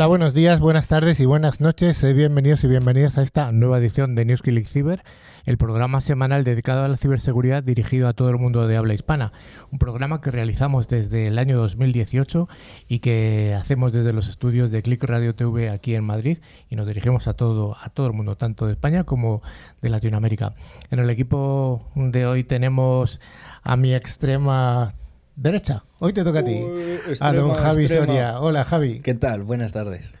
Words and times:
Hola, 0.00 0.06
buenos 0.06 0.32
días, 0.32 0.60
buenas 0.60 0.88
tardes 0.88 1.20
y 1.20 1.26
buenas 1.26 1.60
noches. 1.60 2.02
Eh, 2.04 2.14
bienvenidos 2.14 2.64
y 2.64 2.68
bienvenidas 2.68 3.18
a 3.18 3.22
esta 3.22 3.52
nueva 3.52 3.76
edición 3.76 4.14
de 4.14 4.24
News 4.24 4.40
Click 4.40 4.66
Cyber, 4.66 5.02
el 5.44 5.58
programa 5.58 6.00
semanal 6.00 6.42
dedicado 6.42 6.84
a 6.84 6.88
la 6.88 6.96
ciberseguridad 6.96 7.62
dirigido 7.62 8.08
a 8.08 8.14
todo 8.14 8.30
el 8.30 8.38
mundo 8.38 8.66
de 8.66 8.78
habla 8.78 8.94
hispana. 8.94 9.30
Un 9.70 9.78
programa 9.78 10.22
que 10.22 10.30
realizamos 10.30 10.88
desde 10.88 11.26
el 11.26 11.38
año 11.38 11.58
2018 11.58 12.48
y 12.88 13.00
que 13.00 13.54
hacemos 13.54 13.92
desde 13.92 14.14
los 14.14 14.30
estudios 14.30 14.70
de 14.70 14.80
Click 14.80 15.04
Radio 15.04 15.34
TV 15.34 15.68
aquí 15.68 15.94
en 15.94 16.04
Madrid 16.04 16.38
y 16.70 16.76
nos 16.76 16.86
dirigimos 16.86 17.28
a 17.28 17.34
todo, 17.34 17.76
a 17.78 17.90
todo 17.90 18.06
el 18.06 18.14
mundo, 18.14 18.36
tanto 18.36 18.66
de 18.66 18.72
España 18.72 19.04
como 19.04 19.42
de 19.82 19.90
Latinoamérica. 19.90 20.54
En 20.90 21.00
el 21.00 21.10
equipo 21.10 21.90
de 21.94 22.24
hoy 22.24 22.42
tenemos 22.42 23.20
a 23.62 23.76
mi 23.76 23.92
extrema 23.94 24.94
derecha. 25.40 25.84
Hoy 25.98 26.12
te 26.12 26.22
toca 26.22 26.40
a 26.40 26.44
ti. 26.44 26.60
a 27.20 27.32
don 27.32 27.54
Javi 27.54 27.88
Soria. 27.88 28.40
Hola, 28.40 28.64
Javi. 28.64 29.00
¿Qué 29.00 29.14
tal? 29.14 29.42
Buenas 29.42 29.72
tardes. 29.72 30.12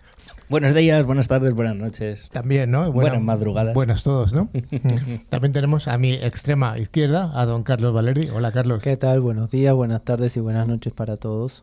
Buenos 0.48 0.74
días, 0.74 1.06
buenas 1.06 1.28
tardes, 1.28 1.54
buenas 1.54 1.76
noches. 1.76 2.28
También, 2.30 2.72
¿no? 2.72 2.90
buenas 2.90 3.22
madrugadas. 3.22 3.72
Buenos 3.72 4.02
todos, 4.02 4.32
¿no? 4.32 4.48
También 5.28 5.52
tenemos 5.52 5.86
a 5.86 5.96
mi 5.96 6.14
extrema 6.14 6.76
izquierda, 6.76 7.30
a 7.38 7.46
don 7.46 7.62
Carlos 7.62 7.92
Valeri. 7.92 8.30
Hola, 8.30 8.50
Carlos. 8.50 8.82
¿Qué 8.82 8.96
tal? 8.96 9.20
Buenos 9.20 9.52
días, 9.52 9.74
buenas 9.74 10.02
tardes 10.02 10.36
y 10.36 10.40
buenas 10.40 10.66
noches 10.66 10.92
para 10.92 11.16
todos. 11.16 11.62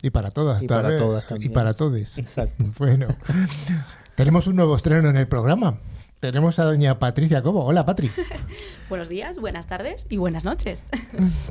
y 0.00 0.10
para 0.10 0.30
todas. 0.30 0.62
Y 0.62 0.66
para 0.66 0.96
todas 0.96 1.26
también. 1.26 1.50
Y 1.50 1.54
para 1.54 1.74
todos. 1.74 2.16
Exacto. 2.18 2.64
Bueno, 2.78 3.08
tenemos 4.14 4.46
un 4.46 4.56
nuevo 4.56 4.76
estreno 4.76 5.10
en 5.10 5.16
el 5.16 5.26
programa. 5.26 5.76
Tenemos 6.22 6.60
a 6.60 6.62
doña 6.62 7.00
Patricia 7.00 7.42
Cobo. 7.42 7.64
Hola, 7.64 7.84
Patri. 7.84 8.08
Buenos 8.88 9.08
días, 9.08 9.40
buenas 9.40 9.66
tardes 9.66 10.06
y 10.08 10.18
buenas 10.18 10.44
noches. 10.44 10.84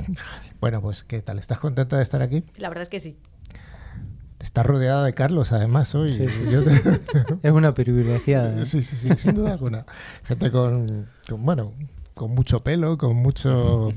bueno, 0.62 0.80
pues, 0.80 1.04
¿qué 1.04 1.20
tal? 1.20 1.38
¿Estás 1.38 1.58
contenta 1.58 1.98
de 1.98 2.02
estar 2.02 2.22
aquí? 2.22 2.42
La 2.56 2.70
verdad 2.70 2.84
es 2.84 2.88
que 2.88 2.98
sí. 2.98 3.18
Estás 4.40 4.64
rodeada 4.64 5.04
de 5.04 5.12
Carlos, 5.12 5.52
además, 5.52 5.94
hoy. 5.94 6.12
es 7.42 7.52
una 7.52 7.74
privilegiada. 7.74 8.64
Sí, 8.64 8.80
sí, 8.80 8.96
sí, 8.96 9.10
sin 9.18 9.34
duda 9.34 9.52
alguna. 9.52 9.84
Gente 10.24 10.50
con, 10.50 11.06
bueno, 11.36 11.74
con 12.14 12.30
mucho 12.30 12.64
pelo, 12.64 12.96
con 12.96 13.14
mucho... 13.16 13.92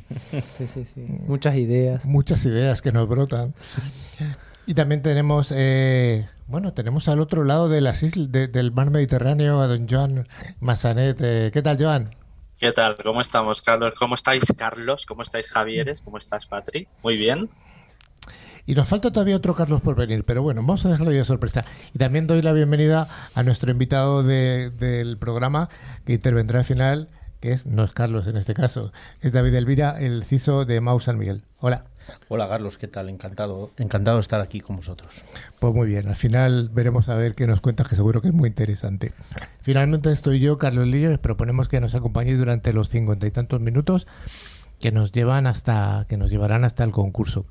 Sí, 0.57 0.67
sí, 0.67 0.83
sí. 0.83 1.07
Muchas 1.25 1.55
ideas. 1.55 2.05
Muchas 2.05 2.45
ideas 2.45 2.81
que 2.81 2.91
nos 2.91 3.07
brotan. 3.07 3.53
Y 4.67 4.73
también 4.73 5.01
tenemos... 5.01 5.53
Eh, 5.55 6.27
bueno, 6.47 6.73
tenemos 6.73 7.07
al 7.07 7.19
otro 7.19 7.43
lado 7.43 7.69
de 7.69 7.81
las 7.81 8.03
islas, 8.03 8.31
del 8.31 8.71
mar 8.71 8.91
Mediterráneo 8.91 9.61
a 9.61 9.67
don 9.67 9.87
Joan 9.87 10.27
Massanet. 10.59 11.19
Eh, 11.21 11.51
¿Qué 11.53 11.61
tal, 11.61 11.77
Joan? 11.79 12.15
¿Qué 12.59 12.71
tal? 12.71 12.95
¿Cómo 13.03 13.21
estamos, 13.21 13.61
Carlos? 13.61 13.93
¿Cómo 13.97 14.15
estáis, 14.15 14.43
Carlos? 14.57 15.05
¿Cómo 15.05 15.23
estáis, 15.23 15.49
Javieres? 15.49 16.01
¿Cómo 16.01 16.17
estás, 16.17 16.47
Patri? 16.47 16.87
Muy 17.03 17.17
bien. 17.17 17.49
Y 18.65 18.73
nos 18.73 18.87
falta 18.87 19.11
todavía 19.11 19.35
otro 19.35 19.55
Carlos 19.55 19.81
por 19.81 19.95
venir, 19.95 20.23
pero 20.23 20.41
bueno, 20.41 20.61
vamos 20.61 20.85
a 20.85 20.89
dejarlo 20.89 21.11
de 21.11 21.23
sorpresa. 21.23 21.65
Y 21.93 21.99
también 21.99 22.25
doy 22.25 22.41
la 22.41 22.53
bienvenida 22.53 23.07
a 23.35 23.43
nuestro 23.43 23.71
invitado 23.71 24.23
del 24.23 25.17
programa 25.19 25.69
que 26.05 26.13
intervendrá 26.13 26.59
al 26.59 26.65
final, 26.65 27.09
que 27.41 27.51
es, 27.51 27.67
no 27.67 27.83
es 27.83 27.91
Carlos 27.91 28.25
en 28.25 28.37
este 28.37 28.55
caso, 28.55 28.91
es 29.21 29.33
David 29.33 29.53
Elvira, 29.53 29.99
el 29.99 30.23
CISO 30.23 30.65
de 30.65 30.81
Mau 30.81 30.99
San 30.99 31.19
Miguel. 31.19 31.43
Hola. 31.59 31.85
Hola 32.27 32.47
Carlos, 32.47 32.77
¿qué 32.77 32.87
tal? 32.87 33.09
Encantado, 33.09 33.71
encantado 33.77 34.17
de 34.17 34.21
estar 34.21 34.41
aquí 34.41 34.61
con 34.61 34.77
vosotros. 34.77 35.25
Pues 35.59 35.73
muy 35.73 35.87
bien, 35.87 36.07
al 36.07 36.15
final 36.15 36.69
veremos 36.73 37.09
a 37.09 37.15
ver 37.15 37.35
qué 37.35 37.47
nos 37.47 37.61
cuentas, 37.61 37.87
que 37.87 37.95
seguro 37.95 38.21
que 38.21 38.29
es 38.29 38.33
muy 38.33 38.49
interesante. 38.49 39.13
Finalmente 39.61 40.11
estoy 40.11 40.39
yo, 40.39 40.57
Carlos 40.57 40.87
Lillo, 40.87 41.09
les 41.09 41.19
proponemos 41.19 41.67
que 41.67 41.81
nos 41.81 41.95
acompañéis 41.95 42.39
durante 42.39 42.73
los 42.73 42.89
cincuenta 42.89 43.27
y 43.27 43.31
tantos 43.31 43.61
minutos 43.61 44.07
que 44.79 44.91
nos 44.91 45.11
llevan 45.11 45.47
hasta, 45.47 46.05
que 46.07 46.17
nos 46.17 46.29
llevarán 46.29 46.65
hasta 46.65 46.83
el 46.83 46.91
concurso. 46.91 47.45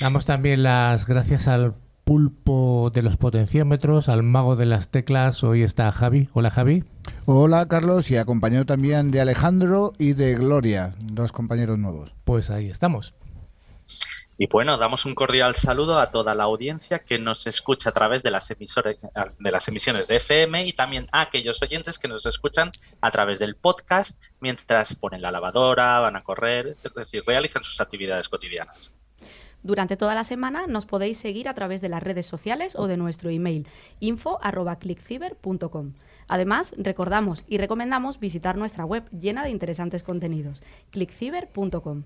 Damos 0.00 0.24
también 0.24 0.62
las 0.62 1.06
gracias 1.06 1.48
al 1.48 1.74
pulpo 2.04 2.90
de 2.94 3.02
los 3.02 3.18
potenciómetros, 3.18 4.08
al 4.08 4.22
mago 4.22 4.56
de 4.56 4.64
las 4.64 4.88
teclas. 4.88 5.44
Hoy 5.44 5.62
está 5.62 5.92
Javi. 5.92 6.28
Hola 6.32 6.48
Javi. 6.48 6.84
Hola 7.26 7.66
Carlos 7.66 8.10
y 8.10 8.16
acompañado 8.16 8.64
también 8.64 9.10
de 9.10 9.20
Alejandro 9.20 9.92
y 9.98 10.14
de 10.14 10.34
Gloria, 10.34 10.94
dos 11.02 11.32
compañeros 11.32 11.78
nuevos. 11.78 12.14
Pues 12.24 12.48
ahí 12.48 12.70
estamos. 12.70 13.14
Y 14.40 14.46
bueno, 14.46 14.78
damos 14.78 15.04
un 15.04 15.16
cordial 15.16 15.56
saludo 15.56 15.98
a 15.98 16.06
toda 16.06 16.32
la 16.32 16.44
audiencia 16.44 17.00
que 17.00 17.18
nos 17.18 17.48
escucha 17.48 17.90
a 17.90 17.92
través 17.92 18.22
de 18.22 18.30
las, 18.30 18.48
emisores, 18.52 18.96
de 19.36 19.50
las 19.50 19.66
emisiones 19.66 20.06
de 20.06 20.16
FM 20.16 20.64
y 20.64 20.72
también 20.72 21.08
a 21.10 21.22
aquellos 21.22 21.60
oyentes 21.60 21.98
que 21.98 22.06
nos 22.06 22.24
escuchan 22.24 22.70
a 23.00 23.10
través 23.10 23.40
del 23.40 23.56
podcast 23.56 24.22
mientras 24.38 24.94
ponen 24.94 25.22
la 25.22 25.32
lavadora, 25.32 25.98
van 25.98 26.14
a 26.14 26.22
correr, 26.22 26.76
es 26.84 26.94
decir, 26.94 27.24
realizan 27.26 27.64
sus 27.64 27.80
actividades 27.80 28.28
cotidianas. 28.28 28.94
Durante 29.62 29.96
toda 29.96 30.14
la 30.14 30.22
semana 30.22 30.68
nos 30.68 30.86
podéis 30.86 31.18
seguir 31.18 31.48
a 31.48 31.54
través 31.54 31.80
de 31.80 31.88
las 31.88 32.02
redes 32.02 32.26
sociales 32.26 32.76
o 32.76 32.86
de 32.86 32.96
nuestro 32.96 33.28
email 33.30 33.66
info@clickciber.com. 33.98 35.94
Además, 36.28 36.74
recordamos 36.78 37.42
y 37.48 37.58
recomendamos 37.58 38.20
visitar 38.20 38.56
nuestra 38.56 38.84
web 38.84 39.10
llena 39.10 39.42
de 39.42 39.50
interesantes 39.50 40.04
contenidos, 40.04 40.62
clickciber.com. 40.90 42.04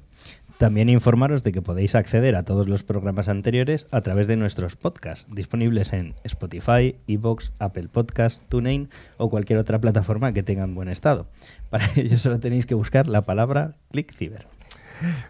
También 0.58 0.88
informaros 0.88 1.42
de 1.42 1.52
que 1.52 1.62
podéis 1.62 1.94
acceder 1.94 2.36
a 2.36 2.44
todos 2.44 2.68
los 2.68 2.82
programas 2.82 3.28
anteriores 3.28 3.86
a 3.90 4.00
través 4.00 4.26
de 4.26 4.36
nuestros 4.36 4.76
podcasts, 4.76 5.26
disponibles 5.32 5.92
en 5.92 6.14
Spotify, 6.24 6.96
Evox, 7.06 7.52
Apple 7.58 7.88
Podcasts, 7.88 8.42
TuneIn 8.48 8.88
o 9.16 9.30
cualquier 9.30 9.58
otra 9.58 9.80
plataforma 9.80 10.32
que 10.32 10.42
tenga 10.42 10.64
en 10.64 10.74
buen 10.74 10.88
estado. 10.88 11.26
Para 11.70 11.86
ello 11.96 12.16
solo 12.18 12.38
tenéis 12.40 12.66
que 12.66 12.74
buscar 12.74 13.08
la 13.08 13.22
palabra 13.22 13.76
ClickCiber. 13.90 14.46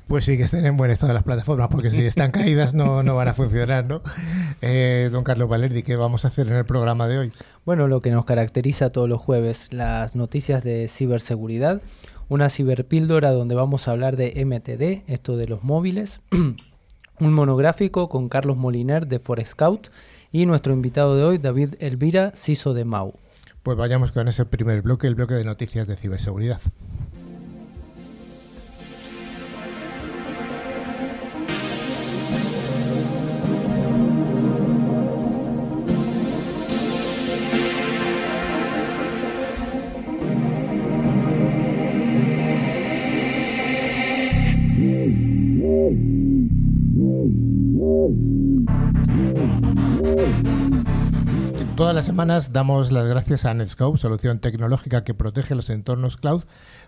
Pues 0.06 0.24
sí, 0.24 0.36
que 0.36 0.42
estén 0.42 0.66
en 0.66 0.76
buen 0.76 0.90
estado 0.90 1.12
las 1.14 1.22
plataformas, 1.22 1.68
porque 1.68 1.90
si 1.90 2.04
están 2.04 2.30
caídas 2.32 2.74
no, 2.74 3.02
no 3.02 3.16
van 3.16 3.28
a 3.28 3.34
funcionar, 3.34 3.86
¿no? 3.86 4.02
Eh, 4.60 5.08
don 5.10 5.24
Carlos 5.24 5.48
Valerdi, 5.48 5.82
¿qué 5.82 5.96
vamos 5.96 6.24
a 6.24 6.28
hacer 6.28 6.46
en 6.48 6.54
el 6.54 6.64
programa 6.64 7.08
de 7.08 7.18
hoy? 7.18 7.32
Bueno, 7.64 7.88
lo 7.88 8.00
que 8.00 8.10
nos 8.10 8.24
caracteriza 8.24 8.90
todos 8.90 9.08
los 9.08 9.20
jueves, 9.20 9.72
las 9.72 10.14
noticias 10.14 10.62
de 10.64 10.88
ciberseguridad, 10.88 11.80
una 12.32 12.48
ciberpíldora 12.48 13.30
donde 13.30 13.54
vamos 13.54 13.86
a 13.86 13.90
hablar 13.90 14.16
de 14.16 14.42
MTD, 14.46 15.10
esto 15.12 15.36
de 15.36 15.46
los 15.46 15.62
móviles, 15.62 16.22
un 17.20 17.32
monográfico 17.34 18.08
con 18.08 18.30
Carlos 18.30 18.56
Moliner 18.56 19.06
de 19.06 19.18
Forescout 19.18 19.88
y 20.32 20.46
nuestro 20.46 20.72
invitado 20.72 21.14
de 21.14 21.24
hoy, 21.24 21.36
David 21.36 21.74
Elvira, 21.78 22.32
CISO 22.34 22.72
de 22.72 22.86
MAU. 22.86 23.12
Pues 23.62 23.76
vayamos 23.76 24.12
con 24.12 24.28
ese 24.28 24.46
primer 24.46 24.80
bloque, 24.80 25.06
el 25.08 25.14
bloque 25.14 25.34
de 25.34 25.44
noticias 25.44 25.86
de 25.86 25.98
ciberseguridad. 25.98 26.62
Todas 51.76 51.94
las 51.94 52.04
semanas 52.04 52.52
damos 52.52 52.92
las 52.92 53.06
gracias 53.08 53.44
a 53.44 53.54
Netscope, 53.54 53.98
solución 53.98 54.38
tecnológica 54.38 55.04
que 55.04 55.14
protege 55.14 55.54
los 55.54 55.70
entornos 55.70 56.16
cloud, 56.16 56.44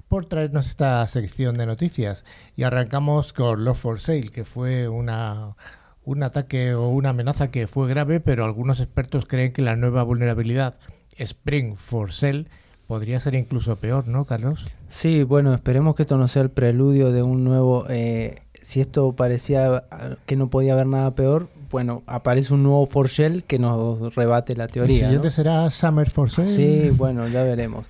por 0.09 0.27
traernos 0.27 0.67
esta 0.67 1.07
sección 1.07 1.57
de 1.57 1.67
noticias. 1.67 2.25
Y 2.55 2.63
arrancamos 2.63 3.33
con 3.33 3.65
Love 3.65 3.79
for 3.79 4.01
Sale, 4.01 4.29
que 4.29 4.45
fue 4.45 4.89
una, 4.89 5.57
un 6.05 6.23
ataque 6.23 6.75
o 6.75 6.89
una 6.91 7.11
amenaza 7.11 7.51
que 7.51 7.67
fue 7.67 7.89
grave, 7.89 8.21
pero 8.21 8.45
algunos 8.45 8.81
expertos 8.81 9.27
creen 9.27 9.53
que 9.53 9.63
la 9.63 9.77
nueva 9.77 10.03
vulnerabilidad 10.03 10.79
Spring 11.17 11.77
for 11.77 12.13
Sale 12.13 12.47
podría 12.87 13.19
ser 13.21 13.35
incluso 13.35 13.77
peor, 13.77 14.07
¿no, 14.07 14.27
Carlos? 14.27 14.67
Sí, 14.89 15.23
bueno, 15.23 15.55
esperemos 15.55 15.95
que 15.95 16.03
esto 16.03 16.19
no 16.19 16.29
sea 16.29 16.43
el 16.43 16.51
preludio 16.51 17.11
de 17.11 17.23
un 17.23 17.43
nuevo... 17.43 17.87
Eh, 17.89 18.44
si 18.65 18.81
esto 18.81 19.13
parecía 19.13 19.85
que 20.25 20.37
no 20.37 20.49
podía 20.49 20.73
haber 20.73 20.87
nada 20.87 21.15
peor, 21.15 21.49
bueno, 21.71 22.03
aparece 22.07 22.55
un 22.55 22.63
nuevo 22.63 22.87
Forshell 22.87 23.45
que 23.45 23.59
nos 23.59 24.15
rebate 24.15 24.57
la 24.57 24.69
teoría. 24.69 24.95
¿El 24.95 25.01
siguiente 25.01 25.31
será 25.31 25.69
Summer 25.69 26.09
Forshell? 26.09 26.49
Sí, 26.49 26.91
bueno, 26.97 27.29
ya 27.29 27.43
veremos. 27.43 27.87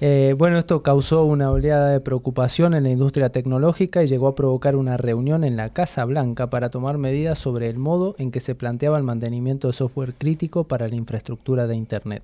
Eh, 0.00 0.36
bueno, 0.38 0.58
esto 0.58 0.80
causó 0.82 1.24
una 1.24 1.50
oleada 1.50 1.88
de 1.88 1.98
preocupación 1.98 2.74
en 2.74 2.84
la 2.84 2.90
industria 2.90 3.30
tecnológica 3.30 4.04
y 4.04 4.06
llegó 4.06 4.28
a 4.28 4.36
provocar 4.36 4.76
una 4.76 4.96
reunión 4.96 5.42
en 5.42 5.56
la 5.56 5.70
Casa 5.70 6.04
Blanca 6.04 6.50
para 6.50 6.70
tomar 6.70 6.98
medidas 6.98 7.40
sobre 7.40 7.68
el 7.68 7.78
modo 7.78 8.14
en 8.18 8.30
que 8.30 8.38
se 8.38 8.54
planteaba 8.54 8.98
el 8.98 9.04
mantenimiento 9.04 9.66
de 9.66 9.72
software 9.72 10.14
crítico 10.14 10.64
para 10.64 10.86
la 10.86 10.94
infraestructura 10.94 11.66
de 11.66 11.74
Internet. 11.74 12.22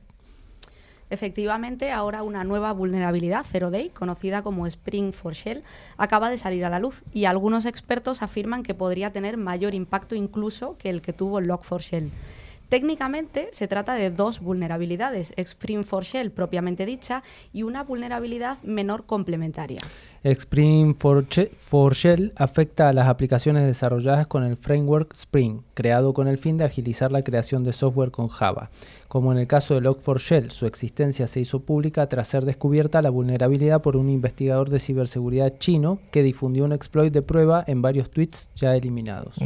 Efectivamente, 1.10 1.90
ahora 1.90 2.22
una 2.22 2.44
nueva 2.44 2.72
vulnerabilidad, 2.72 3.44
Zero 3.50 3.70
Day, 3.70 3.90
conocida 3.90 4.42
como 4.42 4.66
Spring 4.66 5.12
for 5.12 5.34
Shell, 5.34 5.62
acaba 5.96 6.30
de 6.30 6.36
salir 6.36 6.64
a 6.64 6.70
la 6.70 6.78
luz 6.78 7.02
y 7.12 7.24
algunos 7.24 7.66
expertos 7.66 8.22
afirman 8.22 8.62
que 8.62 8.74
podría 8.74 9.12
tener 9.12 9.36
mayor 9.36 9.74
impacto 9.74 10.14
incluso 10.14 10.76
que 10.78 10.90
el 10.90 11.00
que 11.00 11.12
tuvo 11.12 11.40
Log4Shell. 11.40 12.10
Técnicamente 12.68 13.48
se 13.52 13.66
trata 13.66 13.94
de 13.94 14.10
dos 14.10 14.40
vulnerabilidades, 14.40 15.32
Spring 15.38 15.84
for 15.84 16.04
Shell 16.04 16.30
propiamente 16.30 16.84
dicha 16.84 17.22
y 17.50 17.62
una 17.62 17.82
vulnerabilidad 17.82 18.58
menor 18.62 19.06
complementaria. 19.06 19.80
Spring 20.22 20.94
for, 20.94 21.24
for 21.58 21.94
Shell 21.94 22.32
afecta 22.36 22.90
a 22.90 22.92
las 22.92 23.08
aplicaciones 23.08 23.64
desarrolladas 23.64 24.26
con 24.26 24.44
el 24.44 24.58
framework 24.58 25.14
Spring, 25.14 25.62
creado 25.72 26.12
con 26.12 26.28
el 26.28 26.36
fin 26.36 26.58
de 26.58 26.64
agilizar 26.64 27.10
la 27.10 27.22
creación 27.22 27.64
de 27.64 27.72
software 27.72 28.10
con 28.10 28.28
Java. 28.28 28.68
Como 29.08 29.32
en 29.32 29.38
el 29.38 29.46
caso 29.46 29.74
de 29.74 29.80
Log4Shell, 29.80 30.50
su 30.50 30.66
existencia 30.66 31.26
se 31.26 31.40
hizo 31.40 31.60
pública 31.60 32.06
tras 32.08 32.28
ser 32.28 32.44
descubierta 32.44 33.00
la 33.00 33.08
vulnerabilidad 33.08 33.80
por 33.80 33.96
un 33.96 34.10
investigador 34.10 34.68
de 34.68 34.78
ciberseguridad 34.78 35.58
chino 35.58 35.98
que 36.10 36.22
difundió 36.22 36.66
un 36.66 36.72
exploit 36.72 37.10
de 37.12 37.22
prueba 37.22 37.64
en 37.66 37.80
varios 37.80 38.10
tweets 38.10 38.50
ya 38.54 38.76
eliminados. 38.76 39.36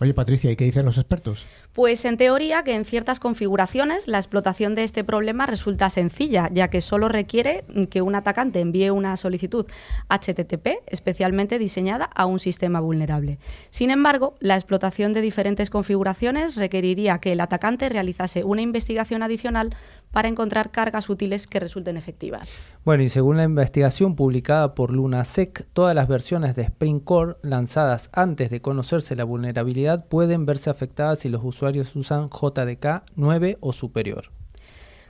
Oye, 0.00 0.14
Patricia, 0.14 0.50
¿y 0.50 0.56
qué 0.56 0.64
dicen 0.64 0.84
los 0.84 0.98
expertos? 0.98 1.46
Pues 1.74 2.04
en 2.04 2.16
teoría 2.16 2.62
que 2.62 2.72
en 2.72 2.84
ciertas 2.84 3.18
configuraciones 3.18 4.06
la 4.06 4.18
explotación 4.18 4.76
de 4.76 4.84
este 4.84 5.02
problema 5.02 5.44
resulta 5.44 5.90
sencilla, 5.90 6.48
ya 6.52 6.68
que 6.68 6.80
solo 6.80 7.08
requiere 7.08 7.64
que 7.90 8.00
un 8.00 8.14
atacante 8.14 8.60
envíe 8.60 8.90
una 8.90 9.16
solicitud 9.16 9.66
HTTP 10.08 10.68
especialmente 10.86 11.58
diseñada 11.58 12.04
a 12.04 12.26
un 12.26 12.38
sistema 12.38 12.78
vulnerable. 12.78 13.40
Sin 13.70 13.90
embargo, 13.90 14.36
la 14.38 14.54
explotación 14.54 15.12
de 15.14 15.20
diferentes 15.20 15.68
configuraciones 15.68 16.54
requeriría 16.54 17.18
que 17.18 17.32
el 17.32 17.40
atacante 17.40 17.88
realizase 17.88 18.44
una 18.44 18.62
investigación 18.62 19.24
adicional 19.24 19.74
para 20.14 20.28
encontrar 20.28 20.70
cargas 20.70 21.10
útiles 21.10 21.48
que 21.48 21.58
resulten 21.58 21.96
efectivas. 21.96 22.56
Bueno, 22.84 23.02
y 23.02 23.08
según 23.08 23.36
la 23.36 23.42
investigación 23.42 24.14
publicada 24.14 24.74
por 24.74 24.92
LunaSec, 24.92 25.66
todas 25.72 25.94
las 25.94 26.06
versiones 26.06 26.54
de 26.54 26.62
Spring 26.62 27.00
Core 27.00 27.34
lanzadas 27.42 28.10
antes 28.12 28.48
de 28.48 28.62
conocerse 28.62 29.16
la 29.16 29.24
vulnerabilidad 29.24 30.06
pueden 30.06 30.46
verse 30.46 30.70
afectadas 30.70 31.18
si 31.18 31.28
los 31.28 31.42
usuarios 31.44 31.96
usan 31.96 32.28
JDK 32.28 33.02
9 33.16 33.58
o 33.60 33.72
superior. 33.72 34.30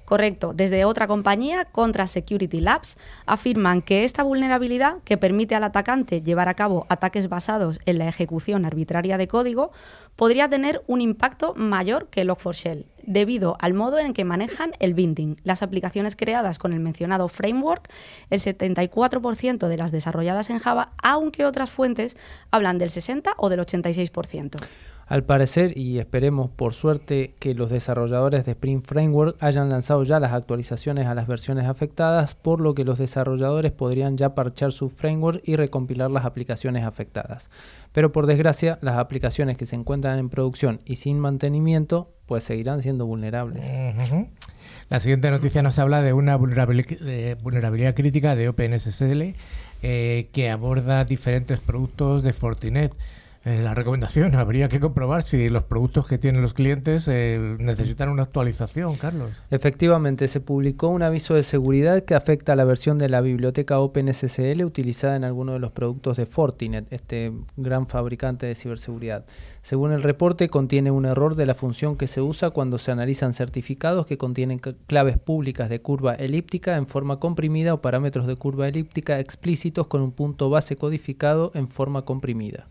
Correcto. 0.05 0.53
Desde 0.55 0.85
otra 0.85 1.07
compañía, 1.07 1.65
Contra 1.65 2.07
Security 2.07 2.61
Labs, 2.61 2.99
afirman 3.25 3.81
que 3.81 4.05
esta 4.05 4.23
vulnerabilidad, 4.23 4.99
que 5.05 5.17
permite 5.17 5.55
al 5.55 5.65
atacante 5.65 6.21
llevar 6.21 6.49
a 6.49 6.55
cabo 6.55 6.85
ataques 6.91 7.29
basados 7.29 7.81
en 7.87 7.99
la 7.99 8.09
ejecución 8.09 8.67
arbitraria 8.67 9.17
de 9.17 9.29
código, 9.29 9.73
podría 10.17 10.49
tener 10.49 10.83
un 10.87 11.01
impacto 11.01 11.55
mayor 11.55 12.09
que 12.09 12.25
Log4Shell, 12.25 12.87
debido 13.03 13.57
al 13.61 13.75
modo 13.75 13.99
en 13.99 14.13
que 14.15 14.25
manejan 14.25 14.73
el 14.79 14.95
binding. 14.95 15.37
Las 15.45 15.63
aplicaciones 15.63 16.17
creadas 16.17 16.59
con 16.59 16.73
el 16.73 16.81
mencionado 16.81 17.29
framework, 17.29 17.91
el 18.31 18.41
74% 18.41 19.69
de 19.69 19.77
las 19.77 19.93
desarrolladas 19.93 20.51
en 20.51 20.59
Java, 20.59 20.93
aunque 21.03 21.45
otras 21.45 21.71
fuentes 21.71 22.17
hablan 22.51 22.79
del 22.79 22.91
60 22.91 23.35
o 23.37 23.49
del 23.49 23.61
86%. 23.61 24.61
Al 25.07 25.25
parecer, 25.25 25.77
y 25.77 25.99
esperemos 25.99 26.51
por 26.51 26.73
suerte 26.73 27.35
que 27.39 27.55
los 27.55 27.71
desarrolladores 27.71 28.47
de 28.47 28.53
Spring 28.53 28.83
Framework 28.83 29.37
hayan 29.41 29.69
lanzado 29.69 30.03
ya 30.03 30.19
las 30.19 30.33
actualizaciones 30.33 31.07
a 31.07 31.15
las 31.15 31.27
versiones 31.27 31.67
afectadas, 31.67 32.35
por 32.35 32.61
lo 32.61 32.75
que 32.75 32.85
los 32.85 32.99
desarrolladores 32.99 33.73
podrían 33.73 34.17
ya 34.17 34.35
parchar 34.35 34.73
su 34.73 34.89
framework 34.89 35.43
y 35.45 35.57
recompilar 35.57 36.11
las 36.11 36.25
aplicaciones 36.25 36.85
afectadas. 36.85 37.51
Pero 37.93 38.13
por 38.13 38.27
desgracia, 38.27 38.79
las 38.81 38.97
aplicaciones 38.97 39.59
que 39.59 39.67
se 39.67 39.77
encuentran 39.77 40.19
en 40.19 40.31
producción 40.31 40.81
y 40.87 40.97
sin 40.97 41.19
mantenimiento, 41.21 42.11
pues 42.27 42.45
seguirán 42.45 42.81
siendo 42.81 43.05
vulnerables. 43.05 43.67
La 44.89 45.01
siguiente 45.01 45.31
noticia 45.31 45.63
nos 45.63 45.79
habla 45.79 46.01
de 46.03 46.15
una 46.15 46.39
vulnerabili- 46.39 46.99
de 46.99 47.37
vulnerabilidad 47.43 47.95
crítica 47.95 48.35
de 48.37 48.49
OpenSSL 48.49 49.35
eh, 49.83 50.29
que 50.33 50.51
aborda 50.51 51.05
diferentes 51.05 51.61
productos 51.61 52.23
de 52.23 52.33
Fortinet. 52.33 52.95
Eh, 53.45 53.61
la 53.61 53.75
recomendación, 53.75 54.35
habría 54.37 54.69
que 54.69 54.81
comprobar 54.81 55.23
si 55.23 55.51
los 55.51 55.65
productos 55.65 56.07
que 56.07 56.17
tienen 56.17 56.41
los 56.41 56.55
clientes 56.55 57.07
eh, 57.09 57.57
necesitan 57.59 58.09
una 58.09 58.23
actualización, 58.23 58.97
Carlos. 58.97 59.33
Efectivamente, 59.51 60.29
se 60.29 60.41
publicó 60.41 60.89
un 60.89 61.03
aviso 61.03 61.35
de 61.35 61.43
seguridad 61.43 62.05
que 62.05 62.15
afecta 62.15 62.55
a 62.55 62.57
la 62.57 62.65
versión 62.65 62.97
de 62.97 63.11
la 63.11 63.21
biblioteca 63.21 63.81
OpenSSL 63.81 64.65
utilizada 64.65 65.17
en 65.17 65.25
algunos 65.25 65.57
de 65.57 65.59
los 65.59 65.73
productos 65.73 66.17
de 66.17 66.25
Fortinet, 66.25 66.91
este 66.91 67.33
gran 67.59 67.87
fabricante 67.87 68.47
de 68.47 68.55
ciberseguridad. 68.55 69.27
Según 69.61 69.93
el 69.93 70.03
reporte, 70.03 70.49
contiene 70.49 70.91
un 70.91 71.05
error 71.05 71.37
de 71.37 71.45
la 71.45 71.55
función 71.55 71.99
que 71.99 72.07
se 72.07 72.23
usa 72.23 72.49
cuando 72.49 72.79
se 72.79 72.93
analizan 72.93 73.35
certificados 73.35 74.07
que 74.07 74.17
contienen 74.17 74.59
claves 74.59 75.19
públicas 75.19 75.69
de 75.69 75.83
curva 75.83 76.15
elíptica 76.15 76.79
en 76.79 76.87
forma 76.87 77.21
comprimida 77.21 77.75
o 77.75 77.83
parámetros 77.83 78.27
de 78.27 78.37
curva 78.37 78.69
elíptica 78.69 79.21
explícitos 79.21 79.87
con 79.87 80.01
un 80.01 80.13
punto 80.13 80.49
base 80.49 80.77
codificado 80.77 81.53
en 81.55 81.69
forma 81.69 82.07
comprimida. 82.07 82.69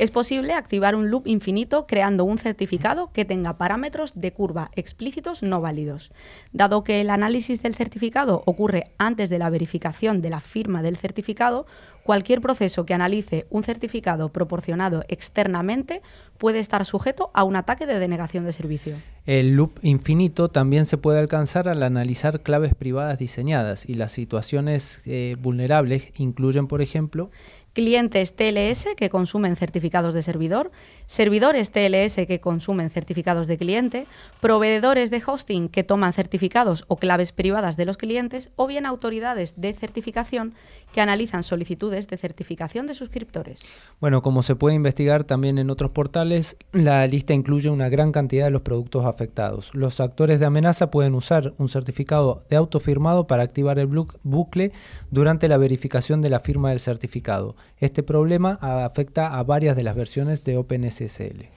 Es 0.00 0.10
posible 0.10 0.54
activar 0.54 0.94
un 0.94 1.10
loop 1.10 1.26
infinito 1.26 1.86
creando 1.86 2.24
un 2.24 2.38
certificado 2.38 3.10
que 3.12 3.26
tenga 3.26 3.58
parámetros 3.58 4.12
de 4.14 4.32
curva 4.32 4.70
explícitos 4.74 5.42
no 5.42 5.60
válidos. 5.60 6.10
Dado 6.54 6.84
que 6.84 7.02
el 7.02 7.10
análisis 7.10 7.60
del 7.60 7.74
certificado 7.74 8.42
ocurre 8.46 8.92
antes 8.96 9.28
de 9.28 9.38
la 9.38 9.50
verificación 9.50 10.22
de 10.22 10.30
la 10.30 10.40
firma 10.40 10.80
del 10.80 10.96
certificado, 10.96 11.66
cualquier 12.02 12.40
proceso 12.40 12.86
que 12.86 12.94
analice 12.94 13.46
un 13.50 13.62
certificado 13.62 14.30
proporcionado 14.30 15.04
externamente 15.08 16.00
puede 16.38 16.60
estar 16.60 16.86
sujeto 16.86 17.30
a 17.34 17.44
un 17.44 17.56
ataque 17.56 17.84
de 17.84 17.98
denegación 17.98 18.46
de 18.46 18.52
servicio. 18.52 18.96
El 19.26 19.50
loop 19.54 19.78
infinito 19.82 20.48
también 20.48 20.86
se 20.86 20.96
puede 20.96 21.20
alcanzar 21.20 21.68
al 21.68 21.82
analizar 21.82 22.40
claves 22.40 22.74
privadas 22.74 23.18
diseñadas 23.18 23.86
y 23.86 23.94
las 23.94 24.12
situaciones 24.12 25.02
eh, 25.04 25.36
vulnerables 25.38 26.10
incluyen, 26.16 26.66
por 26.66 26.80
ejemplo, 26.80 27.30
clientes 27.72 28.34
TLS 28.34 28.88
que 28.96 29.10
consumen 29.10 29.56
certificados 29.56 30.14
de 30.14 30.22
servidor, 30.22 30.70
servidores 31.06 31.70
TLS 31.70 32.26
que 32.26 32.40
consumen 32.40 32.90
certificados 32.90 33.46
de 33.46 33.58
cliente, 33.58 34.06
proveedores 34.40 35.10
de 35.10 35.22
hosting 35.24 35.68
que 35.68 35.84
toman 35.84 36.12
certificados 36.12 36.84
o 36.88 36.96
claves 36.96 37.32
privadas 37.32 37.76
de 37.76 37.84
los 37.84 37.96
clientes 37.96 38.50
o 38.56 38.66
bien 38.66 38.86
autoridades 38.86 39.60
de 39.60 39.72
certificación 39.72 40.54
que 40.92 41.00
analizan 41.00 41.42
solicitudes 41.42 42.08
de 42.08 42.16
certificación 42.16 42.86
de 42.86 42.94
suscriptores. 42.94 43.60
Bueno, 44.00 44.22
como 44.22 44.42
se 44.42 44.56
puede 44.56 44.74
investigar 44.74 45.24
también 45.24 45.58
en 45.58 45.70
otros 45.70 45.92
portales, 45.92 46.56
la 46.72 47.06
lista 47.06 47.34
incluye 47.34 47.70
una 47.70 47.88
gran 47.88 48.12
cantidad 48.12 48.46
de 48.46 48.50
los 48.50 48.62
productos 48.62 49.06
afectados. 49.06 49.74
Los 49.74 50.00
actores 50.00 50.40
de 50.40 50.46
amenaza 50.46 50.90
pueden 50.90 51.14
usar 51.14 51.54
un 51.58 51.68
certificado 51.68 52.44
de 52.50 52.56
autofirmado 52.56 53.26
para 53.26 53.42
activar 53.42 53.78
el 53.78 53.86
bucle 53.86 54.72
durante 55.10 55.48
la 55.48 55.58
verificación 55.58 56.20
de 56.22 56.30
la 56.30 56.40
firma 56.40 56.70
del 56.70 56.80
certificado. 56.80 57.54
Este 57.78 58.02
problema 58.02 58.58
afecta 58.60 59.38
a 59.38 59.42
varias 59.42 59.76
de 59.76 59.82
las 59.82 59.94
versiones 59.96 60.44
de 60.44 60.56
OpenSSL. 60.56 61.48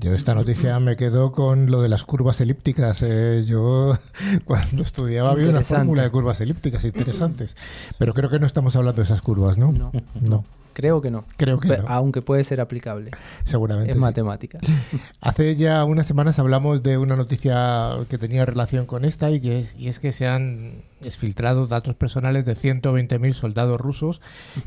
Yo 0.00 0.14
esta 0.14 0.34
noticia 0.34 0.80
me 0.80 0.96
quedo 0.96 1.32
con 1.32 1.70
lo 1.70 1.82
de 1.82 1.88
las 1.88 2.04
curvas 2.04 2.40
elípticas. 2.40 3.02
eh, 3.02 3.44
yo 3.46 3.98
cuando 4.44 4.82
estudiaba 4.82 5.32
había 5.32 5.48
una 5.48 5.62
fórmula 5.62 6.02
de 6.02 6.10
curvas 6.10 6.40
elípticas 6.40 6.84
interesantes, 6.84 7.56
pero 7.98 8.14
creo 8.14 8.30
que 8.30 8.38
no 8.38 8.46
estamos 8.46 8.76
hablando 8.76 9.00
de 9.00 9.04
esas 9.04 9.20
curvas, 9.20 9.58
¿no? 9.58 9.72
No. 9.72 9.92
no 10.20 10.44
Creo 10.72 11.00
que 11.00 11.10
no. 11.10 11.24
creo 11.36 11.58
que 11.58 11.68
no. 11.68 11.84
Aunque 11.88 12.22
puede 12.22 12.44
ser 12.44 12.60
aplicable. 12.60 13.10
Seguramente 13.44 13.92
Es 13.92 13.96
sí. 13.96 14.00
matemática. 14.00 14.58
Hace 15.20 15.56
ya 15.56 15.84
unas 15.84 16.06
semanas 16.06 16.38
hablamos 16.38 16.82
de 16.82 16.98
una 16.98 17.16
noticia 17.16 17.96
que 18.08 18.18
tenía 18.18 18.44
relación 18.46 18.86
con 18.86 19.04
esta 19.04 19.30
y, 19.30 19.40
que 19.40 19.60
es, 19.60 19.76
y 19.76 19.88
es 19.88 20.00
que 20.00 20.12
se 20.12 20.26
han 20.26 20.82
exfiltrado 21.02 21.66
datos 21.66 21.94
personales 21.94 22.44
de 22.44 22.54
120.000 22.54 23.32
soldados 23.32 23.80
rusos 23.80 24.20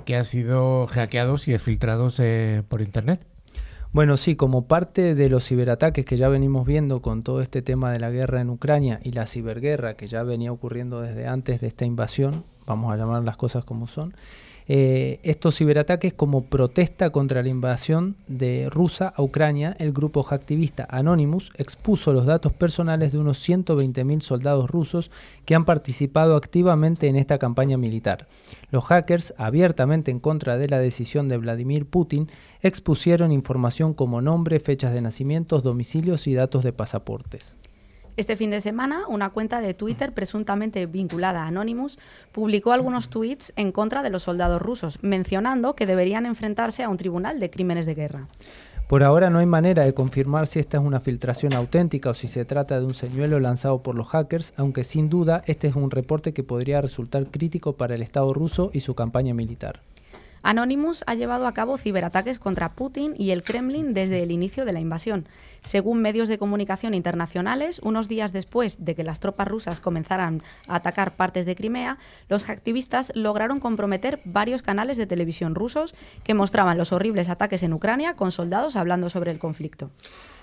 que 0.06 0.16
han 0.16 0.26
sido 0.26 0.88
hackeados 0.88 1.48
y 1.48 1.54
exfiltrados 1.54 2.20
eh, 2.20 2.64
por 2.68 2.82
Internet. 2.82 3.26
Bueno, 3.94 4.18
sí, 4.18 4.36
como 4.36 4.66
parte 4.68 5.14
de 5.14 5.30
los 5.30 5.48
ciberataques 5.48 6.04
que 6.04 6.18
ya 6.18 6.28
venimos 6.28 6.66
viendo 6.66 7.04
con 7.04 7.22
todo 7.22 7.44
este 7.44 7.62
tema 7.62 7.92
de 7.92 8.00
la 8.00 8.10
guerra 8.10 8.42
en 8.42 8.50
Ucrania 8.50 9.00
y 9.04 9.12
la 9.12 9.28
ciberguerra 9.28 9.94
que 9.94 10.08
ya 10.08 10.24
venía 10.24 10.52
ocurriendo 10.52 11.02
desde 11.02 11.28
antes 11.28 11.62
de 11.62 11.68
esta 11.68 11.86
invasión, 11.86 12.44
vamos 12.66 12.92
a 12.92 12.98
llamar 12.98 13.24
las 13.24 13.38
cosas 13.38 13.64
como 13.66 13.86
son, 13.86 14.16
eh, 14.75 15.20
estos 15.22 15.56
ciberataques 15.56 16.15
como 16.15 16.46
protesta 16.46 17.12
contra 17.12 17.44
la 17.44 17.50
invasión 17.50 18.15
de 18.25 18.70
rusa 18.72 19.13
a 19.15 19.22
Ucrania, 19.22 19.75
el 19.77 19.94
grupo 19.94 20.24
hacktivista 20.24 20.88
Anonymous 20.89 21.51
expuso 21.60 22.12
los 22.12 22.25
datos 22.25 22.53
personales 22.53 23.12
de 23.12 23.20
unos 23.20 23.48
120.000 23.48 24.22
soldados 24.22 24.68
rusos 24.68 25.12
que 25.46 25.53
han 25.53 25.63
participado 25.63 26.36
activamente 26.36 27.06
en 27.08 27.18
esta 27.18 27.38
campaña 27.38 27.77
militar. 27.77 28.25
Los 28.72 28.86
hackers, 28.86 29.36
abiertamente 29.38 30.10
en 30.10 30.20
contra 30.20 30.58
de 30.58 30.68
la 30.68 30.80
decisión 30.80 31.30
de 31.30 31.38
Vladimir 31.38 31.86
Putin, 31.86 32.32
expusieron 32.63 33.32
información 33.32 33.94
como 33.94 34.22
nombre, 34.22 34.60
fechas 34.60 34.92
de 34.92 35.01
nacimientos, 35.01 35.62
domicilios 35.62 36.25
y 36.25 36.34
datos 36.34 36.63
de 36.63 36.74
pasaportes. 36.74 37.56
Este 38.15 38.36
fin 38.36 38.51
de 38.51 38.62
semana, 38.62 39.08
una 39.08 39.32
cuenta 39.32 39.60
de 39.60 39.74
Twitter 39.74 40.13
presuntamente 40.13 40.86
vinculada 40.86 41.43
a 41.43 41.48
Anonymous 41.48 41.98
publicó 42.32 42.72
algunos 42.72 43.10
tweets 43.10 43.53
en 43.55 43.72
contra 43.72 44.03
de 44.03 44.12
los 44.12 44.24
soldados 44.24 44.62
rusos, 44.62 45.00
mencionando 45.01 45.75
que 45.75 45.88
deberían 45.88 46.27
enfrentarse 46.27 46.84
a 46.84 46.89
un 46.89 46.98
tribunal 46.98 47.39
de 47.39 47.50
crímenes 47.50 47.88
de 47.88 47.96
guerra. 47.96 48.27
Por 48.88 49.01
ahora 49.01 49.32
no 49.32 49.39
hay 49.39 49.48
manera 49.48 49.84
de 49.84 49.96
confirmar 49.96 50.46
si 50.46 50.60
esta 50.60 50.77
es 50.77 50.84
una 50.84 51.00
filtración 51.00 51.53
auténtica 51.53 52.12
o 52.12 52.13
si 52.13 52.27
se 52.27 52.46
trata 52.46 52.79
de 52.79 52.86
un 52.86 52.93
señuelo 52.93 53.39
lanzado 53.39 53.82
por 53.82 53.96
los 53.96 54.10
hackers, 54.10 54.53
aunque 54.58 54.84
sin 54.84 55.10
duda 55.10 55.41
este 55.48 55.67
es 55.67 55.75
un 55.75 55.89
reporte 55.89 56.34
que 56.34 56.43
podría 56.43 56.82
resultar 56.82 57.32
crítico 57.32 57.74
para 57.74 57.96
el 57.96 58.03
Estado 58.03 58.32
ruso 58.32 58.70
y 58.74 58.82
su 58.82 58.93
campaña 58.93 59.34
militar. 59.34 59.79
Anonymous 60.44 61.04
ha 61.08 61.16
llevado 61.16 61.48
a 61.48 61.54
cabo 61.54 61.78
ciberataques 61.78 62.38
contra 62.38 62.74
Putin 62.74 63.16
y 63.18 63.32
el 63.32 63.44
Kremlin 63.44 63.94
desde 63.94 64.22
el 64.22 64.32
inicio 64.32 64.66
de 64.66 64.74
la 64.74 64.82
invasión. 64.82 65.26
Según 65.64 66.02
medios 66.02 66.28
de 66.28 66.38
comunicación 66.38 66.94
internacionales, 66.94 67.80
unos 67.84 68.10
días 68.10 68.34
después 68.34 68.84
de 68.84 68.94
que 68.94 69.06
las 69.06 69.22
tropas 69.22 69.48
rusas 69.48 69.80
comenzaran 69.80 70.44
a 70.68 70.76
atacar 70.76 71.16
partes 71.16 71.46
de 71.46 71.56
Crimea, 71.56 71.98
los 72.28 72.50
activistas 72.50 73.14
lograron 73.16 73.62
comprometer 73.62 74.22
varios 74.26 74.62
canales 74.62 74.98
de 74.98 75.08
televisión 75.08 75.56
rusos 75.56 75.96
que 76.24 76.34
mostraban 76.34 76.78
los 76.78 76.92
horribles 76.92 77.30
ataques 77.30 77.64
en 77.64 77.74
Ucrania 77.74 78.16
con 78.16 78.32
soldados 78.32 78.76
hablando 78.76 79.10
sobre 79.10 79.32
el 79.32 79.40
conflicto. 79.40 79.92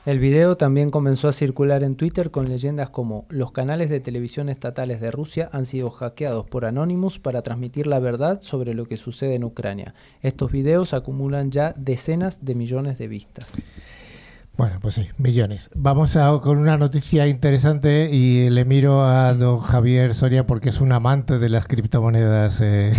El 0.06 0.18
video 0.18 0.56
también 0.56 0.90
comenzó 0.90 1.28
a 1.28 1.32
circular 1.32 1.84
en 1.84 1.94
Twitter 1.94 2.30
con 2.30 2.48
leyendas 2.48 2.88
como 2.88 3.26
los 3.28 3.52
canales 3.52 3.90
de 3.90 4.00
televisión 4.00 4.48
estatales 4.48 4.98
de 4.98 5.10
Rusia 5.10 5.50
han 5.52 5.66
sido 5.66 5.90
hackeados 5.90 6.46
por 6.46 6.64
Anonymous 6.64 7.18
para 7.18 7.42
transmitir 7.42 7.86
la 7.86 7.98
verdad 7.98 8.40
sobre 8.40 8.72
lo 8.72 8.86
que 8.86 8.96
sucede 8.96 9.34
en 9.34 9.44
Ucrania. 9.44 9.94
Estos 10.22 10.50
videos 10.52 10.94
acumulan 10.94 11.50
ya 11.50 11.74
decenas 11.76 12.42
de 12.42 12.54
millones 12.54 12.96
de 12.96 13.08
vistas. 13.08 13.46
Bueno, 14.56 14.78
pues 14.80 14.94
sí, 14.94 15.06
millones. 15.18 15.70
Vamos 15.74 16.16
a, 16.16 16.38
con 16.40 16.58
una 16.58 16.76
noticia 16.76 17.26
interesante 17.26 18.10
y 18.10 18.50
le 18.50 18.64
miro 18.64 19.02
a 19.04 19.34
don 19.34 19.58
Javier 19.58 20.14
Soria 20.14 20.46
porque 20.46 20.70
es 20.70 20.80
un 20.80 20.92
amante 20.92 21.38
de 21.38 21.48
las 21.50 21.66
criptomonedas. 21.66 22.60
eh. 22.62 22.92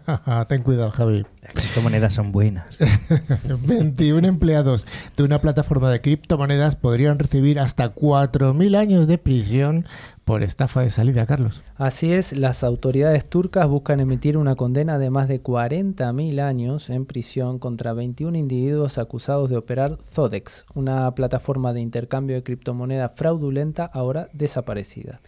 Ten 0.48 0.62
cuidado, 0.62 0.90
Javi. 0.90 1.24
Las 1.46 1.62
criptomonedas 1.62 2.12
son 2.12 2.32
buenas. 2.32 2.66
21 3.66 4.26
empleados 4.26 4.84
de 5.16 5.22
una 5.22 5.38
plataforma 5.40 5.90
de 5.90 6.00
criptomonedas 6.00 6.74
podrían 6.74 7.20
recibir 7.20 7.60
hasta 7.60 7.94
4.000 7.94 8.76
años 8.76 9.06
de 9.06 9.18
prisión 9.18 9.86
por 10.24 10.42
estafa 10.42 10.80
de 10.80 10.90
salida, 10.90 11.24
Carlos. 11.24 11.62
Así 11.76 12.12
es, 12.12 12.36
las 12.36 12.64
autoridades 12.64 13.28
turcas 13.28 13.68
buscan 13.68 14.00
emitir 14.00 14.36
una 14.36 14.56
condena 14.56 14.98
de 14.98 15.08
más 15.08 15.28
de 15.28 15.40
40.000 15.40 16.40
años 16.40 16.90
en 16.90 17.06
prisión 17.06 17.60
contra 17.60 17.92
21 17.92 18.36
individuos 18.36 18.98
acusados 18.98 19.48
de 19.48 19.56
operar 19.56 19.98
Zodex, 20.02 20.66
una 20.74 21.14
plataforma 21.14 21.72
de 21.72 21.80
intercambio 21.80 22.34
de 22.34 22.42
criptomoneda 22.42 23.10
fraudulenta 23.10 23.84
ahora 23.84 24.28
desaparecida. 24.32 25.20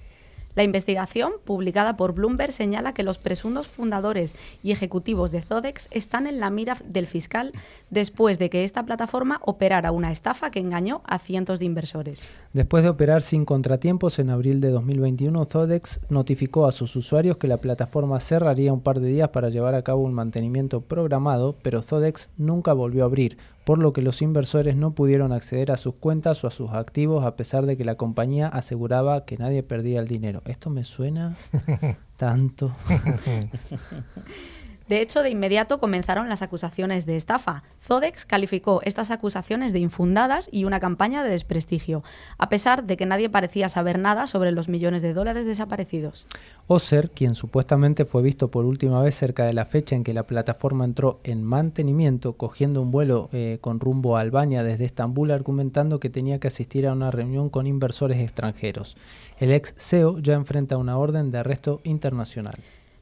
La 0.58 0.64
investigación, 0.64 1.34
publicada 1.44 1.96
por 1.96 2.14
Bloomberg, 2.14 2.50
señala 2.50 2.92
que 2.92 3.04
los 3.04 3.18
presuntos 3.18 3.68
fundadores 3.68 4.34
y 4.60 4.72
ejecutivos 4.72 5.30
de 5.30 5.40
Zodex 5.40 5.86
están 5.92 6.26
en 6.26 6.40
la 6.40 6.50
mira 6.50 6.76
del 6.84 7.06
fiscal 7.06 7.52
después 7.90 8.40
de 8.40 8.50
que 8.50 8.64
esta 8.64 8.84
plataforma 8.84 9.40
operara 9.44 9.92
una 9.92 10.10
estafa 10.10 10.50
que 10.50 10.58
engañó 10.58 11.00
a 11.04 11.20
cientos 11.20 11.60
de 11.60 11.66
inversores. 11.66 12.24
Después 12.54 12.82
de 12.82 12.88
operar 12.88 13.22
sin 13.22 13.44
contratiempos 13.44 14.18
en 14.18 14.30
abril 14.30 14.60
de 14.60 14.70
2021, 14.70 15.44
Zodex 15.44 16.00
notificó 16.08 16.66
a 16.66 16.72
sus 16.72 16.96
usuarios 16.96 17.36
que 17.36 17.46
la 17.46 17.58
plataforma 17.58 18.18
cerraría 18.18 18.72
un 18.72 18.80
par 18.80 18.98
de 18.98 19.10
días 19.10 19.28
para 19.28 19.50
llevar 19.50 19.76
a 19.76 19.82
cabo 19.82 20.02
un 20.02 20.12
mantenimiento 20.12 20.80
programado, 20.80 21.54
pero 21.62 21.82
Zodex 21.82 22.30
nunca 22.36 22.72
volvió 22.72 23.04
a 23.04 23.06
abrir, 23.06 23.38
por 23.68 23.80
lo 23.80 23.92
que 23.92 24.00
los 24.00 24.22
inversores 24.22 24.76
no 24.76 24.94
pudieron 24.94 25.30
acceder 25.30 25.70
a 25.72 25.76
sus 25.76 25.96
cuentas 25.96 26.42
o 26.42 26.46
a 26.46 26.50
sus 26.50 26.70
activos 26.70 27.26
a 27.26 27.36
pesar 27.36 27.66
de 27.66 27.76
que 27.76 27.84
la 27.84 27.96
compañía 27.96 28.48
aseguraba 28.48 29.26
que 29.26 29.36
nadie 29.36 29.62
perdía 29.62 30.00
el 30.00 30.08
dinero. 30.08 30.40
Esto 30.46 30.70
me 30.70 30.84
suena 30.84 31.36
tanto. 32.16 32.74
De 34.88 35.02
hecho, 35.02 35.22
de 35.22 35.30
inmediato 35.30 35.80
comenzaron 35.80 36.28
las 36.28 36.40
acusaciones 36.40 37.04
de 37.04 37.16
estafa. 37.16 37.62
Zodex 37.82 38.24
calificó 38.24 38.80
estas 38.82 39.10
acusaciones 39.10 39.72
de 39.74 39.80
infundadas 39.80 40.48
y 40.50 40.64
una 40.64 40.80
campaña 40.80 41.22
de 41.22 41.30
desprestigio, 41.30 42.02
a 42.38 42.48
pesar 42.48 42.84
de 42.84 42.96
que 42.96 43.04
nadie 43.04 43.28
parecía 43.28 43.68
saber 43.68 43.98
nada 43.98 44.26
sobre 44.26 44.50
los 44.50 44.68
millones 44.68 45.02
de 45.02 45.12
dólares 45.12 45.44
desaparecidos. 45.44 46.26
Oser, 46.66 47.10
quien 47.10 47.34
supuestamente 47.34 48.06
fue 48.06 48.22
visto 48.22 48.50
por 48.50 48.64
última 48.64 49.02
vez 49.02 49.14
cerca 49.14 49.44
de 49.44 49.52
la 49.52 49.66
fecha 49.66 49.94
en 49.94 50.04
que 50.04 50.14
la 50.14 50.26
plataforma 50.26 50.84
entró 50.84 51.20
en 51.22 51.42
mantenimiento, 51.42 52.34
cogiendo 52.34 52.80
un 52.80 52.90
vuelo 52.90 53.28
eh, 53.32 53.58
con 53.60 53.80
rumbo 53.80 54.16
a 54.16 54.20
Albania 54.20 54.62
desde 54.62 54.86
Estambul, 54.86 55.30
argumentando 55.30 56.00
que 56.00 56.10
tenía 56.10 56.38
que 56.38 56.48
asistir 56.48 56.86
a 56.86 56.92
una 56.92 57.10
reunión 57.10 57.50
con 57.50 57.66
inversores 57.66 58.20
extranjeros. 58.20 58.96
El 59.38 59.52
ex 59.52 59.74
CEO 59.76 60.18
ya 60.18 60.34
enfrenta 60.34 60.78
una 60.78 60.96
orden 60.96 61.30
de 61.30 61.38
arresto 61.38 61.80
internacional. 61.84 62.54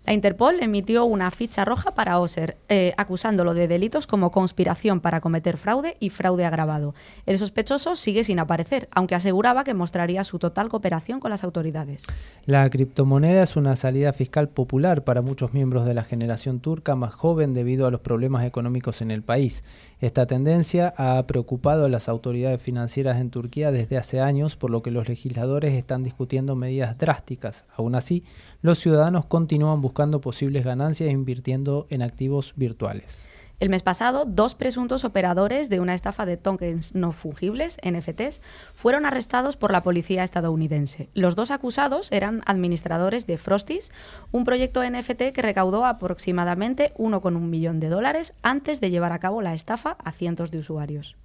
La 0.07 0.13
Interpol 0.13 0.61
emitió 0.61 1.05
una 1.05 1.33
ficha 1.33 1.65
roja 1.65 1.91
para 1.91 2.21
Oser, 2.21 2.57
eh, 2.69 2.95
acusándolo 2.97 3.55
de 3.55 3.67
delitos 3.67 4.07
como 4.07 4.31
conspiración 4.31 5.01
para 5.01 5.21
cometer 5.21 5.57
fraude 5.57 5.97
y 5.99 6.11
fraude 6.11 6.45
agravado. 6.45 6.95
El 7.27 7.41
sospechoso 7.41 7.97
sigue 7.97 8.23
sin 8.23 8.39
aparecer, 8.39 8.89
aunque 8.93 9.17
aseguraba 9.17 9.65
que 9.65 9.75
mostraría 9.75 10.23
su 10.23 10.39
total 10.39 10.69
cooperación 10.69 11.19
con 11.19 11.33
las 11.33 11.43
autoridades. 11.43 12.05
La 12.45 12.71
criptomoneda 12.71 13.43
es 13.43 13.57
una 13.57 13.75
salida 13.75 14.13
fiscal 14.13 14.49
popular 14.49 15.03
para 15.03 15.23
muchos 15.23 15.53
miembros 15.53 15.85
de 15.85 15.95
la 15.95 16.05
generación 16.05 16.61
turca 16.61 16.95
más 16.95 17.13
joven 17.13 17.53
debido 17.53 17.89
a 17.89 17.91
los 17.91 18.01
problemas 18.01 18.47
económicos 18.47 19.03
en 19.03 19.11
el 19.11 19.25
país. 19.25 19.65
Esta 19.99 20.27
tendencia 20.27 20.93
ha 20.99 21.27
preocupado 21.27 21.87
a 21.87 21.89
las 21.89 22.11
autoridades 22.11 22.61
financieras 22.61 23.19
en 23.19 23.31
Turquía 23.31 23.73
desde 23.73 23.97
hace 23.97 24.21
años, 24.21 24.55
por 24.55 24.71
lo 24.71 24.83
que 24.83 24.91
los 24.91 25.09
legisladores 25.09 25.73
están 25.73 26.03
discutiendo 26.03 26.55
medidas 26.55 26.99
drásticas. 26.99 27.65
Aún 27.75 27.95
así, 27.95 28.23
los 28.61 28.79
ciudadanos 28.79 29.25
continúan 29.25 29.81
buscando 29.81 30.21
posibles 30.21 30.67
ganancias 30.67 31.11
invirtiendo 31.11 31.87
en 31.89 32.03
activos 32.03 32.53
virtuales. 32.57 33.25
El 33.59 33.71
mes 33.71 33.83
pasado, 33.83 34.27
dos 34.27 34.55
presuntos 34.55 35.05
operadores 35.07 35.71
de 35.71 35.81
una 35.81 35.95
estafa 35.95 36.27
de 36.27 36.37
tokens 36.37 36.95
no 36.95 37.13
fungibles, 37.13 37.79
NFTs, 37.83 38.43
fueron 38.75 39.07
arrestados 39.07 39.57
por 39.57 39.73
la 39.73 39.83
policía 39.83 40.25
estadounidense. 40.25 41.09
Los 41.15 41.37
dos 41.37 41.51
acusados 41.51 42.13
eran 42.13 42.43
administradores 42.45 43.27
de 43.27 43.39
Frosties, 43.39 43.93
un 44.31 44.45
proyecto 44.45 44.83
NFT 44.85 45.33
que 45.33 45.41
recaudó 45.41 45.87
aproximadamente 45.87 46.93
1,1 46.99 47.41
millón 47.41 47.81
de 47.81 47.89
dólares 47.89 48.35
antes 48.43 48.83
de 48.83 48.91
llevar 48.91 49.13
a 49.13 49.21
cabo 49.21 49.41
la 49.41 49.55
estafa 49.55 49.97
a 50.05 50.13
cientos 50.13 50.51
de 50.51 50.59
usuarios. 50.59 51.17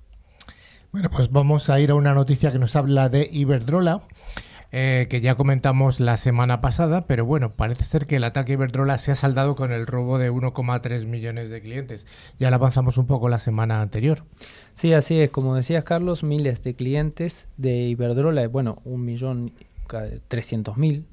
Bueno, 0.94 1.10
pues 1.10 1.32
vamos 1.32 1.70
a 1.70 1.82
ir 1.82 1.92
a 1.92 1.96
una 1.96 2.14
noticia 2.14 2.54
que 2.54 2.60
nos 2.60 2.78
habla 2.78 3.10
de 3.10 3.28
Iberdrola. 3.30 4.04
Eh, 4.72 5.08
que 5.10 5.22
ya 5.22 5.36
comentamos 5.36 6.00
la 6.00 6.18
semana 6.18 6.62
pasada, 6.62 7.06
pero 7.06 7.26
bueno, 7.26 7.52
parece 7.52 7.84
ser 7.84 8.08
que 8.08 8.16
el 8.16 8.24
ataque 8.24 8.54
Iberdrola 8.54 8.98
se 8.98 9.12
ha 9.12 9.16
saldado 9.16 9.56
con 9.56 9.72
el 9.72 9.86
robo 9.86 10.18
de 10.18 10.32
1,3 10.32 11.06
millones 11.06 11.50
de 11.50 11.62
clientes. 11.62 12.08
Ya 12.40 12.50
lo 12.50 12.56
avanzamos 12.56 12.98
un 12.98 13.06
poco 13.06 13.30
la 13.30 13.40
semana 13.40 13.82
anterior. 13.82 14.24
Sí, 14.74 14.94
así 14.94 15.20
es. 15.20 15.30
Como 15.30 15.56
decías, 15.56 15.84
Carlos, 15.84 16.24
miles 16.24 16.64
de 16.64 16.74
clientes 16.74 17.48
de 17.58 17.74
Iberdrola, 17.88 18.48
bueno, 18.48 18.82
un 18.86 19.04
millón 19.04 19.52
trescientos 20.28 20.78
mil, 20.78 21.06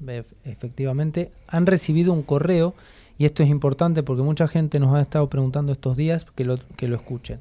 efectivamente, 0.45 1.31
han 1.47 1.65
recibido 1.65 2.13
un 2.13 2.23
correo, 2.23 2.73
y 3.17 3.25
esto 3.25 3.43
es 3.43 3.49
importante 3.49 4.03
porque 4.03 4.23
mucha 4.23 4.47
gente 4.47 4.79
nos 4.79 4.95
ha 4.95 5.01
estado 5.01 5.29
preguntando 5.29 5.73
estos 5.73 5.97
días 5.97 6.25
que 6.35 6.45
lo, 6.45 6.57
que 6.77 6.87
lo 6.87 6.95
escuchen, 6.95 7.39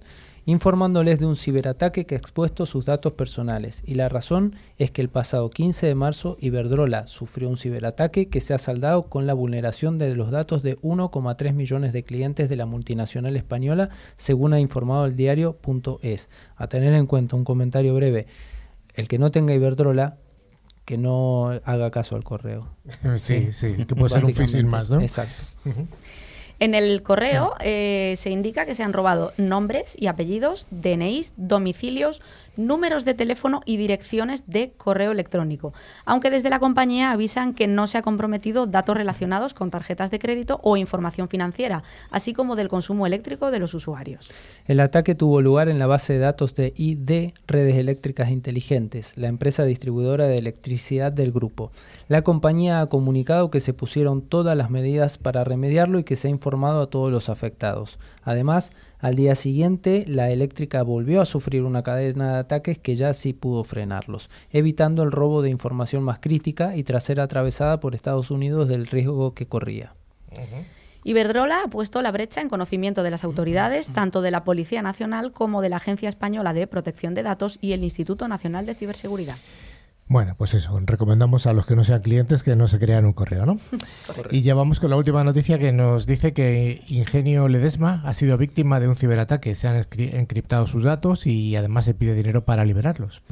informándoles 0.49 1.21
de 1.21 1.27
un 1.27 1.37
ciberataque 1.37 2.07
que 2.07 2.15
ha 2.15 2.19
expuesto 2.19 2.65
sus 2.65 2.87
datos 2.87 3.13
personales. 3.13 3.83
Y 3.85 3.97
la 3.97 4.09
razón 4.09 4.57
es 4.79 4.91
que 4.91 5.03
el 5.03 5.11
pasado 5.11 5.51
15 5.51 5.87
de 5.87 5.95
marzo 5.95 6.39
Iberdrola 6.41 7.07
sufrió 7.07 7.51
un 7.51 7.59
ciberataque 7.59 8.31
que 8.31 8.41
se 8.41 8.55
ha 8.55 8.59
saldado 8.59 9.11
con 9.11 9.27
la 9.27 9.35
vulneración 9.35 9.99
de 9.99 10.15
los 10.15 10.31
datos 10.31 10.63
de 10.63 10.79
1,3 10.79 11.53
millones 11.53 11.93
de 11.93 12.03
clientes 12.03 12.49
de 12.49 12.57
la 12.57 12.65
multinacional 12.65 13.37
española, 13.37 13.91
según 14.17 14.55
ha 14.55 14.59
informado 14.59 15.05
el 15.05 15.17
diario.es. 15.17 16.31
A 16.57 16.67
tener 16.67 16.95
en 16.95 17.07
cuenta 17.07 17.37
un 17.37 17.45
comentario 17.45 17.95
breve. 17.95 18.27
El 18.95 19.07
que 19.07 19.19
no 19.19 19.31
tenga 19.31 19.53
Iberdrola 19.53 20.17
que 20.87 20.97
no 20.97 21.51
haga 21.67 21.91
caso 21.91 22.17
al 22.17 22.25
correo. 22.25 22.69
Sí, 23.17 23.53
sí, 23.53 23.75
que 23.85 23.95
puede 23.95 24.19
ser 24.19 24.65
un 24.65 24.71
más, 24.71 24.91
¿no? 24.91 25.03
Exacto. 25.03 25.35
En 26.61 26.75
el 26.75 27.03
correo 27.03 27.55
eh, 27.61 28.15
se 28.17 28.31
indica 28.31 28.67
que 28.67 28.75
se 28.75 28.83
han 28.83 28.93
robado 28.93 29.33
nombres 29.37 29.95
y 29.99 30.09
apellidos, 30.09 30.67
DNIs, 30.71 31.35
domicilios, 31.37 32.21
números 32.59 33.07
de 33.07 33.15
teléfono 33.15 33.63
y 33.65 33.79
direcciones 33.79 34.45
de 34.47 34.73
correo 34.77 35.13
electrónico, 35.13 35.73
aunque 36.05 36.31
desde 36.31 36.51
la 36.51 36.59
compañía 36.59 37.13
avisan 37.13 37.55
que 37.55 37.67
no 37.67 37.87
se 37.87 37.97
ha 37.97 38.03
comprometido 38.03 38.67
datos 38.67 38.97
relacionados 38.97 39.55
con 39.55 39.71
tarjetas 39.71 40.11
de 40.11 40.19
crédito 40.19 40.61
o 40.63 40.77
información 40.77 41.29
financiera, 41.29 41.83
así 42.11 42.35
como 42.35 42.57
del 42.57 42.69
consumo 42.69 43.07
eléctrico 43.07 43.51
de 43.51 43.61
los 43.61 43.73
usuarios. 43.75 44.31
El 44.67 44.81
ataque 44.81 45.15
tuvo 45.15 45.41
lugar 45.41 45.69
en 45.69 45.79
la 45.79 45.87
base 45.87 46.13
de 46.13 46.19
datos 46.19 46.55
de 46.55 46.75
ID 46.77 47.33
Redes 47.47 47.77
Eléctricas 47.77 48.31
Inteligentes, 48.31 49.17
la 49.17 49.29
empresa 49.29 49.65
distribuidora 49.65 50.27
de 50.27 50.37
electricidad 50.37 51.13
del 51.13 51.33
grupo. 51.33 51.71
La 52.09 52.23
compañía 52.23 52.81
ha 52.81 52.87
comunicado 52.87 53.51
que 53.51 53.61
se 53.61 53.73
pusieron 53.73 54.23
todas 54.23 54.57
las 54.57 54.71
medidas 54.71 55.17
para 55.19 55.45
remediarlo 55.45 55.99
y 55.99 56.05
que 56.05 56.17
se 56.17 56.29
ha 56.29 56.31
informado 56.31 56.83
a 56.83 56.91
todos 56.91 57.13
los 57.13 57.29
afectados. 57.29 57.99
Además, 58.29 58.73
al 58.99 59.15
día 59.15 59.35
siguiente, 59.35 60.05
la 60.07 60.31
eléctrica 60.31 60.83
volvió 60.83 61.23
a 61.23 61.25
sufrir 61.25 61.63
una 61.63 61.83
cadena 61.83 62.35
de 62.35 62.39
ataques 62.41 62.79
que 62.79 62.95
ya 62.95 63.15
sí 63.15 63.33
pudo 63.33 63.65
frenarlos, 63.65 64.29
evitando 64.51 65.03
el 65.03 65.13
robo 65.13 65.41
de 65.41 65.49
información 65.49 66.03
más 66.03 66.19
crítica 66.19 66.77
y 66.77 66.83
tras 66.83 67.05
ser 67.05 67.21
atravesada 67.21 67.81
por 67.81 67.95
Estados 67.95 68.31
Unidos 68.31 68.69
del 68.69 68.87
riesgo 68.87 69.33
que 69.33 69.47
corría. 69.47 69.95
Iberdrola 71.05 71.63
ha 71.65 71.69
puesto 71.69 72.03
la 72.03 72.13
brecha 72.13 72.43
en 72.43 72.51
conocimiento 72.51 73.03
de 73.03 73.11
las 73.11 73.25
autoridades, 73.25 73.89
tanto 73.89 74.21
de 74.21 74.31
la 74.31 74.45
Policía 74.45 74.83
Nacional 74.83 75.33
como 75.33 75.63
de 75.63 75.71
la 75.71 75.77
Agencia 75.77 76.11
Española 76.11 76.53
de 76.53 76.67
Protección 76.67 77.15
de 77.15 77.23
Datos 77.23 77.57
y 77.63 77.73
el 77.73 77.83
Instituto 77.83 78.29
Nacional 78.29 78.67
de 78.67 78.75
Ciberseguridad. 78.75 79.39
Bueno, 80.11 80.35
pues 80.39 80.55
eso, 80.55 80.81
recomendamos 80.85 81.47
a 81.47 81.53
los 81.53 81.67
que 81.67 81.77
no 81.77 81.85
sean 81.85 82.01
clientes 82.01 82.43
que 82.43 82.57
no 82.57 82.67
se 82.67 82.79
crean 82.79 83.05
un 83.05 83.13
correo, 83.13 83.45
¿no? 83.45 83.57
y 84.31 84.41
ya 84.41 84.55
vamos 84.55 84.81
con 84.81 84.89
la 84.89 84.97
última 84.97 85.23
noticia 85.23 85.59
que 85.59 85.71
nos 85.71 86.07
dice 86.07 86.33
que 86.33 86.83
Ingenio 86.89 87.47
Ledesma 87.47 88.01
ha 88.07 88.15
sido 88.15 88.39
víctima 88.39 88.81
de 88.81 88.89
un 88.89 88.97
ciberataque. 88.97 89.55
Se 89.55 89.69
han 89.69 89.77
encriptado 89.77 90.67
sus 90.67 90.83
datos 90.83 91.27
y 91.27 91.55
además 91.57 91.85
se 91.85 91.93
pide 91.93 92.15
dinero 92.15 92.47
para 92.47 92.65
liberarlos. 92.65 93.23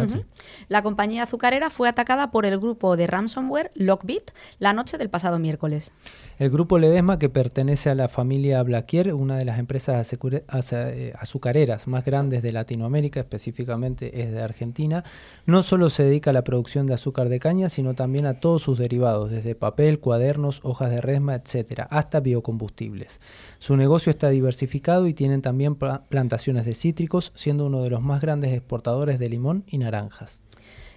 La 0.69 0.83
compañía 0.83 1.23
azucarera 1.23 1.71
fue 1.71 1.89
atacada 1.89 2.31
por 2.31 2.45
el 2.45 2.59
grupo 2.59 2.99
de 2.99 3.07
ransomware 3.07 3.71
Lockbit 3.75 4.33
la 4.59 4.75
noche 4.75 4.99
del 4.99 5.09
pasado 5.09 5.39
miércoles. 5.39 5.93
El 6.39 6.51
grupo 6.51 6.79
Ledesma, 6.79 7.19
que 7.19 7.31
pertenece 7.31 7.89
a 7.89 7.95
la 7.95 8.11
familia 8.11 8.63
Blaquier, 8.63 9.15
una 9.15 9.39
de 9.39 9.47
las 9.47 9.59
empresas 9.59 10.13
eh, 10.13 11.13
azucareras 11.19 11.89
más 11.89 12.05
grandes 12.05 12.43
de 12.43 12.53
Latinoamérica, 12.53 13.21
específicamente 13.21 14.21
es 14.21 14.31
de 14.33 14.43
Argentina, 14.43 15.05
no 15.47 15.63
solo 15.63 15.89
se 15.89 16.03
dedica 16.03 16.29
a 16.29 16.35
la 16.35 16.45
producción 16.45 16.66
de 16.67 16.95
azúcar 16.95 17.29
de 17.29 17.39
caña, 17.41 17.69
sino 17.69 17.95
también 17.95 18.27
a 18.27 18.41
todos 18.41 18.63
sus 18.63 18.79
derivados, 18.79 19.31
desde 19.31 19.55
papel, 19.55 20.01
cuadernos, 20.01 20.61
hojas 20.65 20.91
de 20.91 21.01
resma, 21.01 21.35
etcétera, 21.35 21.87
hasta 21.91 22.21
biocombustibles. 22.21 23.21
Su 23.59 23.77
negocio 23.77 24.11
está 24.11 24.29
diversificado 24.31 25.07
y 25.07 25.15
tienen 25.15 25.43
también 25.43 25.77
pla- 25.77 26.03
plantaciones 26.09 26.67
de 26.67 26.75
cítricos, 26.75 27.33
siendo 27.37 27.67
uno 27.67 27.83
de 27.83 27.91
los 27.91 28.03
más 28.03 28.21
grandes 28.21 28.53
exportadores 28.53 29.19
de 29.19 29.29
limón 29.29 29.65
y 29.69 29.79
naranjas. 29.79 30.41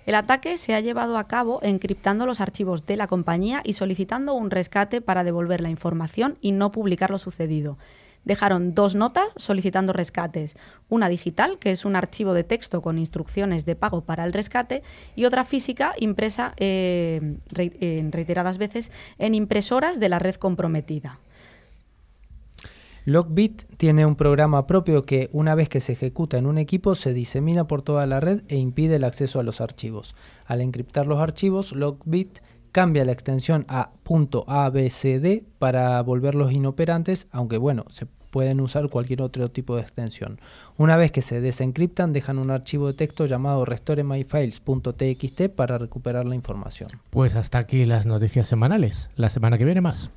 El 0.06 0.16
ataque 0.16 0.58
se 0.58 0.74
ha 0.74 0.80
llevado 0.80 1.18
a 1.20 1.28
cabo 1.28 1.60
encriptando 1.62 2.26
los 2.26 2.42
archivos 2.42 2.88
de 2.88 2.96
la 2.96 3.06
compañía 3.06 3.62
y 3.64 3.74
solicitando 3.74 4.34
un 4.34 4.50
rescate 4.50 5.02
para 5.02 5.24
devolver 5.24 5.62
la 5.62 5.70
información 5.70 6.36
y 6.42 6.52
no 6.52 6.72
publicar 6.72 7.12
lo 7.12 7.20
sucedido. 7.20 7.78
Dejaron 8.26 8.74
dos 8.74 8.96
notas 8.96 9.34
solicitando 9.36 9.94
rescates, 9.94 10.58
una 10.90 11.10
digital, 11.10 11.58
que 11.60 11.72
es 11.72 11.86
un 11.86 11.96
archivo 11.96 12.34
de 12.34 12.44
texto 12.44 12.82
con 12.82 12.98
instrucciones 12.98 13.66
de 13.66 13.76
pago 13.76 14.02
para 14.02 14.24
el 14.24 14.34
rescate, 14.34 14.84
y 15.16 15.26
otra 15.26 15.44
física 15.44 15.94
impresa 15.98 16.54
eh, 16.58 17.38
reiteradas 17.52 18.58
veces 18.58 18.92
en 19.18 19.34
impresoras 19.34 20.00
de 20.00 20.10
la 20.10 20.20
red 20.20 20.36
comprometida. 20.36 21.20
Lockbit 23.06 23.64
tiene 23.78 24.06
un 24.06 24.16
programa 24.16 24.68
propio 24.68 25.04
que 25.04 25.30
una 25.32 25.56
vez 25.56 25.68
que 25.68 25.80
se 25.80 25.94
ejecuta 25.94 26.38
en 26.38 26.46
un 26.46 26.60
equipo 26.60 26.94
se 26.94 27.14
disemina 27.14 27.66
por 27.66 27.82
toda 27.82 28.06
la 28.06 28.20
red 28.20 28.44
e 28.50 28.58
impide 28.58 28.98
el 28.98 29.04
acceso 29.04 29.40
a 29.40 29.44
los 29.44 29.62
archivos. 29.62 30.16
Al 30.46 30.62
encriptar 30.62 31.08
los 31.08 31.20
archivos, 31.20 31.72
Lockbit 31.72 32.40
cambia 32.72 33.06
la 33.06 33.12
extensión 33.12 33.66
a 33.68 33.92
.abcd 34.06 35.44
para 35.60 36.02
volverlos 36.02 36.52
inoperantes, 36.52 37.28
aunque 37.32 37.58
bueno, 37.58 37.86
se 37.90 38.08
pueden 38.30 38.62
usar 38.62 38.90
cualquier 38.90 39.22
otro 39.22 39.50
tipo 39.52 39.76
de 39.76 39.82
extensión. 39.82 40.40
Una 40.78 40.98
vez 40.98 41.12
que 41.12 41.22
se 41.22 41.42
desencriptan, 41.42 42.14
dejan 42.14 42.38
un 42.38 42.52
archivo 42.52 42.88
de 42.88 42.94
texto 42.94 43.26
llamado 43.26 43.66
restoremyfiles.txt 43.66 45.50
para 45.56 45.78
recuperar 45.78 46.26
la 46.26 46.36
información. 46.36 46.90
Pues 47.10 47.36
hasta 47.36 47.58
aquí 47.58 47.86
las 47.86 48.06
noticias 48.06 48.48
semanales. 48.48 49.10
La 49.16 49.30
semana 49.30 49.58
que 49.58 49.66
viene 49.66 49.82
más. 49.82 50.12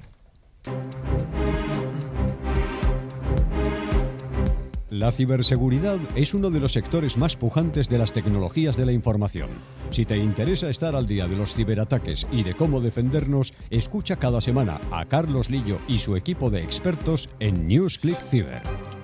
La 4.92 5.10
ciberseguridad 5.10 5.98
es 6.16 6.34
uno 6.34 6.50
de 6.50 6.60
los 6.60 6.74
sectores 6.74 7.16
más 7.16 7.34
pujantes 7.34 7.88
de 7.88 7.96
las 7.96 8.12
tecnologías 8.12 8.76
de 8.76 8.84
la 8.84 8.92
información. 8.92 9.48
Si 9.88 10.04
te 10.04 10.18
interesa 10.18 10.68
estar 10.68 10.94
al 10.94 11.06
día 11.06 11.26
de 11.26 11.34
los 11.34 11.54
ciberataques 11.54 12.26
y 12.30 12.42
de 12.42 12.54
cómo 12.54 12.78
defendernos, 12.78 13.54
escucha 13.70 14.16
cada 14.16 14.42
semana 14.42 14.82
a 14.90 15.06
Carlos 15.06 15.48
Lillo 15.48 15.78
y 15.88 15.98
su 15.98 16.14
equipo 16.14 16.50
de 16.50 16.62
expertos 16.62 17.30
en 17.40 17.66
NewsClick 17.66 18.18
Ciber. 18.18 19.01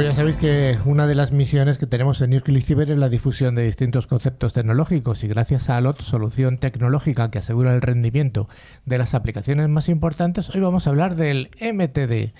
Pues 0.00 0.08
ya 0.08 0.14
sabéis 0.14 0.38
que 0.38 0.78
una 0.86 1.06
de 1.06 1.14
las 1.14 1.30
misiones 1.30 1.76
que 1.76 1.86
tenemos 1.86 2.22
en 2.22 2.30
NewsClick 2.30 2.64
Cyber 2.64 2.90
es 2.90 2.96
la 2.96 3.10
difusión 3.10 3.54
de 3.54 3.64
distintos 3.64 4.06
conceptos 4.06 4.54
tecnológicos 4.54 5.22
y 5.24 5.28
gracias 5.28 5.68
a 5.68 5.76
ALOT, 5.76 6.00
solución 6.00 6.56
tecnológica 6.56 7.30
que 7.30 7.38
asegura 7.38 7.74
el 7.74 7.82
rendimiento 7.82 8.48
de 8.86 8.96
las 8.96 9.12
aplicaciones 9.12 9.68
más 9.68 9.90
importantes, 9.90 10.48
hoy 10.54 10.62
vamos 10.62 10.86
a 10.86 10.90
hablar 10.90 11.16
del 11.16 11.50
MTD. 11.60 12.32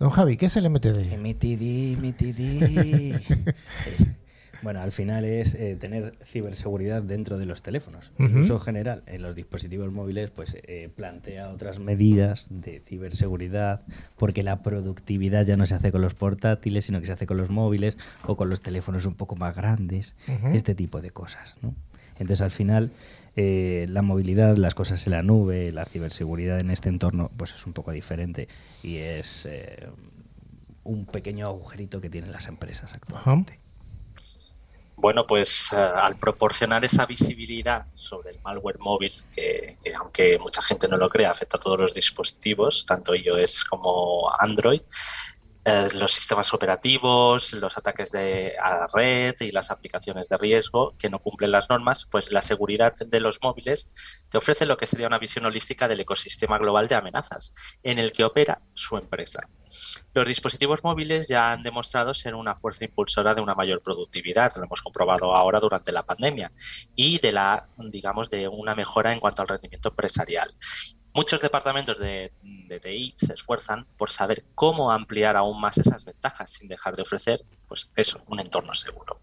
Don 0.00 0.10
Javi, 0.10 0.36
¿qué 0.36 0.46
es 0.46 0.56
el 0.56 0.68
MTD? 0.68 1.16
MTD, 1.16 1.98
MTD. 2.02 3.44
bueno, 4.62 4.80
al 4.80 4.92
final 4.92 5.24
es 5.24 5.54
eh, 5.54 5.76
tener 5.76 6.14
ciberseguridad 6.24 7.02
dentro 7.02 7.38
de 7.38 7.46
los 7.46 7.62
teléfonos. 7.62 8.12
El 8.18 8.26
Ujú. 8.26 8.38
uso 8.40 8.58
general 8.58 9.02
en 9.06 9.22
los 9.22 9.34
dispositivos 9.34 9.92
móviles 9.92 10.30
pues 10.30 10.56
eh, 10.62 10.88
plantea 10.94 11.50
otras 11.50 11.78
medidas 11.78 12.48
de 12.50 12.80
ciberseguridad 12.80 13.82
porque 14.16 14.42
la 14.42 14.62
productividad 14.62 15.46
ya 15.46 15.56
no 15.56 15.66
se 15.66 15.74
hace 15.74 15.92
con 15.92 16.00
los 16.00 16.14
portátiles, 16.14 16.84
sino 16.84 17.00
que 17.00 17.06
se 17.06 17.12
hace 17.12 17.26
con 17.26 17.36
los 17.36 17.50
móviles 17.50 17.96
o 18.26 18.36
con 18.36 18.48
los 18.48 18.60
teléfonos 18.60 19.06
un 19.06 19.14
poco 19.14 19.36
más 19.36 19.54
grandes, 19.54 20.14
este 20.52 20.74
tipo 20.74 21.00
de 21.00 21.10
cosas. 21.10 21.56
¿no? 21.62 21.74
Entonces 22.18 22.40
al 22.40 22.50
final 22.50 22.90
eh, 23.36 23.86
la 23.88 24.02
movilidad, 24.02 24.56
las 24.56 24.74
cosas 24.74 25.06
en 25.06 25.12
la 25.12 25.22
nube, 25.22 25.72
la 25.72 25.84
ciberseguridad 25.84 26.58
en 26.58 26.70
este 26.70 26.88
entorno 26.88 27.30
pues 27.36 27.54
es 27.54 27.64
un 27.66 27.72
poco 27.72 27.92
diferente 27.92 28.48
y 28.82 28.96
es 28.96 29.46
eh, 29.48 29.86
un 30.84 31.06
pequeño 31.06 31.46
agujerito 31.46 32.00
que 32.00 32.10
tienen 32.10 32.32
las 32.32 32.48
empresas 32.48 32.94
actualmente. 32.94 33.60
Bueno, 35.00 35.24
pues 35.28 35.72
eh, 35.72 35.76
al 35.76 36.16
proporcionar 36.16 36.84
esa 36.84 37.06
visibilidad 37.06 37.86
sobre 37.94 38.30
el 38.32 38.40
malware 38.40 38.80
móvil, 38.80 39.12
que, 39.32 39.76
que 39.82 39.92
aunque 39.94 40.38
mucha 40.40 40.60
gente 40.60 40.88
no 40.88 40.96
lo 40.96 41.08
crea, 41.08 41.30
afecta 41.30 41.56
a 41.56 41.60
todos 41.60 41.78
los 41.78 41.94
dispositivos, 41.94 42.84
tanto 42.84 43.14
iOS 43.14 43.62
como 43.62 44.28
Android, 44.40 44.80
eh, 45.68 45.88
los 45.96 46.12
sistemas 46.12 46.54
operativos, 46.54 47.52
los 47.52 47.76
ataques 47.76 48.10
de, 48.10 48.56
a 48.58 48.70
la 48.70 48.86
red 48.90 49.34
y 49.40 49.50
las 49.50 49.70
aplicaciones 49.70 50.30
de 50.30 50.38
riesgo 50.38 50.96
que 50.98 51.10
no 51.10 51.18
cumplen 51.18 51.50
las 51.50 51.68
normas, 51.68 52.06
pues 52.10 52.32
la 52.32 52.40
seguridad 52.40 52.94
de 52.94 53.20
los 53.20 53.38
móviles 53.42 53.90
te 54.30 54.38
ofrece 54.38 54.64
lo 54.64 54.78
que 54.78 54.86
sería 54.86 55.06
una 55.06 55.18
visión 55.18 55.44
holística 55.44 55.86
del 55.86 56.00
ecosistema 56.00 56.56
global 56.56 56.88
de 56.88 56.94
amenazas 56.94 57.52
en 57.82 57.98
el 57.98 58.12
que 58.12 58.24
opera 58.24 58.62
su 58.72 58.96
empresa. 58.96 59.40
Los 60.14 60.26
dispositivos 60.26 60.82
móviles 60.82 61.28
ya 61.28 61.52
han 61.52 61.62
demostrado 61.62 62.14
ser 62.14 62.34
una 62.34 62.56
fuerza 62.56 62.86
impulsora 62.86 63.34
de 63.34 63.42
una 63.42 63.54
mayor 63.54 63.82
productividad, 63.82 64.52
lo 64.56 64.64
hemos 64.64 64.80
comprobado 64.80 65.34
ahora 65.34 65.60
durante 65.60 65.92
la 65.92 66.06
pandemia, 66.06 66.50
y 66.94 67.18
de 67.18 67.32
la, 67.32 67.68
digamos, 67.76 68.30
de 68.30 68.48
una 68.48 68.74
mejora 68.74 69.12
en 69.12 69.20
cuanto 69.20 69.42
al 69.42 69.48
rendimiento 69.48 69.90
empresarial. 69.90 70.54
Muchos 71.14 71.40
departamentos 71.40 71.98
de, 71.98 72.32
TI 72.82 73.14
se 73.16 73.32
esfuerzan 73.32 73.86
por 73.96 74.10
saber 74.10 74.44
cómo 74.54 74.92
ampliar 74.92 75.36
aún 75.36 75.60
más 75.60 75.78
esas 75.78 76.04
ventajas 76.04 76.50
sin 76.50 76.68
dejar 76.68 76.96
de 76.96 77.02
ofrecer, 77.02 77.44
pues 77.66 77.90
eso, 77.96 78.22
un 78.26 78.40
entorno 78.40 78.74
seguro. 78.74 79.20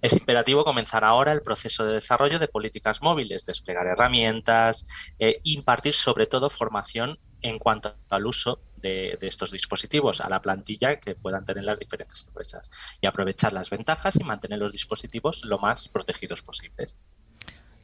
Es 0.00 0.12
imperativo 0.12 0.64
comenzar 0.64 1.02
ahora 1.02 1.32
el 1.32 1.42
proceso 1.42 1.84
de 1.84 1.94
desarrollo 1.94 2.38
de 2.38 2.46
políticas 2.46 3.00
móviles, 3.00 3.46
desplegar 3.46 3.86
herramientas, 3.86 4.84
eh, 5.18 5.40
impartir 5.44 5.94
sobre 5.94 6.26
todo 6.26 6.50
formación 6.50 7.18
en 7.40 7.58
cuanto 7.58 7.96
al 8.10 8.26
uso 8.26 8.60
de, 8.76 9.16
de, 9.18 9.26
estos 9.26 9.50
dispositivos, 9.50 10.20
a 10.20 10.28
la 10.28 10.42
plantilla 10.42 11.00
que 11.00 11.14
puedan 11.14 11.44
tener 11.44 11.64
las 11.64 11.78
diferentes 11.78 12.24
empresas 12.26 12.70
y 13.00 13.06
aprovechar 13.06 13.52
las 13.52 13.70
ventajas 13.70 14.16
y 14.16 14.24
mantener 14.24 14.58
los 14.58 14.72
dispositivos 14.72 15.42
lo 15.44 15.58
más 15.58 15.88
protegidos 15.88 16.42
posibles. 16.42 16.96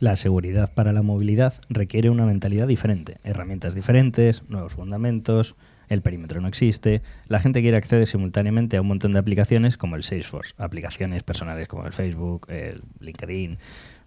La 0.00 0.16
seguridad 0.16 0.72
para 0.72 0.94
la 0.94 1.02
movilidad 1.02 1.52
requiere 1.68 2.08
una 2.08 2.24
mentalidad 2.24 2.66
diferente, 2.66 3.18
herramientas 3.22 3.74
diferentes, 3.74 4.42
nuevos 4.48 4.72
fundamentos, 4.72 5.56
el 5.90 6.00
perímetro 6.00 6.40
no 6.40 6.48
existe, 6.48 7.02
la 7.28 7.38
gente 7.38 7.60
quiere 7.60 7.76
acceder 7.76 8.06
simultáneamente 8.06 8.78
a 8.78 8.80
un 8.80 8.88
montón 8.88 9.12
de 9.12 9.18
aplicaciones 9.18 9.76
como 9.76 9.96
el 9.96 10.02
Salesforce, 10.02 10.54
aplicaciones 10.56 11.22
personales 11.22 11.68
como 11.68 11.84
el 11.84 11.92
Facebook, 11.92 12.46
el 12.48 12.80
LinkedIn. 13.00 13.58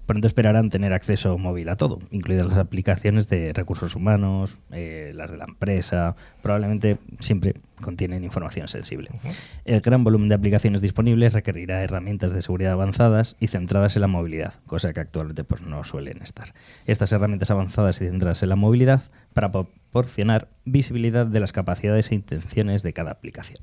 Pronto 0.05 0.27
esperarán 0.27 0.69
tener 0.69 0.91
acceso 0.91 1.37
móvil 1.37 1.69
a 1.69 1.75
todo, 1.75 1.99
incluidas 2.11 2.47
las 2.47 2.57
aplicaciones 2.57 3.29
de 3.29 3.53
recursos 3.53 3.95
humanos, 3.95 4.57
eh, 4.71 5.11
las 5.15 5.31
de 5.31 5.37
la 5.37 5.45
empresa, 5.45 6.15
probablemente 6.41 6.97
siempre 7.19 7.53
contienen 7.81 8.23
información 8.23 8.67
sensible. 8.67 9.09
Uh 9.13 9.27
-huh. 9.27 9.35
El 9.65 9.81
gran 9.81 10.03
volumen 10.03 10.29
de 10.29 10.35
aplicaciones 10.35 10.81
disponibles 10.81 11.33
requerirá 11.33 11.83
herramientas 11.83 12.33
de 12.33 12.41
seguridad 12.41 12.73
avanzadas 12.73 13.35
y 13.39 13.47
centradas 13.47 13.95
en 13.95 14.01
la 14.01 14.07
movilidad, 14.07 14.55
cosa 14.65 14.93
que 14.93 14.99
actualmente 14.99 15.43
pues, 15.43 15.61
no 15.61 15.83
suelen 15.83 16.21
estar. 16.21 16.53
Estas 16.85 17.11
herramientas 17.11 17.51
avanzadas 17.51 18.01
y 18.01 18.05
centradas 18.05 18.43
en 18.43 18.49
la 18.49 18.55
movilidad 18.55 19.03
para 19.33 19.51
proporcionar 19.51 20.49
visibilidad 20.65 21.25
de 21.25 21.39
las 21.39 21.53
capacidades 21.53 22.11
e 22.11 22.15
intenciones 22.15 22.83
de 22.83 22.93
cada 22.93 23.11
aplicación. 23.11 23.59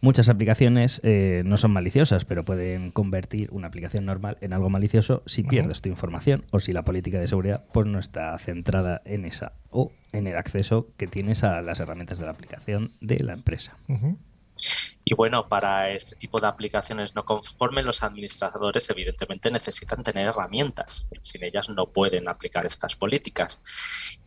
Muchas 0.00 0.28
aplicaciones 0.28 1.00
eh, 1.02 1.42
no 1.44 1.56
son 1.56 1.72
maliciosas, 1.72 2.24
pero 2.24 2.44
pueden 2.44 2.92
convertir 2.92 3.50
una 3.50 3.66
aplicación 3.66 4.06
normal 4.06 4.38
en 4.40 4.52
algo 4.52 4.70
malicioso 4.70 5.24
si 5.26 5.42
pierdes 5.42 5.82
tu 5.82 5.88
información 5.88 6.44
o 6.52 6.60
si 6.60 6.72
la 6.72 6.84
política 6.84 7.18
de 7.18 7.26
seguridad 7.26 7.64
pues, 7.72 7.86
no 7.86 7.98
está 7.98 8.38
centrada 8.38 9.02
en 9.04 9.24
esa 9.24 9.54
o 9.70 9.90
en 10.12 10.28
el 10.28 10.36
acceso 10.36 10.88
que 10.96 11.08
tienes 11.08 11.42
a 11.42 11.60
las 11.62 11.80
herramientas 11.80 12.20
de 12.20 12.26
la 12.26 12.30
aplicación 12.30 12.92
de 13.00 13.18
la 13.24 13.32
empresa. 13.32 13.76
Y 15.04 15.14
bueno, 15.14 15.48
para 15.48 15.90
este 15.90 16.14
tipo 16.16 16.38
de 16.38 16.46
aplicaciones 16.46 17.14
no 17.14 17.24
conformes, 17.24 17.84
los 17.84 18.02
administradores 18.02 18.88
evidentemente 18.90 19.50
necesitan 19.50 20.04
tener 20.04 20.28
herramientas. 20.28 21.08
Sin 21.22 21.42
ellas 21.42 21.70
no 21.70 21.86
pueden 21.86 22.28
aplicar 22.28 22.66
estas 22.66 22.94
políticas. 22.94 23.58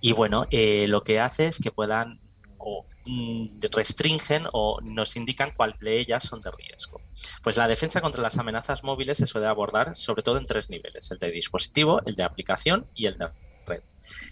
Y 0.02 0.12
bueno, 0.12 0.48
eh, 0.52 0.88
lo 0.90 1.04
que 1.04 1.20
hace 1.20 1.48
es 1.48 1.60
que 1.60 1.72
puedan 1.72 2.20
o 2.63 2.86
mm, 3.06 3.60
restringen 3.71 4.47
o 4.54 4.80
nos 4.82 5.15
indican 5.15 5.52
cuál 5.56 5.76
de 5.80 6.00
ellas 6.00 6.24
son 6.24 6.39
de 6.41 6.52
riesgo. 6.52 7.02
Pues 7.43 7.58
la 7.58 7.67
defensa 7.67 8.02
contra 8.02 8.21
las 8.21 8.38
amenazas 8.38 8.84
móviles 8.84 9.17
se 9.17 9.28
suele 9.28 9.47
abordar 9.47 9.95
sobre 9.95 10.24
todo 10.24 10.38
en 10.38 10.45
tres 10.45 10.69
niveles, 10.69 11.12
el 11.12 11.19
de 11.19 11.32
dispositivo, 11.32 12.02
el 12.06 12.15
de 12.15 12.24
aplicación 12.24 12.88
y 12.93 13.08
el 13.08 13.17
de 13.17 13.30
red. 13.65 13.84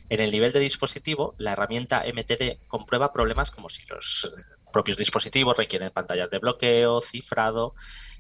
En 0.10 0.20
el 0.20 0.32
nivel 0.32 0.52
de 0.52 0.60
dispositivo, 0.60 1.36
la 1.38 1.54
herramienta 1.54 2.04
MTD 2.06 2.68
comprueba 2.68 3.14
problemas 3.14 3.52
como 3.52 3.70
si 3.70 3.86
los 3.86 4.30
propios 4.72 4.98
dispositivos 4.98 5.58
requieren 5.58 5.92
pantallas 5.92 6.30
de 6.30 6.40
bloqueo, 6.40 7.02
cifrado. 7.02 7.74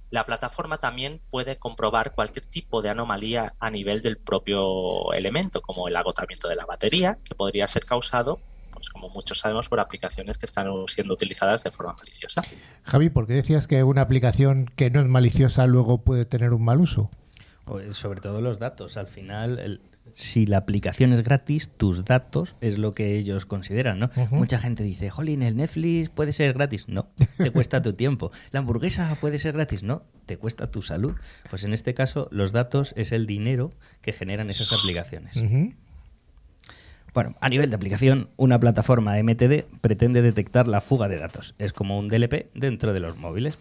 La 0.09 0.25
plataforma 0.25 0.77
también 0.77 1.21
puede 1.29 1.55
comprobar 1.55 2.13
cualquier 2.15 2.45
tipo 2.45 2.81
de 2.81 2.89
anomalía 2.89 3.53
a 3.59 3.69
nivel 3.69 4.01
del 4.01 4.17
propio 4.17 5.13
elemento, 5.13 5.61
como 5.61 5.87
el 5.87 5.95
agotamiento 5.95 6.47
de 6.47 6.55
la 6.55 6.65
batería, 6.65 7.19
que 7.23 7.35
podría 7.35 7.67
ser 7.67 7.85
causado 7.85 8.39
pues 8.79 8.89
como 8.89 9.09
muchos 9.09 9.39
sabemos, 9.39 9.69
por 9.69 9.79
aplicaciones 9.79 10.37
que 10.37 10.45
están 10.45 10.67
siendo 10.87 11.13
utilizadas 11.13 11.63
de 11.63 11.71
forma 11.71 11.93
maliciosa. 11.93 12.41
Javi, 12.83 13.09
¿por 13.09 13.27
qué 13.27 13.33
decías 13.33 13.67
que 13.67 13.83
una 13.83 14.01
aplicación 14.01 14.71
que 14.75 14.89
no 14.89 14.99
es 14.99 15.07
maliciosa 15.07 15.67
luego 15.67 15.99
puede 15.99 16.25
tener 16.25 16.53
un 16.53 16.63
mal 16.63 16.79
uso? 16.79 17.09
Pues 17.65 17.97
sobre 17.97 18.21
todo 18.21 18.41
los 18.41 18.57
datos. 18.57 18.97
Al 18.97 19.07
final, 19.07 19.79
si 20.13 20.45
la 20.45 20.57
aplicación 20.57 21.13
es 21.13 21.23
gratis, 21.23 21.69
tus 21.69 22.05
datos 22.05 22.55
es 22.61 22.77
lo 22.77 22.93
que 22.93 23.17
ellos 23.17 23.45
consideran, 23.45 23.99
¿no? 23.99 24.09
Mucha 24.31 24.59
gente 24.59 24.83
dice, 24.83 25.09
jolín, 25.09 25.43
el 25.43 25.55
Netflix 25.55 26.09
puede 26.09 26.33
ser 26.33 26.53
gratis. 26.53 26.87
No, 26.87 27.09
te 27.37 27.51
cuesta 27.51 27.81
tu 27.81 27.93
tiempo. 27.93 28.31
La 28.51 28.59
hamburguesa 28.59 29.15
puede 29.21 29.39
ser 29.39 29.53
gratis. 29.53 29.83
No, 29.83 30.03
te 30.25 30.37
cuesta 30.37 30.71
tu 30.71 30.81
salud. 30.81 31.15
Pues 31.49 31.63
en 31.63 31.73
este 31.73 31.93
caso, 31.93 32.27
los 32.31 32.51
datos 32.51 32.93
es 32.95 33.11
el 33.11 33.27
dinero 33.27 33.71
que 34.01 34.13
generan 34.13 34.49
esas 34.49 34.73
aplicaciones. 34.73 35.37
Bueno, 37.13 37.35
a 37.41 37.49
nivel 37.49 37.69
de 37.69 37.75
aplicación, 37.75 38.29
una 38.37 38.59
plataforma 38.59 39.21
MTD 39.21 39.65
pretende 39.81 40.21
detectar 40.21 40.67
la 40.67 40.81
fuga 40.81 41.07
de 41.07 41.17
datos. 41.17 41.55
Es 41.57 41.73
como 41.73 41.97
un 41.97 42.07
DLP 42.07 42.53
dentro 42.53 42.93
de 42.93 42.99
los 42.99 43.17
móviles. 43.17 43.57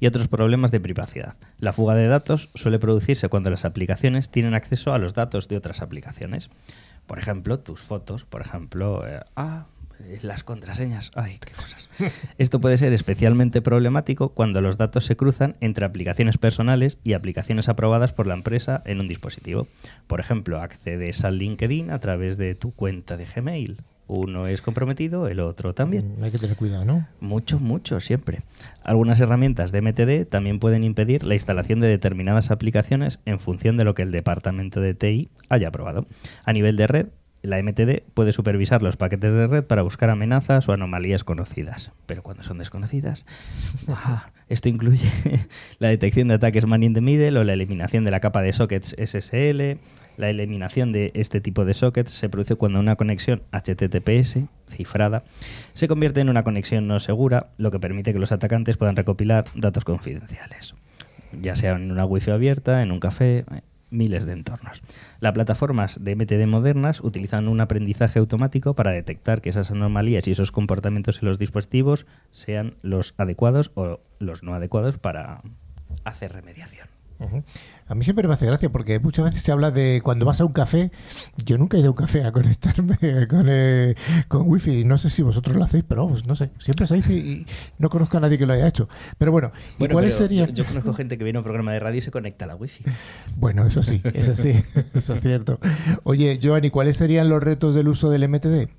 Y 0.00 0.06
otros 0.06 0.26
problemas 0.26 0.72
de 0.72 0.80
privacidad. 0.80 1.36
La 1.58 1.72
fuga 1.72 1.94
de 1.94 2.08
datos 2.08 2.50
suele 2.54 2.80
producirse 2.80 3.28
cuando 3.28 3.50
las 3.50 3.64
aplicaciones 3.64 4.30
tienen 4.30 4.54
acceso 4.54 4.92
a 4.92 4.98
los 4.98 5.14
datos 5.14 5.46
de 5.46 5.56
otras 5.56 5.80
aplicaciones. 5.80 6.50
Por 7.06 7.20
ejemplo, 7.20 7.60
tus 7.60 7.80
fotos, 7.80 8.24
por 8.24 8.40
ejemplo, 8.40 9.06
eh, 9.06 9.20
ah, 9.36 9.66
las 10.22 10.44
contraseñas, 10.44 11.10
ay, 11.14 11.38
qué 11.44 11.52
cosas. 11.52 11.88
Esto 12.38 12.60
puede 12.60 12.78
ser 12.78 12.92
especialmente 12.92 13.62
problemático 13.62 14.30
cuando 14.30 14.60
los 14.60 14.76
datos 14.76 15.04
se 15.04 15.16
cruzan 15.16 15.56
entre 15.60 15.84
aplicaciones 15.84 16.38
personales 16.38 16.98
y 17.04 17.14
aplicaciones 17.14 17.68
aprobadas 17.68 18.12
por 18.12 18.26
la 18.26 18.34
empresa 18.34 18.82
en 18.84 19.00
un 19.00 19.08
dispositivo. 19.08 19.66
Por 20.06 20.20
ejemplo, 20.20 20.60
accedes 20.60 21.24
al 21.24 21.38
LinkedIn 21.38 21.90
a 21.90 21.98
través 21.98 22.36
de 22.36 22.54
tu 22.54 22.72
cuenta 22.72 23.16
de 23.16 23.26
Gmail. 23.26 23.78
Uno 24.08 24.46
es 24.46 24.60
comprometido, 24.60 25.28
el 25.28 25.40
otro 25.40 25.74
también. 25.74 26.16
Mm, 26.18 26.24
hay 26.24 26.30
que 26.30 26.38
tener 26.38 26.56
cuidado, 26.56 26.84
¿no? 26.84 27.08
Mucho, 27.20 27.58
mucho, 27.60 27.98
siempre. 28.00 28.40
Algunas 28.82 29.20
herramientas 29.20 29.72
de 29.72 29.80
MTD 29.80 30.28
también 30.28 30.58
pueden 30.58 30.84
impedir 30.84 31.24
la 31.24 31.34
instalación 31.34 31.80
de 31.80 31.86
determinadas 31.86 32.50
aplicaciones 32.50 33.20
en 33.24 33.40
función 33.40 33.76
de 33.76 33.84
lo 33.84 33.94
que 33.94 34.02
el 34.02 34.10
departamento 34.10 34.80
de 34.80 34.94
TI 34.94 35.30
haya 35.48 35.68
aprobado. 35.68 36.06
A 36.44 36.52
nivel 36.52 36.76
de 36.76 36.86
red, 36.88 37.06
la 37.42 37.62
MTD 37.62 38.02
puede 38.14 38.32
supervisar 38.32 38.82
los 38.82 38.96
paquetes 38.96 39.32
de 39.32 39.46
red 39.46 39.64
para 39.64 39.82
buscar 39.82 40.10
amenazas 40.10 40.68
o 40.68 40.72
anomalías 40.72 41.24
conocidas. 41.24 41.92
Pero 42.06 42.22
cuando 42.22 42.42
son 42.44 42.58
desconocidas, 42.58 43.24
ah, 43.88 44.30
esto 44.48 44.68
incluye 44.68 45.10
la 45.78 45.88
detección 45.88 46.28
de 46.28 46.34
ataques 46.34 46.66
man 46.66 46.82
in 46.82 46.94
the 46.94 47.00
middle 47.00 47.38
o 47.38 47.44
la 47.44 47.52
eliminación 47.52 48.04
de 48.04 48.10
la 48.10 48.20
capa 48.20 48.42
de 48.42 48.52
sockets 48.52 48.94
SSL. 48.96 49.78
La 50.18 50.28
eliminación 50.28 50.92
de 50.92 51.10
este 51.14 51.40
tipo 51.40 51.64
de 51.64 51.74
sockets 51.74 52.12
se 52.12 52.28
produce 52.28 52.54
cuando 52.54 52.78
una 52.78 52.96
conexión 52.96 53.42
HTTPS 53.50 54.40
cifrada 54.68 55.24
se 55.72 55.88
convierte 55.88 56.20
en 56.20 56.28
una 56.28 56.44
conexión 56.44 56.86
no 56.86 57.00
segura, 57.00 57.48
lo 57.56 57.70
que 57.70 57.80
permite 57.80 58.12
que 58.12 58.18
los 58.18 58.30
atacantes 58.30 58.76
puedan 58.76 58.96
recopilar 58.96 59.44
datos 59.54 59.84
confidenciales 59.84 60.74
ya 61.40 61.56
sea 61.56 61.72
en 61.72 61.90
una 61.90 62.04
wifi 62.04 62.30
abierta, 62.30 62.82
en 62.82 62.92
un 62.92 63.00
café, 63.00 63.44
miles 63.92 64.26
de 64.26 64.32
entornos. 64.32 64.82
Las 65.20 65.32
plataformas 65.32 66.02
de 66.02 66.16
MTD 66.16 66.46
modernas 66.46 67.00
utilizan 67.00 67.48
un 67.48 67.60
aprendizaje 67.60 68.18
automático 68.18 68.74
para 68.74 68.90
detectar 68.90 69.40
que 69.40 69.50
esas 69.50 69.70
anomalías 69.70 70.26
y 70.26 70.32
esos 70.32 70.52
comportamientos 70.52 71.22
en 71.22 71.28
los 71.28 71.38
dispositivos 71.38 72.06
sean 72.30 72.76
los 72.82 73.14
adecuados 73.18 73.70
o 73.74 74.00
los 74.18 74.42
no 74.42 74.54
adecuados 74.54 74.98
para 74.98 75.42
hacer 76.04 76.32
remediación. 76.32 76.91
A 77.86 77.94
mí 77.94 78.04
siempre 78.04 78.26
me 78.26 78.34
hace 78.34 78.46
gracia 78.46 78.70
porque 78.70 78.98
muchas 79.00 79.24
veces 79.24 79.42
se 79.42 79.52
habla 79.52 79.70
de 79.70 80.00
cuando 80.02 80.24
vas 80.24 80.40
a 80.40 80.44
un 80.44 80.52
café. 80.52 80.90
Yo 81.44 81.58
nunca 81.58 81.76
he 81.76 81.80
ido 81.80 81.88
a 81.88 81.90
un 81.90 81.96
café 81.96 82.24
a 82.24 82.32
conectarme 82.32 82.96
con, 83.28 83.46
eh, 83.48 83.94
con 84.28 84.48
wifi. 84.48 84.84
No 84.84 84.98
sé 84.98 85.10
si 85.10 85.22
vosotros 85.22 85.56
lo 85.56 85.64
hacéis, 85.64 85.84
pero 85.86 86.10
no 86.26 86.34
sé. 86.34 86.50
Siempre 86.58 86.86
se 86.86 86.94
dice 86.94 87.12
y 87.12 87.46
no 87.78 87.90
conozco 87.90 88.16
a 88.16 88.20
nadie 88.20 88.38
que 88.38 88.46
lo 88.46 88.54
haya 88.54 88.66
hecho. 88.66 88.88
Pero 89.18 89.32
bueno, 89.32 89.52
cuáles 89.90 90.14
serían? 90.14 90.54
Yo, 90.54 90.64
conozco 90.64 90.94
gente 90.94 91.18
que 91.18 91.24
viene 91.24 91.36
a 91.36 91.40
un 91.40 91.44
programa 91.44 91.72
de 91.72 91.80
radio 91.80 91.98
y 91.98 92.02
se 92.02 92.10
conecta 92.10 92.44
a 92.44 92.48
la 92.48 92.56
wifi. 92.56 92.84
Bueno, 93.36 93.66
eso 93.66 93.82
sí, 93.82 94.00
eso 94.14 94.36
sí, 94.36 94.54
eso 94.94 95.14
es 95.14 95.20
cierto. 95.20 95.58
Oye, 96.04 96.38
Giovanni, 96.38 96.70
¿cuáles 96.70 96.96
serían 96.96 97.28
los 97.28 97.42
retos 97.42 97.74
del 97.74 97.88
uso 97.88 98.10
del 98.10 98.28
MTD? 98.28 98.70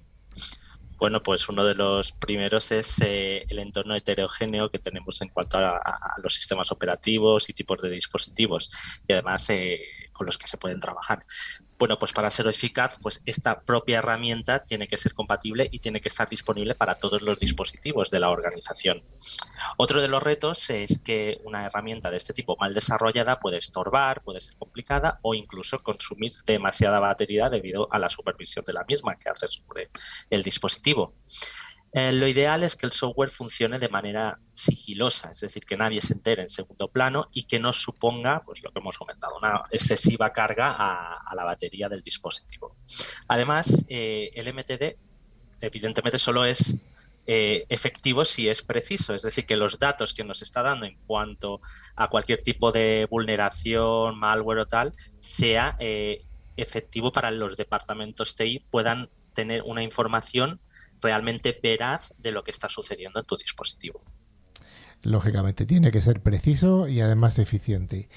Bueno, 1.04 1.22
pues 1.22 1.50
uno 1.50 1.66
de 1.66 1.76
los 1.76 2.14
primeros 2.14 2.72
es 2.72 3.02
eh, 3.02 3.44
el 3.50 3.60
entorno 3.60 3.94
heterogéneo 3.94 4.70
que 4.70 4.80
tenemos 4.80 5.22
en 5.22 5.28
cuanto 5.28 5.58
a, 5.58 5.82
los 6.24 6.34
sistemas 6.34 6.72
operativos 6.72 7.50
y 7.50 7.54
tipos 7.54 7.82
de 7.82 7.90
dispositivos 7.90 8.70
y 9.06 9.12
además 9.12 9.50
eh, 9.50 9.82
con 10.14 10.26
los 10.26 10.38
que 10.38 10.48
se 10.48 10.56
pueden 10.56 10.80
trabajar. 10.80 11.26
Bueno, 11.84 12.00
pues 12.00 12.14
para 12.14 12.32
ser 12.32 12.48
eficaz, 12.48 12.98
pues 13.02 13.22
esta 13.26 13.60
propia 13.60 13.98
herramienta 13.98 14.64
tiene 14.64 14.88
que 14.88 14.98
ser 14.98 15.14
compatible 15.14 15.68
y 15.70 15.80
tiene 15.80 16.00
que 16.00 16.08
estar 16.08 16.30
disponible 16.30 16.76
para 16.76 16.96
todos 16.96 17.22
los 17.22 17.38
dispositivos 17.38 18.10
de 18.10 18.22
la 18.22 18.30
organización. 18.30 19.04
Otro 19.76 20.02
de 20.02 20.08
los 20.08 20.24
retos 20.24 20.70
es 20.70 21.02
que 21.04 21.42
una 21.44 21.66
herramienta 21.66 22.10
de 22.10 22.16
este 22.16 22.32
tipo 22.32 22.56
mal 22.58 22.74
desarrollada 22.74 23.38
puede 23.38 23.58
estorbar, 23.58 24.24
puede 24.24 24.40
ser 24.40 24.56
complicada 24.56 25.20
o 25.24 25.34
incluso 25.36 25.80
consumir 25.80 26.32
demasiada 26.46 27.02
batería 27.02 27.50
debido 27.50 27.92
a 27.92 28.00
la 28.00 28.10
supervisión 28.10 28.64
de 28.64 28.72
la 28.72 28.86
misma 28.86 29.18
que 29.18 29.28
hace 29.28 29.50
sobre 29.50 29.90
el 30.30 30.42
dispositivo. 30.42 31.16
Eh, 31.94 32.12
lo 32.12 32.28
ideal 32.28 32.64
es 32.64 32.76
que 32.76 32.88
el 32.88 32.92
software 32.92 33.30
funcione 33.30 33.78
de 33.78 33.88
manera 33.88 34.40
sigilosa, 34.54 35.32
es 35.32 35.42
decir, 35.42 35.64
que 35.64 35.78
nadie 35.78 36.02
se 36.02 36.14
entere 36.14 36.42
en 36.42 36.50
segundo 36.50 36.88
plano 36.88 37.28
y 37.34 37.44
que 37.44 37.60
no 37.60 37.72
suponga, 37.72 38.42
pues 38.44 38.64
lo 38.64 38.72
que 38.72 38.80
hemos 38.80 38.98
comentado, 38.98 39.38
una 39.38 39.62
excesiva 39.70 40.34
carga 40.34 40.76
a, 40.76 41.36
la 41.36 41.44
batería 41.44 41.90
del 41.90 42.02
dispositivo. 42.02 42.76
Además, 43.28 43.86
eh, 43.90 44.32
el 44.34 44.52
MTD 44.54 44.98
evidentemente 45.62 46.18
solo 46.18 46.46
es 46.46 46.76
eh, 47.28 47.66
efectivo 47.70 48.26
si 48.26 48.50
es 48.50 48.64
preciso, 48.64 49.14
es 49.14 49.22
decir, 49.22 49.46
que 49.46 49.56
los 49.56 49.78
datos 49.78 50.16
que 50.16 50.24
nos 50.24 50.42
está 50.42 50.64
dando 50.64 50.88
en 50.88 50.98
cuanto 51.06 51.62
a 51.96 52.10
cualquier 52.10 52.42
tipo 52.42 52.72
de 52.72 53.08
vulneración, 53.10 54.18
malware 54.18 54.60
o 54.60 54.66
tal, 54.68 54.94
sea 55.20 55.78
efectivo 56.56 57.12
para 57.12 57.32
los 57.32 57.58
departamentos 57.58 58.36
TI 58.36 58.66
puedan 58.70 59.10
tener 59.34 59.64
una 59.64 59.82
información 59.82 60.60
realmente 61.04 61.58
veraz 61.62 62.14
de 62.18 62.32
lo 62.32 62.44
que 62.44 62.52
está 62.52 62.70
sucediendo 62.70 63.20
en 63.20 63.26
tu 63.26 63.36
dispositivo. 63.36 64.02
Lógicamente, 65.04 65.66
tiene 65.66 65.92
que 65.92 66.02
ser 66.02 66.22
preciso 66.22 66.88
y 66.88 67.02
además 67.02 67.38
eficiente. 67.38 68.10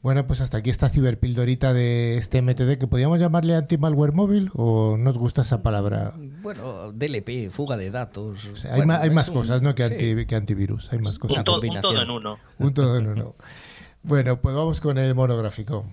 Bueno, 0.00 0.28
pues 0.28 0.40
hasta 0.40 0.58
aquí 0.58 0.70
esta 0.70 0.88
ciberpildorita 0.90 1.72
de 1.72 2.18
este 2.18 2.40
MTD 2.40 2.78
que 2.78 2.86
podríamos 2.86 3.18
llamarle 3.18 3.56
anti-malware 3.56 4.12
móvil 4.12 4.50
o 4.54 4.96
nos 4.96 5.18
gusta 5.18 5.42
esa 5.42 5.62
palabra. 5.62 6.14
Bueno, 6.16 6.92
DLP, 6.92 7.50
fuga 7.50 7.76
de 7.76 7.90
datos. 7.90 8.64
hay, 8.70 9.10
más, 9.10 9.30
cosas, 9.30 9.60
¿no? 9.60 9.74
Que, 9.74 10.26
antivirus. 10.36 10.92
Hay 10.92 10.98
más 10.98 11.18
cosas. 11.18 11.38
Un, 11.38 11.40
un 11.40 11.80
todo 11.80 12.00
en 12.02 12.10
uno. 12.10 12.38
Un 12.58 12.74
todo 12.74 12.96
en 12.96 13.08
uno. 13.08 13.34
bueno, 14.04 14.40
pues 14.40 14.54
vamos 14.54 14.80
con 14.80 14.98
el 14.98 15.16
monográfico. 15.16 15.84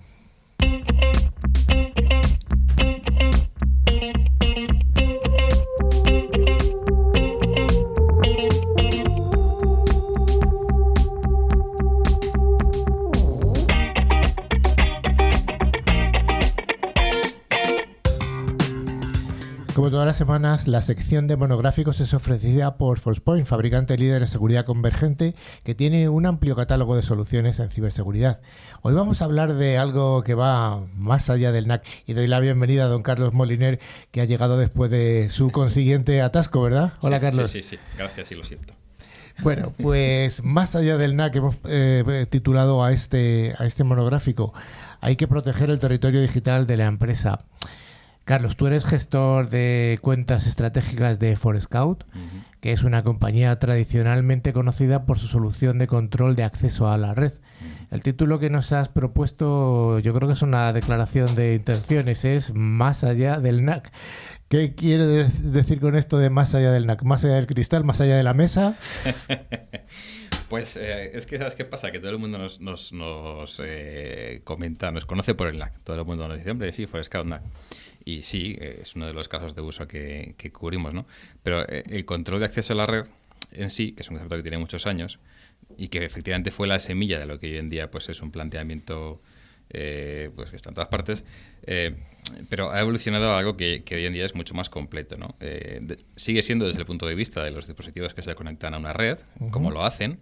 Todas 19.96 20.08
las 20.08 20.18
semanas, 20.18 20.68
la 20.68 20.82
sección 20.82 21.26
de 21.26 21.38
monográficos 21.38 22.02
es 22.02 22.12
ofrecida 22.12 22.76
por 22.76 22.98
Falsepoint, 22.98 23.46
fabricante 23.46 23.96
líder 23.96 24.20
en 24.20 24.28
seguridad 24.28 24.66
convergente, 24.66 25.34
que 25.64 25.74
tiene 25.74 26.10
un 26.10 26.26
amplio 26.26 26.54
catálogo 26.54 26.96
de 26.96 27.00
soluciones 27.00 27.60
en 27.60 27.70
ciberseguridad. 27.70 28.42
Hoy 28.82 28.92
vamos 28.92 29.22
a 29.22 29.24
hablar 29.24 29.54
de 29.54 29.78
algo 29.78 30.22
que 30.22 30.34
va 30.34 30.84
más 30.98 31.30
allá 31.30 31.50
del 31.50 31.66
NAC 31.66 31.82
y 32.04 32.12
doy 32.12 32.26
la 32.26 32.40
bienvenida 32.40 32.84
a 32.84 32.88
don 32.88 33.02
Carlos 33.02 33.32
Moliner, 33.32 33.80
que 34.10 34.20
ha 34.20 34.26
llegado 34.26 34.58
después 34.58 34.90
de 34.90 35.30
su 35.30 35.50
consiguiente 35.50 36.20
atasco, 36.20 36.60
¿verdad? 36.60 36.92
Hola, 37.00 37.16
Sí, 37.16 37.22
Carlos. 37.22 37.50
Sí, 37.50 37.62
sí, 37.62 37.76
sí. 37.76 37.82
Gracias 37.96 38.30
y 38.32 38.34
lo 38.34 38.42
siento. 38.42 38.74
Bueno, 39.38 39.72
pues 39.78 40.44
más 40.44 40.76
allá 40.76 40.98
del 40.98 41.16
NAC 41.16 41.36
hemos 41.36 41.56
eh, 41.64 42.26
titulado 42.28 42.84
a 42.84 42.92
este, 42.92 43.54
a 43.56 43.64
este 43.64 43.82
monográfico, 43.82 44.52
hay 45.00 45.16
que 45.16 45.26
proteger 45.26 45.70
el 45.70 45.78
territorio 45.78 46.20
digital 46.20 46.66
de 46.66 46.76
la 46.76 46.84
empresa. 46.84 47.46
Carlos, 48.26 48.56
tú 48.56 48.66
eres 48.66 48.84
gestor 48.84 49.48
de 49.50 49.98
cuentas 50.02 50.48
estratégicas 50.48 51.20
de 51.20 51.36
Forescout, 51.36 52.02
que 52.60 52.72
es 52.72 52.82
una 52.82 53.04
compañía 53.04 53.56
tradicionalmente 53.60 54.52
conocida 54.52 55.06
por 55.06 55.16
su 55.20 55.28
solución 55.28 55.78
de 55.78 55.86
control 55.86 56.34
de 56.34 56.42
acceso 56.42 56.90
a 56.90 56.98
la 56.98 57.14
red. 57.14 57.32
El 57.92 58.02
título 58.02 58.40
que 58.40 58.50
nos 58.50 58.72
has 58.72 58.88
propuesto, 58.88 60.00
yo 60.00 60.12
creo 60.12 60.26
que 60.26 60.34
es 60.34 60.42
una 60.42 60.72
declaración 60.72 61.36
de 61.36 61.54
intenciones, 61.54 62.24
es 62.24 62.52
más 62.52 63.04
allá 63.04 63.38
del 63.38 63.64
NAC. 63.64 63.92
¿Qué 64.48 64.74
quiere 64.74 65.06
de- 65.06 65.28
decir 65.52 65.78
con 65.78 65.94
esto 65.94 66.18
de 66.18 66.28
más 66.28 66.52
allá 66.56 66.72
del 66.72 66.86
NAC? 66.86 67.04
¿Más 67.04 67.24
allá 67.24 67.34
del 67.34 67.46
cristal? 67.46 67.84
¿Más 67.84 68.00
allá 68.00 68.16
de 68.16 68.24
la 68.24 68.34
mesa? 68.34 68.74
Pues 70.48 70.76
eh, 70.76 71.10
es 71.16 71.26
que, 71.26 71.38
¿sabes 71.38 71.56
qué 71.56 71.64
pasa? 71.64 71.90
Que 71.90 71.98
todo 71.98 72.10
el 72.12 72.18
mundo 72.18 72.38
nos, 72.38 72.60
nos, 72.60 72.92
nos, 72.92 73.60
eh, 73.64 74.42
comenta, 74.44 74.92
nos 74.92 75.04
conoce 75.04 75.34
por 75.34 75.48
el 75.48 75.58
NAC. 75.58 75.72
Todo 75.82 75.98
el 75.98 76.04
mundo 76.04 76.28
nos 76.28 76.38
dice, 76.38 76.52
hombre, 76.52 76.72
sí, 76.72 76.86
fue 76.86 77.02
Scout 77.02 77.26
NAC. 77.26 77.42
Y 78.06 78.22
sí, 78.22 78.56
es 78.58 78.94
uno 78.96 79.06
de 79.06 79.12
los 79.12 79.28
casos 79.28 79.54
de 79.54 79.60
uso 79.62 79.86
que, 79.88 80.34
que 80.38 80.50
cubrimos, 80.52 80.94
¿no? 80.94 81.06
Pero 81.42 81.68
eh, 81.68 81.82
el 81.90 82.04
control 82.06 82.38
de 82.40 82.46
acceso 82.46 82.72
a 82.72 82.76
la 82.76 82.86
red 82.86 83.04
en 83.52 83.68
sí, 83.70 83.92
que 83.92 84.02
es 84.02 84.08
un 84.08 84.14
concepto 84.14 84.36
que 84.36 84.42
tiene 84.42 84.58
muchos 84.58 84.86
años 84.86 85.18
y 85.76 85.88
que 85.88 86.04
efectivamente 86.04 86.50
fue 86.52 86.66
la 86.68 86.78
semilla 86.78 87.18
de 87.18 87.26
lo 87.26 87.38
que 87.40 87.48
hoy 87.48 87.56
en 87.58 87.68
día 87.68 87.90
pues 87.90 88.08
es 88.08 88.22
un 88.22 88.30
planteamiento 88.30 89.20
eh, 89.70 90.30
pues 90.36 90.50
que 90.50 90.56
está 90.56 90.68
en 90.68 90.74
todas 90.76 90.88
partes, 90.88 91.24
eh, 91.66 91.96
pero 92.48 92.70
ha 92.70 92.80
evolucionado 92.80 93.32
a 93.32 93.38
algo 93.40 93.56
que, 93.56 93.82
que 93.82 93.96
hoy 93.96 94.06
en 94.06 94.12
día 94.12 94.24
es 94.24 94.36
mucho 94.36 94.54
más 94.54 94.68
completo. 94.70 95.16
¿no? 95.16 95.34
Eh, 95.40 95.80
de- 95.82 95.98
sigue 96.14 96.42
siendo 96.42 96.66
desde 96.66 96.78
el 96.80 96.86
punto 96.86 97.06
de 97.08 97.16
vista 97.16 97.42
de 97.42 97.50
los 97.50 97.66
dispositivos 97.66 98.14
que 98.14 98.22
se 98.22 98.34
conectan 98.36 98.74
a 98.74 98.78
una 98.78 98.92
red, 98.92 99.18
como 99.50 99.70
lo 99.72 99.84
hacen, 99.84 100.20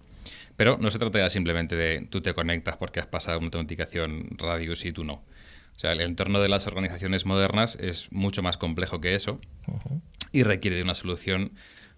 pero 0.57 0.79
no 0.81 0.91
se 0.91 0.99
trata 0.99 1.19
ya 1.19 1.29
simplemente 1.29 1.77
de 1.77 2.07
tú 2.09 2.23
te 2.23 2.33
conectas 2.33 2.79
porque 2.79 3.01
has 3.01 3.07
pasado 3.07 3.39
una 3.39 3.47
autenticación 3.49 4.29
radius 4.39 4.87
y 4.87 4.93
tú 4.93 5.05
no. 5.05 5.23
O 5.77 5.79
sea, 5.79 5.93
el 5.93 6.01
entorno 6.01 6.41
de 6.41 6.49
las 6.49 6.67
organizaciones 6.67 7.27
modernas 7.27 7.77
es 7.81 8.13
mucho 8.13 8.43
más 8.43 8.57
complejo 8.57 9.01
que 9.01 9.15
eso 9.15 9.41
y 10.33 10.43
requiere 10.43 10.77
de 10.77 10.83
una 10.83 10.95
solución 10.95 11.53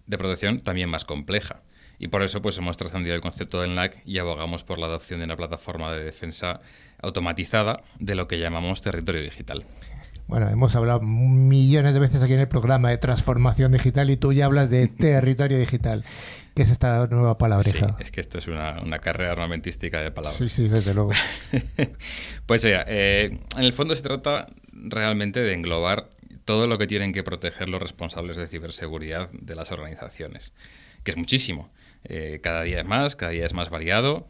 de 0.07 0.17
protección 0.17 0.61
también 0.61 0.89
más 0.89 1.05
compleja. 1.05 1.61
Y 1.99 2.09
por 2.09 2.23
eso 2.23 2.41
pues 2.41 2.57
hemos 2.57 2.77
trascendido 2.77 3.15
el 3.15 3.21
concepto 3.21 3.61
del 3.61 3.75
NAC 3.75 4.01
y 4.05 4.19
abogamos 4.19 4.63
por 4.63 4.77
la 4.77 4.87
adopción 4.87 5.19
de 5.19 5.25
una 5.25 5.35
plataforma 5.35 5.91
de 5.93 6.03
defensa 6.03 6.61
automatizada 7.01 7.81
de 7.99 8.15
lo 8.15 8.27
que 8.27 8.39
llamamos 8.39 8.81
territorio 8.81 9.21
digital. 9.21 9.65
Bueno, 10.27 10.49
hemos 10.49 10.75
hablado 10.75 10.99
millones 10.99 11.93
de 11.93 11.99
veces 11.99 12.21
aquí 12.21 12.33
en 12.33 12.41
el 12.41 12.47
programa 12.49 12.89
de 12.89 12.97
transformación 12.97 13.71
digital 13.71 14.09
y 14.09 14.17
tú 14.17 14.33
ya 14.33 14.45
hablas 14.45 14.69
de 14.69 14.87
territorio 14.87 15.57
digital. 15.57 16.03
¿Qué 16.53 16.63
es 16.63 16.69
esta 16.69 17.07
nueva 17.07 17.33
Sí, 17.33 17.37
palabreja? 17.39 17.95
es 17.99 18.11
que 18.11 18.19
esto 18.19 18.37
es 18.37 18.47
una, 18.47 18.81
una 18.81 18.99
carrera 18.99 19.31
armamentística 19.31 20.01
de 20.01 20.11
palabras. 20.11 20.37
Sí, 20.37 20.49
sí, 20.49 20.67
desde 20.67 20.93
luego. 20.93 21.11
pues 22.45 22.65
mira, 22.65 22.83
eh, 22.87 23.39
en 23.57 23.63
el 23.63 23.73
fondo 23.73 23.95
se 23.95 24.01
trata 24.01 24.47
realmente 24.73 25.39
de 25.39 25.53
englobar 25.53 26.09
todo 26.45 26.67
lo 26.67 26.77
que 26.77 26.87
tienen 26.87 27.13
que 27.13 27.23
proteger 27.23 27.69
los 27.69 27.81
responsables 27.81 28.37
de 28.37 28.47
ciberseguridad 28.47 29.29
de 29.31 29.55
las 29.55 29.71
organizaciones, 29.71 30.53
que 31.03 31.11
es 31.11 31.17
muchísimo. 31.17 31.69
Eh, 32.03 32.39
cada 32.41 32.63
día 32.63 32.79
es 32.79 32.85
más, 32.85 33.15
cada 33.15 33.31
día 33.31 33.45
es 33.45 33.53
más 33.53 33.69
variado. 33.69 34.27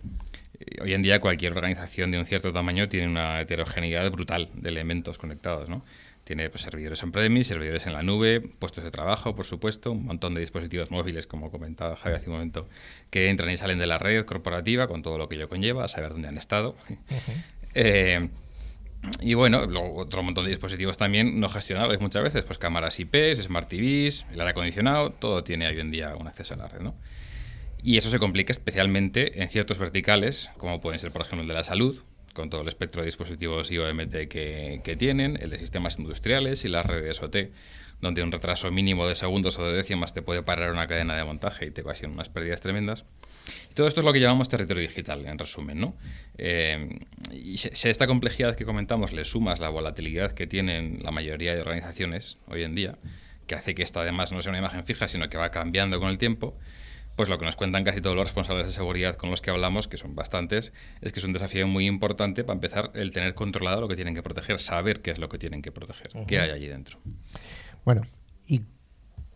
Hoy 0.82 0.94
en 0.94 1.02
día 1.02 1.20
cualquier 1.20 1.54
organización 1.54 2.12
de 2.12 2.20
un 2.20 2.26
cierto 2.26 2.52
tamaño 2.54 2.90
tiene 2.90 3.08
una 3.08 3.40
heterogeneidad 3.42 4.10
brutal 4.12 4.50
de 4.54 4.70
elementos 4.70 5.18
conectados, 5.18 5.70
¿no? 5.70 5.84
Tiene 6.24 6.50
pues, 6.50 6.62
servidores 6.62 7.02
on-premise, 7.04 7.48
servidores 7.48 7.88
en 7.88 7.94
la 7.94 8.04
nube, 8.04 8.42
puestos 8.42 8.84
de 8.84 8.92
trabajo, 8.92 9.34
por 9.34 9.46
supuesto, 9.46 9.94
un 9.94 10.06
montón 10.06 10.34
de 10.34 10.42
dispositivos 10.42 10.92
móviles, 10.92 11.26
como 11.26 11.52
comentaba 11.52 11.96
Javi 11.96 12.16
hace 12.16 12.30
un 12.30 12.34
momento, 12.34 12.68
que 13.10 13.30
entran 13.30 13.50
y 13.50 13.56
salen 13.56 13.80
de 13.80 13.88
la 13.88 13.98
red 13.98 14.26
corporativa 14.26 14.88
con 14.88 15.04
todo 15.04 15.18
lo 15.18 15.30
que 15.30 15.36
ello 15.36 15.48
conlleva, 15.48 15.86
a 15.86 15.88
saber 15.88 16.12
dónde 16.12 16.28
han 16.28 16.38
estado. 16.38 16.76
Eh, 17.80 18.30
y 19.22 19.36
bueno, 19.36 19.68
luego 19.68 19.96
otro 19.98 20.24
montón 20.24 20.46
de 20.46 20.50
dispositivos 20.50 20.98
también 20.98 21.40
no 21.40 21.48
gestionables 21.50 22.00
muchas 22.02 22.24
veces, 22.24 22.44
pues 22.44 22.58
cámaras 22.58 23.00
IPs, 23.00 23.44
Smart 23.44 23.70
TVs, 23.70 24.26
el 24.32 24.40
aire 24.40 24.52
acondicionado, 24.52 25.12
todo 25.12 25.44
tiene 25.44 25.68
hoy 25.68 25.80
en 25.80 25.92
día 25.92 26.16
un 26.16 26.28
acceso 26.28 26.56
a 26.56 26.58
la 26.58 26.68
red, 26.68 26.82
¿no? 26.82 26.96
Y 27.84 27.98
eso 27.98 28.10
se 28.10 28.20
complica 28.20 28.52
especialmente 28.52 29.42
en 29.42 29.50
ciertos 29.50 29.78
verticales, 29.78 30.50
como 30.58 30.82
pueden 30.82 31.00
ser, 31.00 31.12
por 31.12 31.22
ejemplo, 31.22 31.42
el 31.42 31.48
de 31.48 31.54
la 31.54 31.64
salud, 31.64 32.04
con 32.34 32.50
todo 32.50 32.62
el 32.62 32.68
espectro 32.68 33.02
de 33.02 33.08
dispositivos 33.08 33.72
IOMT 33.72 34.14
que, 34.30 34.82
que 34.84 34.96
tienen, 34.96 35.38
el 35.42 35.50
de 35.50 35.60
sistemas 35.60 35.98
industriales 35.98 36.66
y 36.66 36.70
las 36.70 36.86
redes 36.86 37.22
OT, 37.22 37.38
donde 38.02 38.22
un 38.22 38.32
retraso 38.32 38.72
mínimo 38.72 39.08
de 39.08 39.16
segundos 39.16 39.58
o 39.58 39.66
de 39.66 39.76
décimas 39.76 40.14
te 40.14 40.22
puede 40.22 40.44
parar 40.44 40.72
una 40.72 40.86
cadena 40.86 41.16
de 41.16 41.24
montaje 41.24 41.66
y 41.66 41.72
te 41.72 41.82
ocasionan 41.82 42.14
unas 42.16 42.30
pérdidas 42.30 42.62
tremendas. 42.62 43.06
Y 43.72 43.74
todo 43.74 43.88
esto 43.88 44.02
es 44.02 44.06
lo 44.06 44.14
que 44.14 44.20
llamamos 44.20 44.50
territorio 44.50 44.82
digital, 44.82 45.26
en 45.26 45.40
resumen, 45.40 45.80
¿no? 45.80 45.96
Eh, 46.38 47.00
y 47.34 47.58
si 47.58 47.88
a 47.88 47.92
esta 47.92 48.06
complejidad 48.06 48.56
que 48.56 48.66
comentamos 48.66 49.14
le 49.14 49.26
sumas 49.26 49.60
la 49.60 49.70
volatilidad 49.70 50.34
que 50.34 50.46
tienen 50.46 51.00
la 51.02 51.12
mayoría 51.12 51.56
de 51.56 51.62
organizaciones 51.62 52.38
hoy 52.48 52.64
en 52.64 52.76
día, 52.76 52.98
que 53.48 53.56
hace 53.56 53.74
que 53.74 53.82
esta 53.82 54.02
además 54.02 54.32
no 54.32 54.42
sea 54.42 54.52
una 54.52 54.60
imagen 54.60 54.84
fija, 54.84 55.08
sino 55.08 55.30
que 55.30 55.38
va 55.38 55.50
cambiando 55.50 56.00
con 56.00 56.10
el 56.10 56.18
tiempo, 56.18 56.56
pues 57.18 57.30
lo 57.30 57.38
que 57.40 57.46
nos 57.46 57.56
cuentan 57.56 57.84
casi 57.84 58.00
todos 58.00 58.16
los 58.16 58.28
responsables 58.28 58.68
de 58.68 58.72
seguridad 58.72 59.16
con 59.16 59.32
los 59.32 59.42
que 59.42 59.50
hablamos, 59.50 59.88
que 59.88 59.98
son 59.98 60.16
bastantes, 60.16 60.72
es 61.02 61.12
que 61.12 61.20
es 61.20 61.26
un 61.26 61.34
desafío 61.34 61.68
muy 61.68 61.88
importante 61.88 62.44
para 62.44 62.54
empezar 62.54 62.92
el 62.94 63.12
tener 63.12 63.34
controlado 63.34 63.82
lo 63.82 63.88
que 63.88 63.96
tienen 63.96 64.14
que 64.14 64.22
proteger, 64.22 64.60
saber 64.60 65.02
qué 65.02 65.12
es 65.12 65.18
lo 65.18 65.28
que 65.28 65.40
tienen 65.40 65.64
que 65.64 65.72
proteger, 65.72 66.12
qué 66.28 66.40
hay 66.40 66.52
allí 66.52 66.68
dentro. 66.68 67.00
Bueno, 67.84 68.04
¿y 68.46 68.62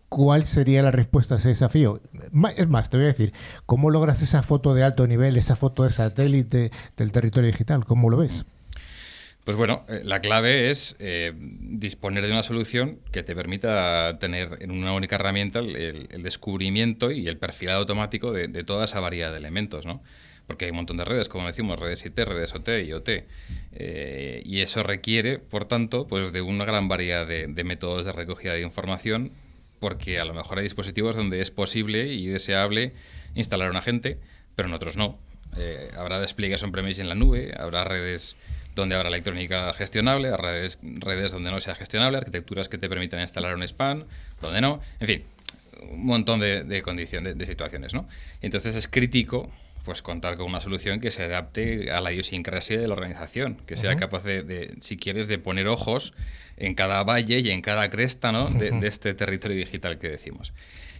cuál 0.10 0.46
sería 0.46 0.84
la 0.84 0.92
respuesta 0.92 1.36
a 1.36 1.38
ese 1.40 1.50
desafío? 1.50 2.00
Es 2.56 2.68
más, 2.68 2.90
te 2.92 2.98
voy 2.98 3.06
a 3.06 3.10
decir, 3.10 3.34
¿cómo 3.66 3.90
logras 3.90 4.22
esa 4.22 4.44
foto 4.44 4.76
de 4.76 4.84
alto 4.84 5.08
nivel, 5.08 5.36
esa 5.36 5.56
foto 5.56 5.84
de 5.84 5.90
satélite 5.90 6.72
del 6.96 7.12
territorio 7.12 7.50
digital? 7.50 7.84
¿Cómo 7.84 8.12
lo 8.12 8.18
ves? 8.18 8.46
Pues 9.44 9.58
bueno, 9.58 9.86
eh, 9.90 10.02
la 10.04 10.22
clave 10.22 10.70
es 10.70 10.96
eh, 11.00 11.34
disponer 11.36 12.26
de 12.26 12.32
una 12.32 12.44
solución 12.44 13.00
que 13.12 13.24
te 13.24 13.36
permita 13.36 14.20
tener 14.20 14.58
en 14.62 14.70
una 14.70 14.94
única 14.94 15.16
herramienta 15.16 15.60
el, 15.60 16.08
descubrimiento 16.22 17.10
y 17.12 17.28
el 17.28 17.38
perfilado 17.38 17.80
automático 17.80 18.32
de, 18.32 18.48
toda 18.64 18.86
esa 18.86 19.00
variedad 19.00 19.32
de 19.32 19.38
elementos, 19.38 19.86
¿no? 19.86 20.04
Porque 20.46 20.66
hay 20.66 20.72
un 20.72 20.78
montón 20.78 20.98
de 20.98 21.06
redes, 21.06 21.28
como 21.28 21.48
decimos, 21.48 21.80
redes 21.80 22.06
IT, 22.06 22.20
redes 22.20 22.54
OT 22.54 22.70
y 22.86 22.94
OT. 22.94 23.10
Eh, 23.74 24.42
y 24.44 24.60
eso 24.60 24.84
requiere, 24.84 25.40
por 25.40 25.66
tanto, 25.66 26.08
pues 26.08 26.32
de 26.32 26.42
una 26.42 26.66
gran 26.66 26.88
variedad 26.88 27.26
de, 27.26 27.48
de 27.48 27.64
métodos 27.64 28.06
de 28.06 28.12
recogida 28.12 28.54
de 28.54 28.62
información, 28.62 29.32
porque 29.80 30.20
a 30.20 30.26
lo 30.26 30.34
mejor 30.36 30.60
hay 30.60 30.64
dispositivos 30.64 31.16
donde 31.16 31.42
es 31.42 31.50
posible 31.50 32.14
y 32.14 32.28
deseable 32.28 32.94
instalar 33.34 33.72
un 33.72 33.78
agente, 33.78 34.20
pero 34.56 34.68
en 34.68 34.76
otros 34.76 34.98
no. 34.98 35.18
Eh, 35.58 35.90
habrá 35.98 36.20
despliegues 36.20 36.64
on-premise 36.64 37.02
en 37.02 37.10
la 37.10 37.16
nube, 37.16 37.54
habrá 37.58 37.84
redes 37.84 38.36
donde 38.82 38.96
habrá 38.96 39.10
electrónica 39.10 39.74
gestionable, 39.74 40.36
redes, 40.36 40.78
redes 40.82 41.32
donde 41.32 41.52
no 41.52 41.60
sea 41.60 41.76
gestionable, 41.76 42.18
arquitecturas 42.18 42.68
que 42.68 42.78
te 42.78 42.90
permitan 42.90 43.22
instalar 43.22 43.56
un 43.56 43.64
spam, 43.64 44.06
donde 44.42 44.60
no, 44.60 44.82
en 45.00 45.08
fin, 45.08 45.24
un 45.90 46.06
montón 46.06 46.40
de, 46.40 46.64
de 46.64 46.82
condiciones, 46.82 47.38
de, 47.38 47.46
de 47.46 47.52
situaciones, 47.52 47.94
¿no? 47.94 48.08
Entonces 48.42 48.76
es 48.76 48.88
crítico 48.88 49.50
pues 49.86 50.02
contar 50.02 50.38
con 50.38 50.48
una 50.48 50.62
solución 50.62 51.00
que 51.00 51.10
se 51.10 51.24
adapte 51.24 51.92
a 51.92 52.02
la 52.02 52.12
idiosincrasia 52.12 52.80
de 52.80 52.88
la 52.88 52.94
organización, 52.94 53.58
que 53.66 53.78
sea 53.78 53.96
capaz 53.96 54.24
de, 54.24 54.44
de, 54.44 54.76
si 54.80 54.98
quieres, 54.98 55.28
de 55.28 55.40
poner 55.40 55.68
ojos 55.68 56.14
en 56.58 56.76
cada 56.76 57.04
valle 57.04 57.40
y 57.40 57.50
en 57.50 57.62
cada 57.62 57.90
cresta 57.90 58.32
¿no? 58.32 58.48
de, 58.50 58.72
de 58.72 58.88
este 58.88 59.14
territorio 59.16 59.58
digital 59.58 59.98
que 59.98 60.10
decimos. 60.10 60.54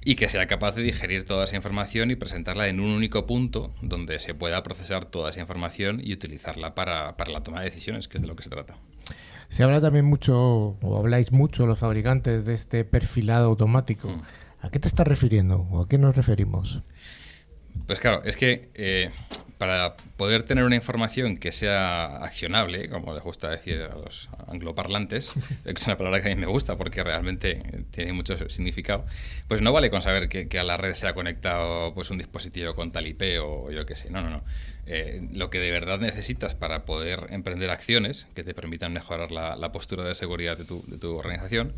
Y 0.04 0.16
que 0.16 0.30
sea 0.30 0.48
capaz 0.48 0.76
de 0.76 0.82
digerir 0.82 1.26
toda 1.26 1.44
esa 1.44 1.56
información 1.56 2.10
y 2.10 2.16
presentarla 2.16 2.68
en 2.68 2.80
un 2.80 2.92
único 2.92 3.28
punto 3.28 3.74
donde 3.82 4.18
se 4.20 4.34
pueda 4.34 4.64
procesar 4.64 5.06
toda 5.06 5.30
esa 5.30 5.42
información 5.42 6.02
y 6.04 6.14
utilizarla 6.14 6.74
para, 6.74 7.18
para 7.18 7.32
la 7.32 7.44
toma 7.44 7.60
de 7.60 7.66
decisiones, 7.66 8.08
que 8.08 8.18
es 8.18 8.22
de 8.22 8.28
lo 8.28 8.36
que 8.36 8.44
se 8.44 8.50
trata. 8.50 8.78
Se 9.48 9.64
habla 9.64 9.82
también 9.82 10.06
mucho, 10.06 10.78
o 10.82 10.98
habláis 10.98 11.32
mucho 11.32 11.68
los 11.68 11.78
fabricantes 11.78 12.46
de 12.46 12.54
este 12.54 12.86
perfilado 12.86 13.48
automático. 13.48 14.08
Mm. 14.08 14.22
¿A 14.62 14.70
qué 14.70 14.80
te 14.80 14.88
estás 14.88 15.08
refiriendo 15.08 15.68
o 15.72 15.82
a 15.82 15.90
qué 15.90 15.98
nos 15.98 16.16
referimos? 16.16 16.82
Pues 17.86 18.00
claro, 18.00 18.24
es 18.24 18.38
que 18.38 18.70
eh, 18.76 19.12
para 19.62 19.96
poder 20.18 20.42
tener 20.42 20.64
una 20.64 20.76
información 20.76 21.38
que 21.38 21.52
sea 21.52 22.16
accionable, 22.16 22.90
como 22.90 23.14
les 23.14 23.22
gusta 23.22 23.48
decir 23.48 23.80
a 23.84 23.96
los 23.96 24.28
angloparlantes, 24.48 25.34
es 25.66 25.86
una 25.86 26.00
palabra 26.00 26.20
que 26.20 26.32
a 26.32 26.36
mí 26.36 26.42
me 26.42 26.48
gusta 26.48 26.78
porque 26.78 27.04
realmente 27.04 27.62
tiene 27.92 28.12
mucho 28.12 28.50
significado, 28.50 29.06
pues 29.48 29.62
no 29.62 29.72
vale 29.72 29.92
con 29.92 30.02
saber 30.02 30.30
que, 30.30 30.48
que 30.48 30.58
a 30.58 30.64
la 30.64 30.78
red 30.78 30.96
se 30.96 31.08
ha 31.08 31.14
conectado 31.14 31.94
pues, 31.94 32.10
un 32.10 32.18
dispositivo 32.18 32.74
con 32.74 32.92
tal 32.92 33.06
IP 33.06 33.22
o 33.40 33.70
yo 33.70 33.86
qué 33.86 33.96
sé. 33.96 34.10
No, 34.10 34.24
no, 34.24 34.32
no. 34.32 34.44
Eh, 34.88 35.28
lo 35.32 35.52
que 35.52 35.60
de 35.60 35.70
verdad 35.70 36.00
necesitas 36.00 36.56
para 36.56 36.84
poder 36.84 37.28
emprender 37.30 37.70
acciones 37.70 38.26
que 38.34 38.44
te 38.44 38.56
permitan 38.56 38.92
mejorar 38.94 39.32
la, 39.32 39.56
la 39.56 39.72
postura 39.72 40.04
de 40.06 40.16
seguridad 40.16 40.58
de 40.58 40.66
tu, 40.66 40.84
de 40.88 40.98
tu 40.98 41.16
organización, 41.16 41.76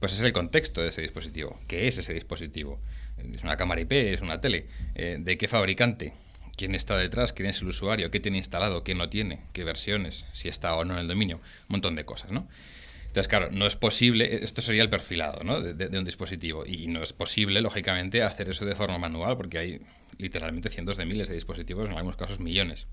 Pues 0.00 0.12
es 0.12 0.22
el 0.22 0.34
contexto 0.34 0.82
de 0.82 0.88
ese 0.88 1.00
dispositivo. 1.00 1.58
¿Qué 1.66 1.88
es 1.88 1.96
ese 1.96 2.12
dispositivo? 2.12 2.78
¿Es 3.32 3.42
una 3.42 3.56
cámara 3.56 3.80
IP? 3.80 3.92
¿Es 3.92 4.20
una 4.20 4.38
tele? 4.38 4.66
Eh, 4.94 5.16
¿De 5.18 5.38
qué 5.38 5.48
fabricante? 5.48 6.12
¿Quién 6.62 6.76
está 6.76 6.96
detrás? 6.96 7.32
¿Quién 7.32 7.48
es 7.48 7.60
el 7.60 7.66
usuario? 7.66 8.12
¿Qué 8.12 8.20
tiene 8.20 8.38
instalado? 8.38 8.84
¿Quién 8.84 8.98
no 8.98 9.08
tiene? 9.08 9.40
¿Qué 9.52 9.64
versiones? 9.64 10.26
Si 10.32 10.46
está 10.46 10.76
o 10.76 10.84
no 10.84 10.94
en 10.94 11.00
el 11.00 11.08
dominio. 11.08 11.38
Un 11.38 11.66
montón 11.70 11.96
de 11.96 12.04
cosas, 12.04 12.30
¿no? 12.30 12.46
Entonces, 13.08 13.26
claro, 13.26 13.48
no 13.50 13.66
es 13.66 13.74
posible, 13.74 14.44
esto 14.44 14.62
sería 14.62 14.82
el 14.82 14.88
perfilado 14.88 15.42
¿no? 15.42 15.60
de, 15.60 15.74
de, 15.74 15.98
un 15.98 16.04
dispositivo, 16.04 16.64
y 16.64 16.86
no 16.86 17.02
es 17.02 17.12
posible, 17.12 17.60
lógicamente, 17.62 18.22
hacer 18.22 18.48
eso 18.48 18.64
de 18.64 18.76
forma 18.76 18.96
manual, 18.98 19.36
porque 19.36 19.58
hay 19.58 19.80
literalmente 20.18 20.68
cientos 20.68 20.96
de 20.98 21.04
miles 21.04 21.26
de 21.26 21.34
dispositivos, 21.34 21.90
en 21.90 21.96
algunos 21.96 22.16
casos 22.16 22.38
millones. 22.38 22.86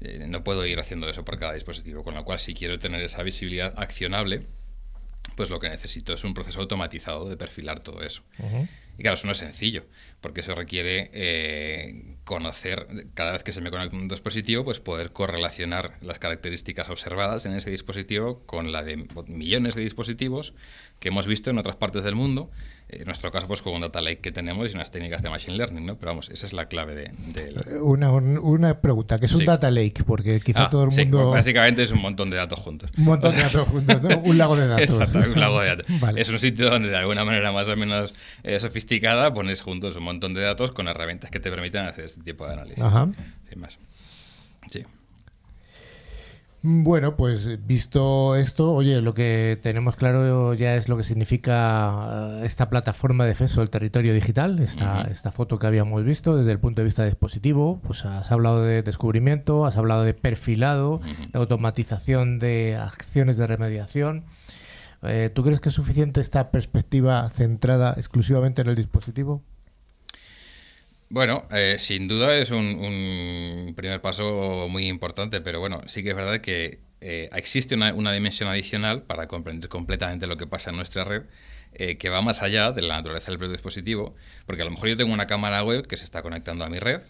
Eh, 0.00 0.26
no 0.28 0.44
puedo 0.44 0.64
ir 0.64 0.78
haciendo 0.78 1.08
eso 1.08 1.24
por 1.24 1.36
cada 1.36 1.54
dispositivo, 1.54 2.04
con 2.04 2.14
lo 2.14 2.24
cual, 2.24 2.38
si 2.38 2.54
quiero 2.54 2.78
tener 2.78 3.02
esa 3.02 3.24
visibilidad 3.24 3.74
accionable, 3.76 4.46
pues 5.36 5.50
lo 5.50 5.60
que 5.60 5.68
necesito 5.68 6.12
es 6.12 6.24
un 6.24 6.34
proceso 6.34 6.60
automatizado 6.60 7.28
de 7.28 7.36
perfilar 7.36 7.80
todo 7.80 8.02
eso. 8.02 8.22
Uh 8.38 8.44
-huh. 8.44 8.68
Y 8.96 9.02
claro, 9.02 9.14
eso 9.14 9.26
no 9.26 9.32
es 9.32 9.38
sencillo, 9.38 9.84
porque 10.20 10.40
eso 10.40 10.54
requiere 10.54 11.10
eh, 11.12 12.16
conocer, 12.22 12.86
cada 13.14 13.32
vez 13.32 13.42
que 13.42 13.50
se 13.50 13.60
me 13.60 13.70
conecta 13.70 13.96
un 13.96 14.06
dispositivo, 14.06 14.64
pues 14.64 14.78
poder 14.78 15.12
correlacionar 15.12 15.94
las 16.00 16.20
características 16.20 16.88
observadas 16.90 17.44
en 17.46 17.54
ese 17.54 17.70
dispositivo 17.70 18.44
con 18.46 18.70
la 18.70 18.84
de 18.84 19.08
millones 19.26 19.74
de 19.74 19.82
dispositivos 19.82 20.54
que 21.00 21.08
hemos 21.08 21.26
visto 21.26 21.50
en 21.50 21.58
otras 21.58 21.76
partes 21.76 22.04
del 22.04 22.14
mundo. 22.14 22.50
En 23.00 23.04
nuestro 23.06 23.30
caso, 23.30 23.46
pues 23.46 23.62
con 23.62 23.74
un 23.74 23.80
data 23.80 24.00
lake 24.00 24.18
que 24.20 24.32
tenemos 24.32 24.70
y 24.70 24.74
unas 24.74 24.90
técnicas 24.90 25.22
de 25.22 25.30
machine 25.30 25.56
learning, 25.56 25.84
¿no? 25.86 25.96
Pero 25.96 26.12
vamos, 26.12 26.28
esa 26.30 26.46
es 26.46 26.52
la 26.52 26.66
clave 26.66 26.94
de... 26.94 27.10
de... 27.32 27.80
Una, 27.80 28.10
una, 28.12 28.80
pregunta, 28.80 29.18
¿qué 29.18 29.26
es 29.26 29.32
un 29.34 29.44
data 29.44 29.70
lake? 29.70 30.04
Porque 30.06 30.40
quizá 30.40 30.64
Ah, 30.66 30.70
todo 30.70 30.84
el 30.84 30.92
sí, 30.92 31.02
mundo... 31.02 31.30
básicamente 31.30 31.82
es 31.82 31.90
un 31.90 32.00
montón 32.00 32.30
de 32.30 32.36
datos 32.36 32.58
juntos. 32.58 32.90
Un 32.96 33.04
montón 33.04 33.32
de 33.34 33.42
datos 33.42 33.68
juntos, 33.68 34.02
¿no? 34.02 34.18
Un 34.18 34.38
lago 34.38 34.56
de 34.56 34.66
datos. 34.68 34.98
Exacto, 34.98 35.30
un 35.30 35.40
lago 35.40 35.60
de 35.60 35.68
datos. 35.68 35.86
Vale. 36.00 36.20
Es 36.20 36.28
un 36.28 36.38
sitio 36.38 36.70
donde 36.70 36.88
de 36.88 36.96
alguna 36.96 37.24
manera 37.24 37.52
más 37.52 37.68
o 37.68 37.76
menos 37.76 38.14
eh, 38.42 38.58
sofisticada 38.60 39.32
pones 39.34 39.60
juntos 39.62 39.96
un 39.96 40.04
montón 40.04 40.34
de 40.34 40.40
datos 40.42 40.72
con 40.72 40.88
herramientas 40.88 41.30
que 41.30 41.40
te 41.40 41.50
permitan 41.50 41.86
hacer 41.86 42.04
este 42.06 42.22
tipo 42.22 42.46
de 42.46 42.52
análisis. 42.54 42.82
Ajá. 42.84 43.08
Sin 43.48 43.60
más. 43.60 43.78
Sí. 44.70 44.82
Bueno, 46.66 47.14
pues 47.14 47.66
visto 47.66 48.36
esto, 48.36 48.72
oye, 48.72 49.02
lo 49.02 49.12
que 49.12 49.58
tenemos 49.62 49.96
claro 49.96 50.54
ya 50.54 50.76
es 50.76 50.88
lo 50.88 50.96
que 50.96 51.04
significa 51.04 52.38
eh, 52.40 52.46
esta 52.46 52.70
plataforma 52.70 53.24
de 53.24 53.28
defensa 53.28 53.60
del 53.60 53.68
territorio 53.68 54.14
digital, 54.14 54.58
esta, 54.60 55.02
esta 55.02 55.30
foto 55.30 55.58
que 55.58 55.66
habíamos 55.66 56.02
visto 56.04 56.34
desde 56.34 56.52
el 56.52 56.58
punto 56.58 56.80
de 56.80 56.86
vista 56.86 57.02
de 57.02 57.10
dispositivo, 57.10 57.82
pues 57.82 58.06
has 58.06 58.32
hablado 58.32 58.62
de 58.62 58.82
descubrimiento, 58.82 59.66
has 59.66 59.76
hablado 59.76 60.04
de 60.04 60.14
perfilado, 60.14 61.02
de 61.34 61.38
automatización 61.38 62.38
de 62.38 62.76
acciones 62.76 63.36
de 63.36 63.46
remediación. 63.46 64.24
Eh, 65.02 65.30
¿Tú 65.34 65.44
crees 65.44 65.60
que 65.60 65.68
es 65.68 65.74
suficiente 65.74 66.22
esta 66.22 66.50
perspectiva 66.50 67.28
centrada 67.28 67.92
exclusivamente 67.98 68.62
en 68.62 68.68
el 68.68 68.74
dispositivo? 68.74 69.42
Bueno, 71.08 71.46
eh, 71.50 71.76
sin 71.78 72.08
duda 72.08 72.36
es 72.36 72.50
un, 72.50 72.64
un 72.66 73.74
primer 73.76 74.00
paso 74.00 74.66
muy 74.68 74.88
importante, 74.88 75.40
pero 75.40 75.60
bueno, 75.60 75.82
sí 75.86 76.02
que 76.02 76.10
es 76.10 76.16
verdad 76.16 76.40
que 76.40 76.80
eh, 77.00 77.28
existe 77.34 77.74
una, 77.74 77.92
una 77.94 78.12
dimensión 78.12 78.48
adicional 78.48 79.02
para 79.02 79.28
comprender 79.28 79.68
completamente 79.68 80.26
lo 80.26 80.36
que 80.36 80.46
pasa 80.46 80.70
en 80.70 80.76
nuestra 80.76 81.04
red, 81.04 81.22
eh, 81.74 81.98
que 81.98 82.08
va 82.08 82.22
más 82.22 82.42
allá 82.42 82.72
de 82.72 82.82
la 82.82 82.96
naturaleza 82.96 83.30
del 83.30 83.38
propio 83.38 83.52
dispositivo, 83.52 84.14
porque 84.46 84.62
a 84.62 84.64
lo 84.64 84.70
mejor 84.72 84.88
yo 84.88 84.96
tengo 84.96 85.12
una 85.12 85.26
cámara 85.26 85.62
web 85.62 85.86
que 85.86 85.96
se 85.96 86.04
está 86.04 86.22
conectando 86.22 86.64
a 86.64 86.68
mi 86.68 86.78
red, 86.78 87.02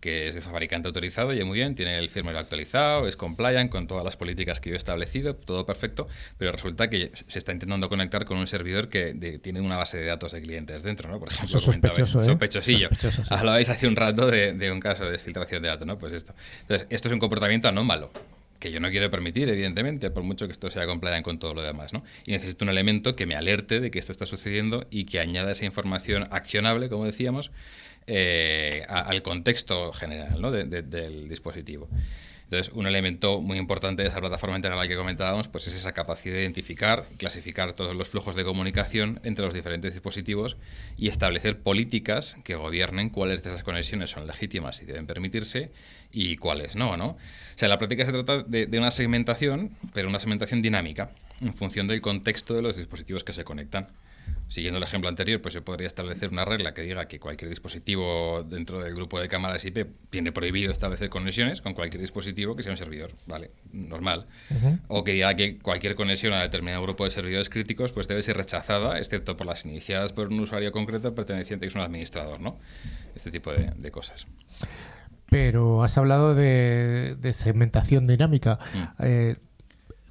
que 0.00 0.28
es 0.28 0.34
de 0.34 0.40
fabricante 0.40 0.88
autorizado, 0.88 1.32
y 1.32 1.42
muy 1.44 1.58
bien, 1.58 1.74
tiene 1.74 1.98
el 1.98 2.08
firmware 2.10 2.36
actualizado, 2.36 3.08
es 3.08 3.16
compliant 3.16 3.70
con 3.70 3.86
todas 3.86 4.04
las 4.04 4.16
políticas 4.16 4.60
que 4.60 4.70
yo 4.70 4.74
he 4.74 4.76
establecido, 4.76 5.34
todo 5.34 5.66
perfecto, 5.66 6.06
pero 6.38 6.52
resulta 6.52 6.88
que 6.90 7.10
se 7.14 7.38
está 7.38 7.52
intentando 7.52 7.88
conectar 7.88 8.24
con 8.24 8.36
un 8.38 8.46
servidor 8.46 8.88
que 8.88 9.14
de- 9.14 9.38
tiene 9.38 9.60
una 9.60 9.76
base 9.76 9.98
de 9.98 10.06
datos 10.06 10.32
de 10.32 10.42
clientes 10.42 10.82
dentro, 10.82 11.10
¿no? 11.10 11.18
Por 11.18 11.28
ejemplo, 11.30 11.58
sospechoso, 11.60 12.20
¿eh? 12.22 12.24
sospechosillo. 12.24 12.88
Sospechoso, 12.90 13.22
sí. 13.24 13.28
Hablabais 13.34 13.68
hace 13.68 13.86
un 13.88 13.96
rato 13.96 14.26
de, 14.30 14.52
de 14.52 14.70
un 14.70 14.80
caso 14.80 15.04
de 15.10 15.18
filtración 15.18 15.62
de 15.62 15.68
datos, 15.68 15.86
¿no? 15.86 15.98
Pues 15.98 16.12
esto. 16.12 16.34
Entonces, 16.62 16.86
esto 16.90 17.08
es 17.08 17.12
un 17.14 17.18
comportamiento 17.20 17.68
anómalo 17.68 18.10
que 18.58 18.72
yo 18.72 18.80
no 18.80 18.88
quiero 18.90 19.10
permitir, 19.10 19.48
evidentemente, 19.50 20.10
por 20.10 20.22
mucho 20.22 20.46
que 20.46 20.52
esto 20.52 20.70
sea 20.70 20.86
compliant 20.86 21.22
con 21.22 21.38
todo 21.38 21.52
lo 21.52 21.62
demás, 21.62 21.92
¿no? 21.92 22.02
Y 22.24 22.32
necesito 22.32 22.64
un 22.64 22.70
elemento 22.70 23.14
que 23.14 23.26
me 23.26 23.34
alerte 23.34 23.80
de 23.80 23.90
que 23.90 23.98
esto 23.98 24.12
está 24.12 24.24
sucediendo 24.24 24.86
y 24.90 25.04
que 25.04 25.20
añada 25.20 25.52
esa 25.52 25.66
información 25.66 26.26
accionable, 26.30 26.88
como 26.88 27.04
decíamos, 27.04 27.50
eh, 28.06 28.82
a- 28.88 29.00
al 29.00 29.22
contexto 29.22 29.92
general 29.92 30.40
¿no? 30.40 30.50
de- 30.50 30.64
de- 30.64 30.82
del 30.82 31.28
dispositivo. 31.28 31.88
Entonces, 32.44 32.72
un 32.74 32.86
elemento 32.86 33.40
muy 33.40 33.58
importante 33.58 34.02
de 34.04 34.08
esa 34.08 34.20
plataforma 34.20 34.54
integral 34.54 34.86
que 34.86 34.94
comentábamos 34.96 35.48
pues 35.48 35.66
es 35.66 35.74
esa 35.74 35.90
capacidad 35.92 36.36
de 36.36 36.42
identificar 36.42 37.04
y 37.12 37.16
clasificar 37.16 37.72
todos 37.74 37.96
los 37.96 38.08
flujos 38.08 38.36
de 38.36 38.44
comunicación 38.44 39.18
entre 39.24 39.44
los 39.44 39.52
diferentes 39.52 39.92
dispositivos 39.94 40.56
y 40.96 41.08
establecer 41.08 41.58
políticas 41.58 42.36
que 42.44 42.54
gobiernen 42.54 43.10
cuáles 43.10 43.42
de 43.42 43.50
esas 43.50 43.64
conexiones 43.64 44.10
son 44.10 44.28
legítimas 44.28 44.80
y 44.80 44.84
deben 44.84 45.08
permitirse 45.08 45.72
y 46.12 46.36
cuáles 46.36 46.76
no, 46.76 46.96
¿no? 46.96 47.06
O 47.08 47.18
sea, 47.56 47.66
en 47.66 47.70
la 47.70 47.78
práctica 47.78 48.06
se 48.06 48.12
trata 48.12 48.44
de, 48.44 48.66
de 48.66 48.78
una 48.78 48.92
segmentación, 48.92 49.72
pero 49.92 50.08
una 50.08 50.20
segmentación 50.20 50.62
dinámica 50.62 51.10
en 51.42 51.52
función 51.52 51.88
del 51.88 52.00
contexto 52.00 52.54
de 52.54 52.62
los 52.62 52.76
dispositivos 52.76 53.24
que 53.24 53.32
se 53.32 53.42
conectan. 53.42 53.88
Siguiendo 54.48 54.78
el 54.78 54.84
ejemplo 54.84 55.08
anterior, 55.08 55.42
pues 55.42 55.54
se 55.54 55.60
podría 55.60 55.88
establecer 55.88 56.28
una 56.30 56.44
regla 56.44 56.72
que 56.72 56.82
diga 56.82 57.06
que 57.08 57.18
cualquier 57.18 57.48
dispositivo 57.48 58.44
dentro 58.48 58.80
del 58.80 58.94
grupo 58.94 59.18
de 59.18 59.26
cámaras 59.26 59.64
IP 59.64 59.86
tiene 60.08 60.30
prohibido 60.30 60.70
establecer 60.70 61.08
conexiones 61.08 61.60
con 61.60 61.74
cualquier 61.74 62.00
dispositivo 62.00 62.54
que 62.54 62.62
sea 62.62 62.70
un 62.70 62.78
servidor, 62.78 63.10
¿vale? 63.26 63.50
Normal. 63.72 64.26
O 64.86 65.02
que 65.02 65.12
diga 65.14 65.34
que 65.34 65.58
cualquier 65.58 65.96
conexión 65.96 66.32
a 66.32 66.42
determinado 66.42 66.82
grupo 66.84 67.02
de 67.04 67.10
servidores 67.10 67.50
críticos 67.50 67.90
pues 67.90 68.06
debe 68.06 68.22
ser 68.22 68.36
rechazada, 68.36 68.98
excepto 68.98 69.36
por 69.36 69.46
las 69.48 69.64
iniciadas 69.64 70.12
por 70.12 70.28
un 70.28 70.38
usuario 70.38 70.70
concreto 70.70 71.12
perteneciente 71.12 71.64
que 71.66 71.68
es 71.70 71.74
un 71.74 71.80
administrador, 71.82 72.40
¿no? 72.40 72.56
Este 73.16 73.32
tipo 73.32 73.50
de, 73.52 73.72
de 73.76 73.90
cosas. 73.90 74.28
Pero 75.28 75.82
has 75.82 75.98
hablado 75.98 76.36
de, 76.36 77.16
de 77.18 77.32
segmentación 77.32 78.06
dinámica. 78.06 78.60
Mm. 78.72 79.02
Eh, 79.04 79.36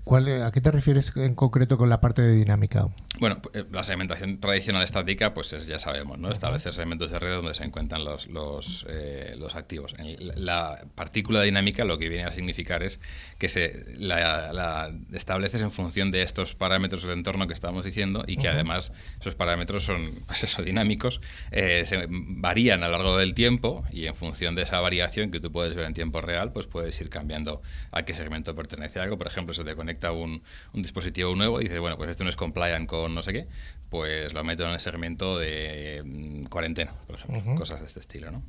¿cuál- 0.04 0.44
¿A 0.44 0.52
qué 0.52 0.60
te 0.60 0.72
refieres 0.72 1.14
en 1.16 1.36
concreto 1.36 1.78
con 1.78 1.90
la 1.90 2.02
parte 2.02 2.22
de 2.22 2.34
dinámica? 2.34 2.90
Bueno, 3.20 3.42
eh, 3.54 3.64
la 3.72 3.84
segmentación 3.84 4.42
tradicional 4.42 4.84
estática, 4.84 5.34
pues 5.34 5.54
es- 5.54 5.68
ya 5.68 5.80
sabemos, 5.80 6.20
¿no? 6.20 6.30
Establecer 6.32 6.74
segmentos 6.74 7.12
de 7.12 7.20
red 7.20 7.36
donde 7.36 7.54
se 7.54 7.64
encuentran 7.64 8.04
los, 8.04 8.28
los, 8.28 8.86
eh, 8.90 9.36
los 9.38 9.56
activos. 9.56 9.96
La, 10.20 10.34
la 10.36 10.86
partícula 10.96 11.42
dinámica 11.42 11.86
lo 11.86 11.98
que 11.98 12.10
viene 12.10 12.26
a 12.26 12.32
significar 12.34 12.84
es 12.84 13.00
que 13.38 13.48
se 13.48 13.86
la, 13.98 14.52
la 14.52 14.92
estableces 15.14 15.62
en 15.62 15.72
función 15.72 16.12
de 16.12 16.24
estos 16.24 16.56
parámetros 16.56 17.04
de 17.04 17.14
entorno 17.14 17.48
que 17.48 17.54
estábamos 17.54 17.86
diciendo 17.86 18.26
y 18.28 18.36
que 18.36 18.50
además 18.50 18.92
esos 19.22 19.34
parámetros 19.36 19.84
son, 19.84 20.12
pues 20.26 20.44
eso, 20.44 20.62
dinámicos, 20.62 21.22
eh, 21.52 21.84
se 21.86 22.08
varían 22.10 22.84
a 22.84 22.88
lo 22.88 22.98
largo 22.98 23.18
del 23.18 23.34
tiempo 23.34 23.86
y 23.94 24.08
en 24.08 24.16
función 24.16 24.56
de 24.56 24.64
esa 24.64 24.82
variación 24.82 25.32
que 25.32 25.40
tú 25.40 25.54
puedes 25.54 25.74
ver 25.76 25.86
en 25.86 25.94
tiempo 25.94 26.20
real, 26.20 26.52
pues 26.52 26.68
puedes 26.68 27.00
ir 27.00 27.10
cambiando 27.10 27.62
a 27.92 28.04
qué 28.04 28.14
segmento 28.14 28.56
pertenece 28.56 29.00
algo. 29.00 29.18
Por 29.18 29.28
ejemplo, 29.28 29.54
se 29.54 29.64
te 29.64 29.74
conecta 29.74 30.12
un, 30.12 30.44
un 30.74 30.82
dispositivo 30.82 31.34
nuevo 31.36 31.62
y 31.62 31.64
dices, 31.64 31.80
bueno, 31.80 31.96
pues 31.98 32.10
esto 32.10 32.26
no 32.26 32.30
es 32.30 32.36
compliant 32.36 32.86
con 32.88 33.05
no 33.12 33.22
sé 33.24 33.34
qué, 33.34 33.48
pues 33.90 34.34
lo 34.34 34.44
meto 34.44 34.64
en 34.64 34.72
el 34.72 34.80
segmento 34.80 35.38
de 35.38 36.02
mm, 36.06 36.46
cuarentena, 36.46 36.94
por 37.08 37.16
ejemplo, 37.18 37.56
cosas 37.56 37.82
de 37.82 37.88
este 37.88 38.00
estilo, 38.00 38.32
¿no? 38.32 38.44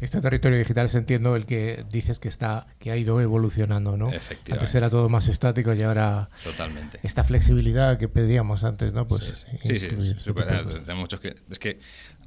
Este 0.00 0.20
territorio 0.20 0.58
digital 0.58 0.86
es, 0.86 0.94
entiendo, 0.94 1.36
el 1.36 1.46
que 1.46 1.84
dices 1.90 2.18
que 2.18 2.28
está 2.28 2.66
que 2.78 2.90
ha 2.90 2.96
ido 2.96 3.20
evolucionando, 3.20 3.96
¿no? 3.96 4.08
Efectivamente. 4.12 4.52
Antes 4.52 4.74
era 4.74 4.90
todo 4.90 5.08
más 5.08 5.28
estático 5.28 5.72
y 5.72 5.82
ahora 5.82 6.30
Totalmente. 6.42 7.00
esta 7.02 7.24
flexibilidad 7.24 7.98
que 7.98 8.08
pedíamos 8.08 8.64
antes, 8.64 8.92
¿no? 8.92 9.06
Pues 9.06 9.46
Sí, 9.64 9.78
sí, 9.78 9.88
cosas. 9.88 10.24
tenemos 10.24 10.96
muchos 10.96 11.20
Es 11.50 11.58
que 11.58 11.80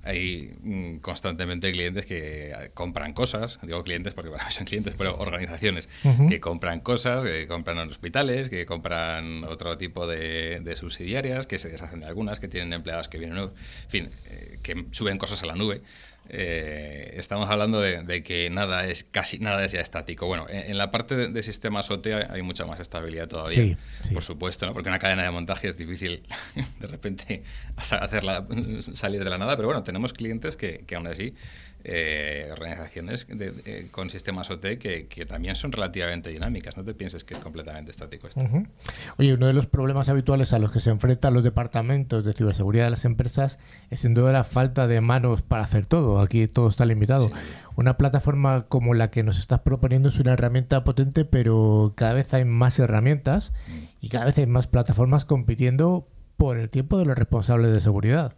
hay 0.03 0.53
mm, 0.61 0.97
constantemente 0.97 1.71
clientes 1.71 2.05
que 2.05 2.49
eh, 2.49 2.71
compran 2.73 3.13
cosas, 3.13 3.59
digo 3.61 3.83
clientes 3.83 4.13
porque 4.13 4.31
para 4.31 4.45
mí 4.45 4.51
son 4.51 4.65
clientes, 4.65 4.95
pero 4.97 5.17
organizaciones 5.17 5.89
que 6.29 6.39
compran 6.39 6.79
cosas, 6.79 7.23
que 7.25 7.47
compran 7.47 7.77
en 7.79 7.89
hospitales, 7.89 8.49
que 8.49 8.65
compran 8.65 9.43
otro 9.43 9.77
tipo 9.77 10.07
de, 10.07 10.59
de 10.61 10.75
subsidiarias, 10.75 11.47
que 11.47 11.57
se 11.57 11.69
deshacen 11.69 12.01
de 12.01 12.05
algunas, 12.07 12.39
que 12.39 12.47
tienen 12.47 12.73
empleados 12.73 13.07
que 13.07 13.17
vienen, 13.17 13.37
en 13.37 13.51
fin, 13.87 14.09
eh, 14.25 14.59
que 14.63 14.85
suben 14.91 15.17
cosas 15.17 15.43
a 15.43 15.45
la 15.45 15.55
nube. 15.55 15.81
Eh, 16.29 17.13
estamos 17.17 17.49
hablando 17.49 17.79
de, 17.81 18.03
de 18.03 18.23
que 18.23 18.49
nada 18.49 18.85
es 18.87 19.03
casi 19.03 19.39
nada 19.39 19.63
es 19.63 19.71
ya 19.71 19.79
estático. 19.81 20.27
Bueno, 20.27 20.45
en, 20.49 20.71
en 20.71 20.77
la 20.77 20.91
parte 20.91 21.15
de, 21.15 21.27
de 21.29 21.43
sistemas 21.43 21.89
OT 21.91 22.07
hay, 22.29 22.41
mucha 22.41 22.65
más 22.65 22.79
estabilidad 22.79 23.27
todavía, 23.27 23.55
Sí, 23.55 23.77
sí. 24.01 24.13
por 24.13 24.23
supuesto, 24.23 24.65
¿no? 24.65 24.73
porque 24.73 24.89
una 24.89 24.99
cadena 24.99 25.23
de 25.23 25.31
montaje 25.31 25.67
es 25.69 25.77
difícil 25.77 26.23
de 26.79 26.87
repente 26.87 27.43
hacerla 27.75 28.45
salir 28.93 29.23
de 29.23 29.29
la 29.29 29.37
nada, 29.37 29.55
pero 29.55 29.67
bueno, 29.67 29.83
tenemos 29.83 30.13
clientes 30.13 30.57
que, 30.57 30.83
que 30.85 30.95
aún 30.95 31.07
así, 31.07 31.33
eh, 31.89 32.49
organizaciones 32.51 33.25
de- 33.27 33.51
de- 33.51 33.87
con 33.91 34.09
sistemas 34.09 34.49
OT 34.51 34.77
que, 34.77 35.07
que 35.07 35.25
también 35.25 35.55
son 35.55 35.71
relativamente 35.71 36.29
dinámicas, 36.29 36.75
no 36.77 36.83
te 36.83 36.93
pienses 36.93 37.23
que 37.23 37.33
es 37.35 37.39
completamente 37.39 37.91
estático 37.91 38.27
esto. 38.27 38.41
Oye, 39.17 39.33
uno 39.33 39.47
de 39.47 39.53
los 39.53 39.67
problemas 39.67 40.09
habituales 40.09 40.51
a 40.53 40.59
los 40.59 40.71
que 40.71 40.79
se 40.79 40.89
enfrentan 40.89 41.33
los 41.33 41.43
departamentos 41.43 42.25
de 42.25 42.33
ciberseguridad 42.33 42.83
de 42.85 42.91
las 42.91 43.05
empresas 43.05 43.57
es 43.89 44.01
sin 44.01 44.13
duda 44.13 44.31
la 44.31 44.43
falta 44.43 44.87
de 44.87 44.99
manos 45.01 45.41
para 45.41 45.63
hacer 45.63 45.85
todo. 45.85 46.19
Aquí 46.19 46.47
todo 46.47 46.67
está 46.69 46.85
limitado. 46.85 47.27
Sí. 47.27 47.33
Una 47.77 47.97
plataforma 47.97 48.65
como 48.67 48.93
la 48.93 49.09
que 49.11 49.23
nos 49.23 49.39
estás 49.39 49.59
proponiendo 49.61 50.09
es 50.09 50.19
una 50.19 50.33
herramienta 50.33 50.83
potente, 50.83 51.25
pero 51.25 51.93
cada 51.95 52.13
vez 52.13 52.33
hay 52.33 52.43
más 52.45 52.77
herramientas 52.79 53.51
Mm. 53.67 53.83
y 54.01 54.09
cada 54.09 54.25
vez 54.25 54.37
hay 54.37 54.47
más 54.47 54.67
plataformas 54.67 55.25
compitiendo 55.25 56.07
por 56.37 56.57
el 56.57 56.69
tiempo 56.69 56.97
de 56.99 57.05
los 57.05 57.17
responsables 57.17 57.71
de 57.71 57.79
seguridad. 57.81 58.33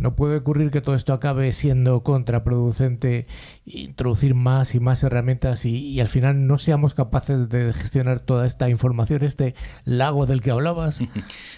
No 0.00 0.16
puede 0.16 0.38
ocurrir 0.38 0.70
que 0.70 0.80
todo 0.80 0.94
esto 0.94 1.12
acabe 1.12 1.52
siendo 1.52 2.02
contraproducente, 2.02 3.26
introducir 3.66 4.34
más 4.34 4.74
y 4.74 4.80
más 4.80 5.02
herramientas 5.04 5.66
y, 5.66 6.00
al 6.00 6.08
final 6.08 6.46
no 6.46 6.58
seamos 6.58 6.94
capaces 6.94 7.48
de 7.50 7.72
gestionar 7.74 8.20
toda 8.20 8.46
esta 8.46 8.70
información, 8.70 9.22
este 9.22 9.54
lago 9.84 10.26
del 10.26 10.40
que 10.40 10.50
hablabas. 10.50 11.00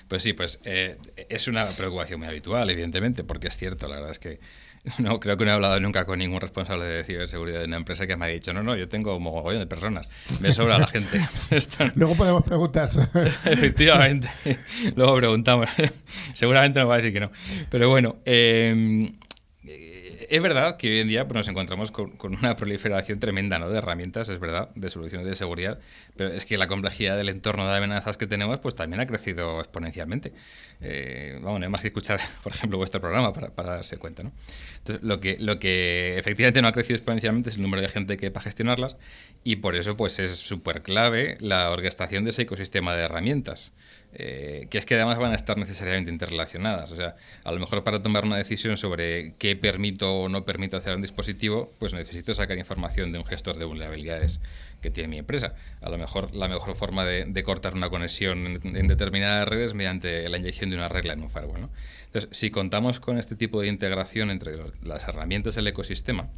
Pues 0.09 0.24
sí, 0.24 0.34
pues 0.34 0.61
eh, 0.64 0.99
es 1.30 1.49
una 1.49 1.64
preocupación 1.64 2.20
muy 2.20 2.28
habitual, 2.28 2.68
evidentemente, 2.68 3.24
porque 3.24 3.49
es 3.49 3.57
cierto, 3.57 3.88
la 3.88 3.95
verdad 3.95 4.11
es 4.11 4.18
que 4.18 4.40
no 4.99 5.20
creo 5.20 5.37
que 5.37 5.45
no 5.45 5.53
he 5.53 5.55
hablado 5.55 5.78
nunca 5.80 6.05
con 6.05 6.18
ningún 6.18 6.41
responsable 6.41 6.85
de 6.85 7.05
ciberseguridad 7.05 7.61
de 7.61 7.66
una 7.66 7.76
empresa 7.76 8.07
que 8.07 8.16
me 8.16 8.24
ha 8.24 8.28
dicho, 8.28 8.53
no, 8.53 8.62
no, 8.62 8.76
yo 8.76 8.89
tengo 8.89 9.16
un 9.16 9.22
mogollón 9.22 9.61
de 9.61 9.66
personas, 9.66 10.09
me 10.41 10.53
sobra 10.53 10.78
la 10.78 10.87
gente. 10.87 11.20
Luego 11.95 12.14
podemos 12.16 12.43
preguntar. 12.43 12.89
Efectivamente, 13.45 14.28
luego 14.97 15.16
preguntamos. 15.16 15.68
Seguramente 16.35 16.80
nos 16.80 16.89
va 16.89 16.95
a 16.95 16.97
decir 16.97 17.12
que 17.12 17.20
no. 17.20 17.30
Pero 17.70 17.89
bueno, 17.89 18.16
eh, 18.24 19.12
es 20.33 20.41
verdad 20.41 20.78
que 20.78 20.89
hoy 20.91 21.01
en 21.01 21.09
día 21.09 21.28
pues, 21.28 21.37
nos 21.37 21.49
encontramos 21.49 21.91
con, 21.91 22.14
una 22.24 22.57
proliferación 22.57 23.20
tremenda 23.20 23.59
¿no? 23.59 23.68
de 23.68 23.76
herramientas, 23.76 24.30
es 24.30 24.41
verdad, 24.41 24.70
de 24.74 24.89
soluciones 24.89 25.28
de 25.28 25.37
seguridad, 25.37 25.78
pero 26.16 26.30
es 26.30 26.47
que 26.47 26.57
la 26.57 26.66
complejidad 26.66 27.18
del 27.18 27.28
entorno 27.28 27.68
de 27.68 27.76
amenazas 27.76 28.16
que 28.16 28.26
tenemos 28.26 28.59
pues 28.59 28.74
también 28.74 29.01
ha 29.01 29.07
crecido 29.07 29.61
exponencialmente. 29.61 30.33
Eh, 30.80 31.39
vamos, 31.43 31.61
no 31.61 31.66
hay 31.66 31.70
más 31.70 31.83
que 31.83 31.89
escuchar, 31.89 32.18
por 32.43 32.55
ejemplo, 32.55 32.78
vuestro 32.78 32.99
programa 32.99 33.35
para, 33.35 33.51
para, 33.51 33.72
darse 33.72 33.99
cuenta. 33.99 34.22
¿no? 34.22 34.33
Entonces, 34.78 35.05
lo 35.05 35.20
que, 35.20 35.37
lo 35.39 35.59
que 35.59 36.16
efectivamente 36.16 36.62
no 36.62 36.68
ha 36.68 36.72
crecido 36.72 36.97
exponencialmente 36.97 37.51
es 37.51 37.57
el 37.57 37.62
número 37.62 37.83
de 37.83 37.91
gente 37.91 38.16
que 38.16 38.26
hay 38.26 38.33
para 38.33 38.45
gestionarlas 38.45 38.97
y 39.45 39.57
por 39.57 39.76
eso 39.76 39.99
pues 39.99 40.18
es 40.18 40.39
súper 40.39 40.83
clave 40.83 41.37
la 41.41 41.70
orquestación 41.70 42.24
de 42.24 42.30
ese 42.30 42.43
ecosistema 42.43 42.97
de 42.97 43.03
herramientas. 43.03 43.74
Eh, 44.14 44.66
que 44.68 44.76
es 44.76 44.84
que 44.84 44.94
además 44.94 45.18
van 45.18 45.32
a 45.32 45.34
estar 45.34 45.56
necesariamente 45.56 46.10
interrelacionadas. 46.10 46.90
O 46.92 46.96
sea, 46.96 47.16
a 47.44 47.52
lo 47.52 47.58
mejor 47.58 47.82
para 47.82 48.02
tomar 48.02 48.24
una 48.24 48.36
decisión 48.36 48.76
sobre 48.76 49.34
qué 49.38 49.56
permito 49.56 50.12
o 50.12 50.28
no 50.28 50.44
permito 50.44 50.76
hacer 50.76 50.94
un 50.94 51.00
dispositivo, 51.00 51.72
pues 51.78 51.94
necesito 51.94 52.34
sacar 52.34 52.58
información 52.58 53.10
de 53.12 53.18
un 53.18 53.24
gestor 53.24 53.56
de 53.56 53.64
vulnerabilidades 53.64 54.40
que 54.82 54.90
tiene 54.90 55.08
mi 55.08 55.18
empresa. 55.18 55.54
A 55.80 55.88
lo 55.88 55.96
mejor 55.96 56.34
la 56.34 56.48
mejor 56.48 56.74
forma 56.74 57.06
de, 57.06 57.42
cortar 57.42 57.74
una 57.74 57.88
conexión 57.88 58.60
en, 58.62 58.86
determinadas 58.86 59.48
redes 59.48 59.72
mediante 59.72 60.28
la 60.28 60.36
inyección 60.36 60.68
de 60.70 60.76
una 60.76 60.88
regla 60.88 61.14
en 61.14 61.22
un 61.22 61.30
firewall. 61.30 61.70
Entonces, 62.06 62.28
si 62.32 62.50
contamos 62.50 63.00
con 63.00 63.18
este 63.18 63.34
tipo 63.34 63.62
de 63.62 63.68
integración 63.68 64.30
entre 64.30 64.52
las 64.82 65.08
herramientas 65.08 65.54
del 65.54 65.68
ecosistema, 65.68 66.28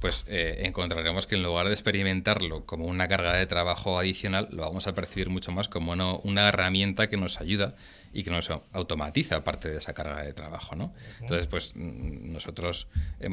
pues 0.00 0.24
eh, 0.28 0.62
encontraremos 0.64 1.26
que 1.26 1.34
en 1.34 1.42
lugar 1.42 1.66
de 1.66 1.72
experimentarlo 1.72 2.64
como 2.66 2.86
una 2.86 3.08
carga 3.08 3.34
de 3.34 3.46
trabajo 3.46 3.98
adicional, 3.98 4.48
lo 4.52 4.62
vamos 4.62 4.86
a 4.86 4.94
percibir 4.94 5.30
mucho 5.30 5.52
más 5.52 5.68
como 5.68 5.92
una, 5.92 6.14
una 6.14 6.48
herramienta 6.48 7.08
que 7.08 7.16
nos 7.16 7.40
ayuda 7.40 7.74
y 8.12 8.24
que 8.24 8.30
nos 8.30 8.50
automatiza 8.72 9.44
parte 9.44 9.68
de 9.68 9.78
esa 9.78 9.92
carga 9.92 10.22
de 10.22 10.32
trabajo. 10.32 10.76
¿no? 10.76 10.94
Entonces, 11.20 11.46
pues 11.46 11.74
nosotros, 11.76 12.88
eh, 13.20 13.28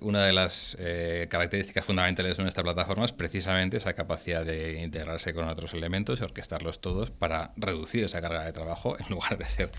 una 0.00 0.24
de 0.24 0.32
las 0.32 0.76
eh, 0.80 1.26
características 1.30 1.84
fundamentales 1.84 2.36
de 2.36 2.42
nuestra 2.42 2.62
plataforma 2.62 3.04
es 3.04 3.12
precisamente 3.12 3.76
esa 3.76 3.94
capacidad 3.94 4.44
de 4.44 4.82
integrarse 4.82 5.34
con 5.34 5.48
otros 5.48 5.74
elementos 5.74 6.20
y 6.20 6.24
orquestarlos 6.24 6.80
todos 6.80 7.10
para 7.10 7.52
reducir 7.56 8.04
esa 8.04 8.20
carga 8.20 8.44
de 8.44 8.52
trabajo 8.52 8.96
en 8.98 9.06
lugar 9.10 9.38
de 9.38 9.44
ser 9.44 9.70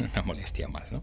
una 0.00 0.22
molestia 0.22 0.68
más. 0.68 0.90
¿no? 0.92 1.02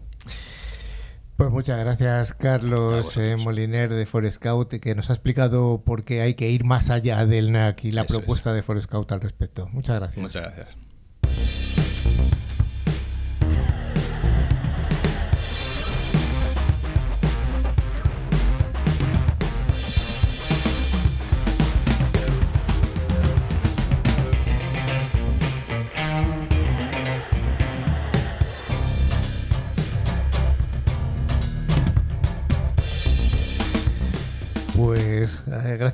Pues 1.36 1.50
muchas 1.50 1.78
gracias, 1.78 2.32
Carlos 2.32 3.16
eh, 3.16 3.36
Moliner 3.36 3.92
de 3.92 4.06
Forescout, 4.06 4.68
que 4.74 4.94
nos 4.94 5.10
ha 5.10 5.14
explicado 5.14 5.82
por 5.84 6.04
qué 6.04 6.20
hay 6.20 6.34
que 6.34 6.48
ir 6.48 6.64
más 6.64 6.90
allá 6.90 7.26
del 7.26 7.50
NAC 7.50 7.84
y 7.84 7.92
la 7.92 8.02
Eso 8.02 8.18
propuesta 8.18 8.50
es. 8.50 8.56
de 8.56 8.62
Forescout 8.62 9.10
al 9.10 9.20
respecto. 9.20 9.66
Muchas 9.72 9.96
gracias. 9.98 10.22
Muchas 10.22 10.42
gracias. 10.44 10.76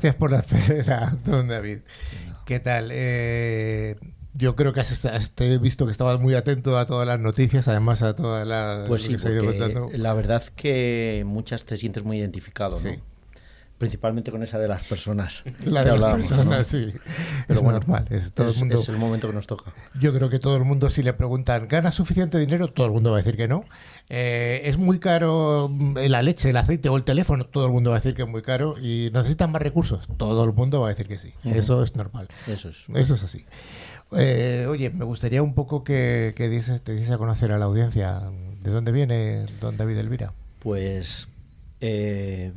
Gracias 0.01 0.15
por 0.15 0.31
la 0.31 0.39
espera, 0.39 1.15
don 1.27 1.49
David. 1.49 1.81
¿Qué 2.47 2.59
tal? 2.59 2.89
Eh, 2.91 3.97
yo 4.33 4.57
creo 4.57 4.73
que 4.73 4.81
has, 4.81 5.05
has, 5.05 5.33
te 5.33 5.53
he 5.53 5.59
visto 5.59 5.85
que 5.85 5.93
estabas 5.93 6.19
muy 6.19 6.35
atento 6.35 6.79
a 6.79 6.87
todas 6.87 7.07
las 7.07 7.21
noticias, 7.21 7.69
además 7.69 8.01
a 8.01 8.15
todas 8.15 8.47
las... 8.47 8.89
Pues 8.89 9.03
sí, 9.03 9.17
la 9.93 10.15
verdad 10.15 10.43
que 10.57 11.23
muchas 11.27 11.67
te 11.67 11.77
sientes 11.77 12.03
muy 12.03 12.19
identificado, 12.19 12.77
sí. 12.77 12.89
¿no? 12.89 13.10
Principalmente 13.81 14.31
con 14.31 14.43
esa 14.43 14.59
de 14.59 14.69
las 14.69 14.83
personas. 14.85 15.43
La 15.65 15.83
de 15.83 15.97
las 15.97 16.13
personas, 16.13 16.47
¿no? 16.47 16.65
sí. 16.65 16.93
Pero 17.47 17.59
es 17.59 17.65
bueno, 17.65 17.79
normal. 17.79 18.05
Es, 18.11 18.31
todo 18.35 18.51
es, 18.51 18.57
el 18.57 18.61
mundo, 18.61 18.79
es 18.79 18.89
el 18.91 18.99
momento 18.99 19.27
que 19.27 19.35
nos 19.35 19.47
toca. 19.47 19.73
Yo 19.99 20.13
creo 20.13 20.29
que 20.29 20.39
todo 20.39 20.55
el 20.59 20.65
mundo, 20.65 20.91
si 20.91 21.03
le 21.03 21.15
preguntan, 21.15 21.67
¿ganas 21.67 21.95
suficiente 21.95 22.39
dinero? 22.39 22.69
Todo 22.69 22.85
el 22.85 22.93
mundo 22.93 23.11
va 23.11 23.17
a 23.17 23.21
decir 23.23 23.39
que 23.39 23.49
no. 23.49 23.65
Eh, 24.11 24.61
¿Es 24.65 24.77
muy 24.77 24.99
caro 24.99 25.71
la 25.95 26.21
leche, 26.21 26.51
el 26.51 26.59
aceite 26.59 26.91
o 26.91 26.97
el 26.99 27.05
teléfono? 27.05 27.47
Todo 27.47 27.65
el 27.65 27.73
mundo 27.73 27.89
va 27.89 27.97
a 27.97 28.01
decir 28.01 28.15
que 28.15 28.21
es 28.21 28.29
muy 28.29 28.43
caro. 28.43 28.75
¿Y 28.79 29.09
necesitan 29.15 29.51
más 29.51 29.63
recursos? 29.63 30.07
Todo 30.19 30.45
el 30.45 30.53
mundo 30.53 30.83
va 30.83 30.89
a 30.89 30.91
decir 30.91 31.09
que 31.09 31.17
sí. 31.17 31.33
Uh 31.43 31.49
-huh. 31.49 31.57
Eso 31.57 31.83
es 31.83 31.97
normal. 31.97 32.29
Eso 32.49 32.69
es. 32.69 32.85
Eso 32.95 33.15
es 33.15 33.23
así. 33.23 33.47
Eh, 34.15 34.67
oye, 34.69 34.91
me 34.91 35.07
gustaría 35.07 35.43
un 35.43 35.55
poco 35.55 35.85
que, 35.85 36.35
que 36.37 36.51
dices, 36.51 36.83
te 36.83 36.93
dices 36.93 37.13
a 37.13 37.17
conocer 37.17 37.51
a 37.51 37.57
la 37.57 37.65
audiencia. 37.65 38.21
¿De 38.61 38.71
dónde 38.71 38.93
viene 38.93 39.47
don 39.59 39.79
David 39.79 39.97
Elvira? 39.97 40.35
Pues 40.59 41.29
eh, 41.81 42.53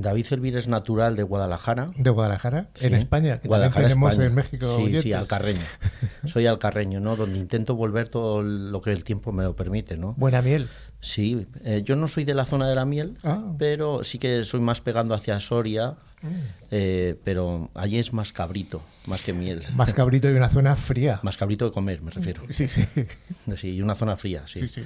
David 0.00 0.26
Elvira 0.30 0.58
es 0.58 0.68
natural 0.68 1.16
de 1.16 1.22
Guadalajara. 1.22 1.90
¿De 1.96 2.10
Guadalajara? 2.10 2.68
Sí. 2.74 2.86
En 2.86 2.94
España, 2.94 3.40
que 3.40 3.48
Guadalajara, 3.48 3.88
también 3.88 4.10
tenemos 4.10 4.12
España. 4.12 4.28
en 4.28 4.34
México. 4.34 4.66
Sí, 4.66 4.82
oyentes. 4.82 5.02
sí, 5.02 5.12
alcarreño. 5.12 5.60
Soy 6.24 6.46
alcarreño, 6.46 7.00
¿no? 7.00 7.16
Donde 7.16 7.38
intento 7.38 7.74
volver 7.74 8.08
todo 8.08 8.42
lo 8.42 8.80
que 8.80 8.92
el 8.92 9.04
tiempo 9.04 9.32
me 9.32 9.44
lo 9.44 9.54
permite, 9.54 9.96
¿no? 9.96 10.14
Buena 10.16 10.42
miel. 10.42 10.68
Sí, 11.00 11.46
eh, 11.64 11.82
yo 11.84 11.96
no 11.96 12.08
soy 12.08 12.24
de 12.24 12.32
la 12.32 12.46
zona 12.46 12.68
de 12.68 12.74
la 12.74 12.86
miel, 12.86 13.18
ah. 13.24 13.52
pero 13.58 14.04
sí 14.04 14.18
que 14.18 14.42
soy 14.44 14.60
más 14.60 14.80
pegando 14.80 15.14
hacia 15.14 15.38
Soria, 15.38 15.96
mm. 16.22 16.28
eh, 16.70 17.20
pero 17.22 17.70
allí 17.74 17.98
es 17.98 18.14
más 18.14 18.32
cabrito, 18.32 18.82
más 19.06 19.20
que 19.20 19.34
miel. 19.34 19.64
Más 19.74 19.92
cabrito 19.92 20.30
y 20.30 20.32
una 20.34 20.48
zona 20.48 20.76
fría. 20.76 21.20
Más 21.22 21.36
cabrito 21.36 21.66
de 21.66 21.72
comer, 21.72 22.00
me 22.00 22.10
refiero. 22.10 22.42
Sí, 22.48 22.68
sí. 22.68 22.84
Sí, 23.56 23.74
y 23.74 23.82
una 23.82 23.94
zona 23.94 24.16
fría, 24.16 24.44
sí. 24.46 24.60
sí, 24.60 24.68
sí. 24.68 24.84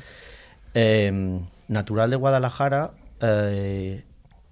Eh, 0.74 1.40
natural 1.68 2.10
de 2.10 2.16
Guadalajara, 2.16 2.90
eh, 3.20 4.04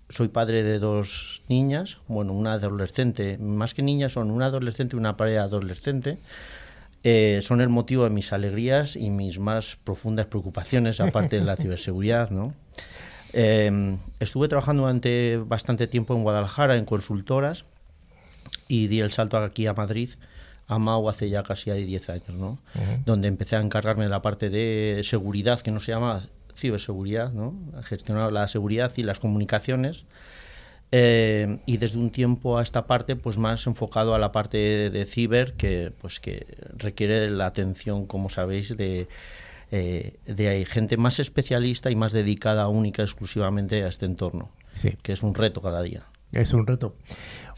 soy 0.09 0.29
padre 0.29 0.63
de 0.63 0.79
dos 0.79 1.43
niñas, 1.49 1.99
bueno, 2.07 2.33
una 2.33 2.55
adolescente, 2.55 3.39
más 3.39 3.75
que 3.75 3.83
niñas 3.83 4.13
son 4.13 4.31
una 4.31 4.47
adolescente 4.47 4.97
y 4.97 4.99
una 4.99 5.17
pareja 5.17 5.43
adolescente. 5.43 6.19
Eh, 7.03 7.41
son 7.43 7.61
el 7.61 7.69
motivo 7.69 8.05
de 8.05 8.11
mis 8.11 8.33
alegrías 8.33 8.97
y 8.97 9.11
mis 9.11 9.39
más 9.39 9.77
profundas 9.85 10.27
preocupaciones, 10.27 11.01
aparte 11.01 11.39
de 11.39 11.45
la 11.45 11.57
ciberseguridad, 11.57 12.31
¿no? 12.31 12.53
Eh, 13.33 13.97
estuve 14.19 14.49
trabajando 14.49 14.83
durante 14.83 15.37
bastante 15.37 15.87
tiempo 15.87 16.17
en 16.17 16.23
Guadalajara, 16.23 16.77
en 16.77 16.85
consultoras, 16.85 17.65
y 18.67 18.89
di 18.89 19.01
el 19.01 19.13
salto 19.13 19.39
aquí 19.39 19.67
a 19.67 19.75
Madrid, 19.75 20.11
a 20.69 20.79
MAU 20.79 21.09
hace 21.09 21.29
ya 21.29 21.43
casi 21.43 21.71
10 21.71 22.11
años, 22.11 22.31
¿no? 22.31 22.59
Uh 22.75 22.79
-huh. 22.79 23.05
Donde 23.05 23.29
empecé 23.29 23.57
a 23.57 23.61
encargarme 23.61 24.05
de 24.05 24.11
la 24.11 24.23
parte 24.23 24.51
de 24.51 25.03
seguridad, 25.05 25.61
que 25.61 25.71
no 25.71 25.79
se 25.81 25.93
llama 25.93 26.23
ciberseguridad, 26.57 27.33
¿no? 27.33 27.55
gestionar 27.83 28.33
la 28.33 28.49
seguridad 28.49 28.93
y 28.97 29.03
las 29.03 29.21
comunicaciones. 29.21 30.07
Eh, 30.93 31.59
y 31.67 31.79
desde 31.79 31.99
un 31.99 32.11
tiempo 32.11 32.59
a 32.59 32.63
esta 32.63 32.87
parte, 32.87 33.17
pues 33.17 33.39
más 33.39 33.67
enfocado 33.67 34.15
a 34.15 34.19
la 34.19 34.31
parte 34.31 34.57
de, 34.57 34.91
de 34.91 35.05
ciber, 35.05 35.55
que, 35.55 35.93
pues 36.01 36.21
que 36.21 36.47
requiere 36.77 37.29
la 37.31 37.47
atención, 37.47 38.07
como 38.07 38.29
sabéis, 38.29 38.77
de, 38.77 39.09
eh, 39.73 40.15
de 40.27 40.65
gente 40.65 40.97
más 40.97 41.19
especialista 41.19 41.91
y 41.91 41.97
más 41.97 42.13
dedicada 42.13 42.69
única 42.69 43.03
exclusivamente 43.03 43.83
a 43.83 43.89
este 43.89 44.07
entorno, 44.07 44.51
sí. 44.73 44.97
que 45.03 45.13
es 45.13 45.25
un 45.25 45.35
reto 45.35 45.61
cada 45.61 45.83
día. 45.83 46.05
Es 46.31 46.53
un 46.53 46.67
reto. 46.67 46.95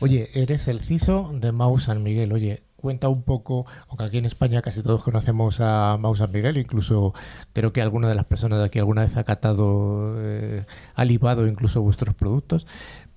Oye, 0.01 0.31
eres 0.35 0.69
el 0.69 0.81
CISO 0.81 1.33
de 1.35 1.53
Mau 1.53 1.79
San 1.79 2.03
Miguel. 2.03 2.33
Oye, 2.33 2.63
cuenta 2.81 3.09
un 3.09 3.23
poco, 3.23 3.67
aunque 3.89 4.05
aquí 4.05 4.19
en 4.19 4.25
España 4.25 4.63
casi 4.63 4.83
todos 4.83 5.03
conocemos 5.03 5.61
a 5.61 5.97
Mau 5.99 6.15
San 6.15 6.31
Miguel, 6.33 6.57
incluso 6.57 7.13
creo 7.53 7.73
que 7.73 7.83
alguna 7.83 8.09
de 8.09 8.15
las 8.15 8.25
personas 8.25 8.61
de 8.61 8.67
aquí 8.67 8.79
alguna 8.79 9.03
vez 9.03 9.17
ha 9.17 9.25
catado, 9.25 10.15
eh, 10.19 10.65
ha 10.95 11.05
libado 11.05 11.47
incluso 11.47 11.83
vuestros 11.83 12.15
productos. 12.15 12.67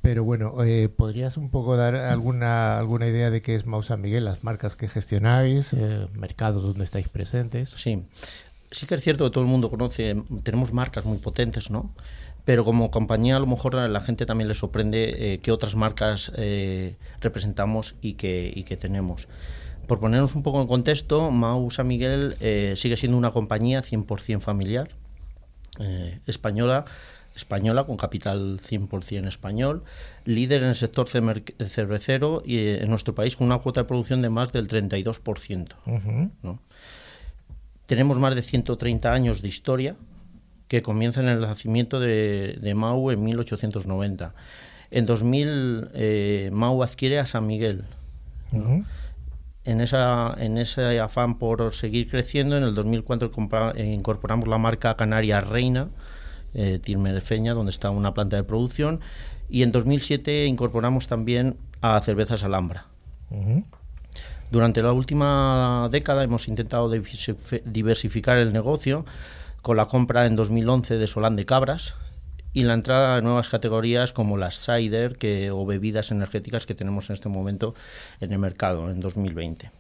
Pero 0.02 0.24
bueno, 0.24 0.64
eh, 0.64 0.90
¿podrías 0.90 1.38
un 1.38 1.52
poco 1.52 1.78
dar 1.78 1.96
alguna, 1.96 2.80
alguna 2.80 3.06
idea 3.06 3.30
de 3.30 3.44
qué 3.44 3.54
es 3.54 3.68
Mau 3.68 3.84
San 3.84 4.02
Miguel, 4.02 4.26
las 4.26 4.44
marcas 4.44 4.76
que 4.76 4.88
gestionáis, 4.88 5.74
eh, 5.74 6.08
mercados 6.14 6.64
donde 6.64 6.84
estáis 6.84 7.08
presentes? 7.08 7.70
Sí, 7.70 8.04
sí 8.72 8.88
que 8.88 8.96
es 8.96 9.04
cierto 9.04 9.26
que 9.26 9.30
todo 9.30 9.44
el 9.44 9.50
mundo 9.50 9.70
conoce, 9.70 10.24
tenemos 10.42 10.74
marcas 10.74 11.06
muy 11.06 11.20
potentes, 11.20 11.70
¿no? 11.70 11.92
Pero 12.46 12.66
como 12.66 12.92
compañía 12.92 13.38
a 13.38 13.40
lo 13.40 13.48
mejor 13.48 13.76
a 13.76 13.88
la 13.88 14.02
gente 14.02 14.26
también 14.26 14.48
le 14.48 14.56
sorprende 14.56 15.34
eh, 15.34 15.40
qué 15.40 15.52
otras 15.52 15.76
marcas 15.76 16.32
eh, 16.36 16.96
representamos 17.20 17.96
y 18.02 18.14
que, 18.14 18.52
y 18.54 18.64
que 18.64 18.78
tenemos. 18.78 19.28
Por 19.88 20.00
ponernos 20.00 20.36
un 20.36 20.44
poco 20.44 20.62
en 20.62 20.68
contexto, 20.68 21.32
Mau 21.32 21.70
San 21.70 21.88
Miguel 21.88 22.38
eh, 22.40 22.74
sigue 22.78 22.98
siendo 22.98 23.18
una 23.18 23.32
compañía 23.32 23.82
100% 23.82 24.40
familiar, 24.40 24.90
española, 26.28 26.86
española 27.36 27.86
con 27.86 27.98
capital 27.98 28.60
100% 28.60 29.28
español, 29.28 29.84
líder 30.26 30.64
en 30.64 30.70
el 30.70 30.76
sector 30.76 31.10
cervecero 31.10 32.42
y 32.46 32.68
en 32.68 32.90
nuestro 32.90 33.16
país 33.16 33.36
con 33.36 33.48
una 33.48 33.58
cuota 33.58 33.82
de 33.82 33.88
producción 33.88 34.22
de 34.22 34.30
más 34.30 34.52
del 34.52 34.68
32%. 34.68 35.68
¿no? 36.44 36.60
Tenemos 37.86 38.20
más 38.20 38.36
de 38.36 38.42
130 38.42 39.12
años 39.12 39.42
de 39.42 39.48
historia 39.48 39.96
que 40.72 40.82
comienzan 40.82 41.26
en 41.28 41.32
el 41.36 41.42
nacimiento 41.42 42.00
de, 42.00 42.58
de 42.62 42.74
Mau 42.76 43.12
en 43.12 43.22
1890. 43.22 44.34
En 44.90 45.06
2000 45.06 45.90
eh, 45.94 46.50
Mau 46.54 46.82
adquiere 46.82 47.20
a 47.20 47.26
San 47.26 47.46
Miguel. 47.46 47.84
Ujú. 48.54 48.86
En, 49.66 49.82
esa, 49.82 50.34
en 50.38 50.58
ese 50.58 51.02
afán 51.02 51.38
por 51.40 51.74
seguir 51.74 52.10
creciendo, 52.10 52.56
en 52.58 52.64
el 52.64 52.74
2004 52.74 53.34
compra- 53.34 53.74
eh, 53.76 53.92
incorporamos 53.92 54.48
la 54.48 54.58
marca 54.58 54.96
Canaria 54.96 55.42
Reina, 55.42 55.90
eh, 56.54 56.80
Timerfeña, 56.82 57.54
donde 57.54 57.72
está 57.72 57.90
una 57.90 58.14
planta 58.14 58.38
de 58.38 58.44
producción, 58.46 59.02
y 59.50 59.64
en 59.64 59.74
2007 59.74 60.46
incorporamos 60.46 61.08
también 61.08 61.58
a 61.82 62.00
Cervezas 62.02 62.46
Alhambra. 62.46 62.86
Durante 64.52 64.82
la 64.82 64.94
última 64.94 65.90
década 65.92 66.24
hemos 66.24 66.48
intentado 66.48 66.90
diversif- 66.94 67.62
diversificar 67.66 68.38
el 68.38 68.54
negocio 68.54 69.04
con 69.62 69.78
la 69.78 69.88
compra 69.88 70.26
en 70.26 70.36
2011 70.36 70.98
de 70.98 71.08
Solán 71.08 71.36
de 71.36 71.46
Cabras 71.46 71.96
y 72.54 72.64
la 72.64 72.74
entrada 72.74 73.16
de 73.16 73.22
nuevas 73.22 73.50
categorías 73.50 74.14
como 74.14 74.38
las 74.38 74.66
cider 74.66 75.18
o 75.52 75.66
bebidas 75.66 76.12
energéticas 76.12 76.66
que 76.66 76.76
tenemos 76.76 77.10
en 77.10 77.14
este 77.14 77.30
momento 77.30 77.76
en 78.20 78.32
el 78.32 78.40
mercado 78.40 78.90
en 78.90 79.00
2020. 79.00 79.72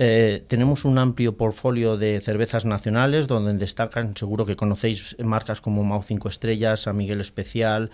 Eh, 0.00 0.44
tenemos 0.48 0.84
un 0.84 0.98
amplio 0.98 1.36
portfolio 1.36 1.96
de 1.96 2.20
cervezas 2.20 2.64
nacionales 2.64 3.28
donde 3.28 3.52
destacan, 3.54 4.16
seguro 4.16 4.44
que 4.44 4.56
conocéis 4.56 5.16
marcas 5.22 5.60
como 5.60 5.84
Mau 5.84 6.02
5 6.02 6.28
Estrellas, 6.28 6.80
San 6.80 6.96
Miguel 6.96 7.20
Especial, 7.20 7.90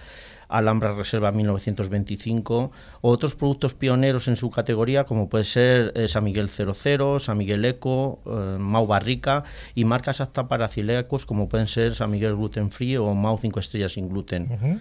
Alhambra 0.51 0.95
Reserva 0.95 1.33
1925, 1.33 2.71
o 3.01 3.11
otros 3.11 3.35
productos 3.35 3.75
pioneros 3.75 4.29
en 4.29 4.37
su 4.37 4.51
categoría 4.51 5.05
como 5.05 5.29
puede 5.29 5.45
ser 5.45 5.93
eh, 5.95 6.09
San 6.09 6.25
Miguel 6.25 6.49
00, 6.49 7.19
San 7.19 7.39
Miguel 7.39 7.65
Eco, 7.65 8.21
eh, 8.27 8.57
Mau 8.59 8.87
Barrica 8.87 9.45
y 9.75 9.85
marcas 9.85 10.21
aptas 10.21 10.47
para 10.47 10.69
celíacos 10.69 11.25
como 11.25 11.49
pueden 11.49 11.69
ser 11.69 11.95
San 11.95 12.11
Miguel 12.11 12.37
Gluten 12.37 12.71
Free 12.71 12.97
o 12.97 13.15
Mau 13.15 13.39
5 13.39 13.61
Estrellas 13.61 13.93
sin 13.93 14.09
gluten. 14.09 14.81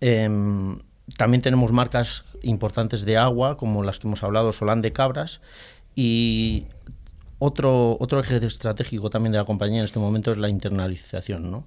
Em, 0.00 0.78
también 1.16 1.42
tenemos 1.42 1.72
marcas 1.72 2.24
importantes 2.42 3.04
de 3.04 3.16
agua, 3.16 3.56
como 3.56 3.82
las 3.82 3.98
que 3.98 4.06
hemos 4.06 4.22
hablado, 4.22 4.52
Solán 4.52 4.82
de 4.82 4.92
Cabras, 4.92 5.40
y 5.94 6.66
otro, 7.44 7.98
otro 8.00 8.20
eje 8.20 8.44
estratégico 8.46 9.10
también 9.10 9.32
de 9.32 9.38
la 9.38 9.44
compañía 9.44 9.80
en 9.80 9.84
este 9.84 9.98
momento 9.98 10.30
es 10.30 10.38
la 10.38 10.48
internalización. 10.48 11.50
¿no? 11.50 11.64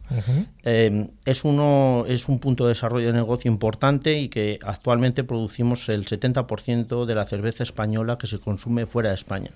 Eh, 0.63 1.07
es, 1.23 1.43
uno, 1.43 2.05
es 2.07 2.27
un 2.27 2.39
punto 2.39 2.65
de 2.65 2.69
desarrollo 2.69 3.07
de 3.07 3.13
negocio 3.13 3.51
importante 3.51 4.17
y 4.17 4.29
que 4.29 4.59
actualmente 4.63 5.23
producimos 5.23 5.87
el 5.89 6.05
70% 6.05 7.05
de 7.05 7.15
la 7.15 7.25
cerveza 7.25 7.61
española 7.61 8.17
que 8.17 8.25
se 8.25 8.39
consume 8.39 8.87
fuera 8.87 9.09
de 9.09 9.15
España. 9.15 9.51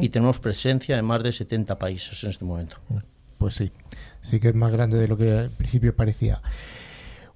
Y 0.00 0.08
tenemos 0.08 0.38
presencia 0.38 0.96
en 0.96 1.04
más 1.04 1.22
de 1.22 1.30
70 1.30 1.78
países 1.78 2.24
en 2.24 2.30
este 2.30 2.44
momento. 2.46 2.76
Pues 3.36 3.54
sí, 3.54 3.70
sí 4.22 4.40
que 4.40 4.48
es 4.48 4.54
más 4.54 4.72
grande 4.72 4.96
de 4.98 5.08
lo 5.08 5.18
que 5.18 5.30
al 5.30 5.50
principio 5.50 5.94
parecía. 5.94 6.40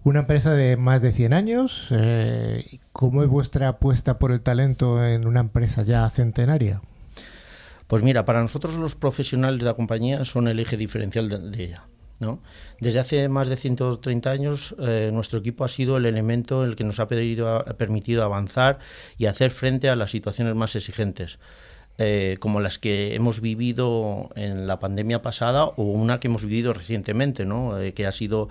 Una 0.02 0.20
empresa 0.20 0.52
de 0.52 0.78
más 0.78 1.02
de 1.02 1.12
100 1.12 1.34
años, 1.34 1.88
eh, 1.90 2.64
¿cómo 2.92 3.22
es 3.22 3.28
vuestra 3.28 3.68
apuesta 3.68 4.18
por 4.18 4.32
el 4.32 4.40
talento 4.40 5.04
en 5.04 5.26
una 5.26 5.40
empresa 5.40 5.82
ya 5.82 6.08
centenaria? 6.08 6.80
Pues 7.88 8.02
mira, 8.02 8.24
para 8.26 8.42
nosotros 8.42 8.74
los 8.74 8.94
profesionales 8.94 9.60
de 9.60 9.64
la 9.64 9.74
compañía 9.74 10.24
son 10.24 10.46
el 10.46 10.60
eje 10.60 10.76
diferencial 10.76 11.28
de, 11.28 11.64
ella. 11.64 11.84
¿no? 12.20 12.42
Desde 12.80 12.98
hace 12.98 13.28
más 13.30 13.48
de 13.48 13.56
130 13.56 14.30
años, 14.30 14.76
eh, 14.78 15.10
nuestro 15.12 15.38
equipo 15.38 15.64
ha 15.64 15.68
sido 15.68 15.96
el 15.96 16.04
elemento 16.04 16.64
el 16.64 16.76
que 16.76 16.84
nos 16.84 17.00
ha 17.00 17.08
pedido- 17.08 17.48
ha 17.48 17.64
permitido 17.78 18.22
avanzar 18.24 18.78
y 19.16 19.24
hacer 19.24 19.50
frente 19.50 19.88
a 19.88 19.96
las 19.96 20.10
situaciones 20.10 20.54
más 20.54 20.76
exigentes. 20.76 21.38
Eh, 22.00 22.36
como 22.38 22.60
las 22.60 22.78
que 22.78 23.16
hemos 23.16 23.40
vivido 23.40 24.30
en 24.36 24.68
la 24.68 24.78
pandemia 24.78 25.20
pasada 25.20 25.64
o 25.64 25.82
una 25.82 26.20
que 26.20 26.28
hemos 26.28 26.44
vivido 26.44 26.72
recientemente, 26.72 27.44
¿no? 27.44 27.80
Eh, 27.80 27.92
que 27.92 28.06
ha 28.06 28.12
sido 28.12 28.48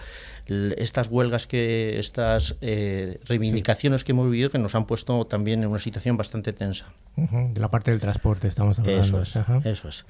estas 0.47 1.07
huelgas 1.07 1.47
que 1.47 1.97
estas 1.97 2.57
eh, 2.59 3.21
reivindicaciones 3.23 4.03
que 4.03 4.11
hemos 4.11 4.29
vivido 4.29 4.49
que 4.49 4.59
nos 4.59 4.75
han 4.75 4.85
puesto 4.85 5.25
también 5.27 5.63
en 5.63 5.69
una 5.69 5.79
situación 5.79 6.17
bastante 6.17 6.51
tensa. 6.51 6.87
De 7.15 7.61
la 7.61 7.71
parte 7.71 7.91
del 7.91 8.01
transporte 8.01 8.49
estamos 8.49 8.79
hablando. 8.79 9.01
Eso 9.01 9.21
es, 9.21 9.37
Ajá. 9.37 9.61
eso 9.63 9.87
es. 9.87 10.05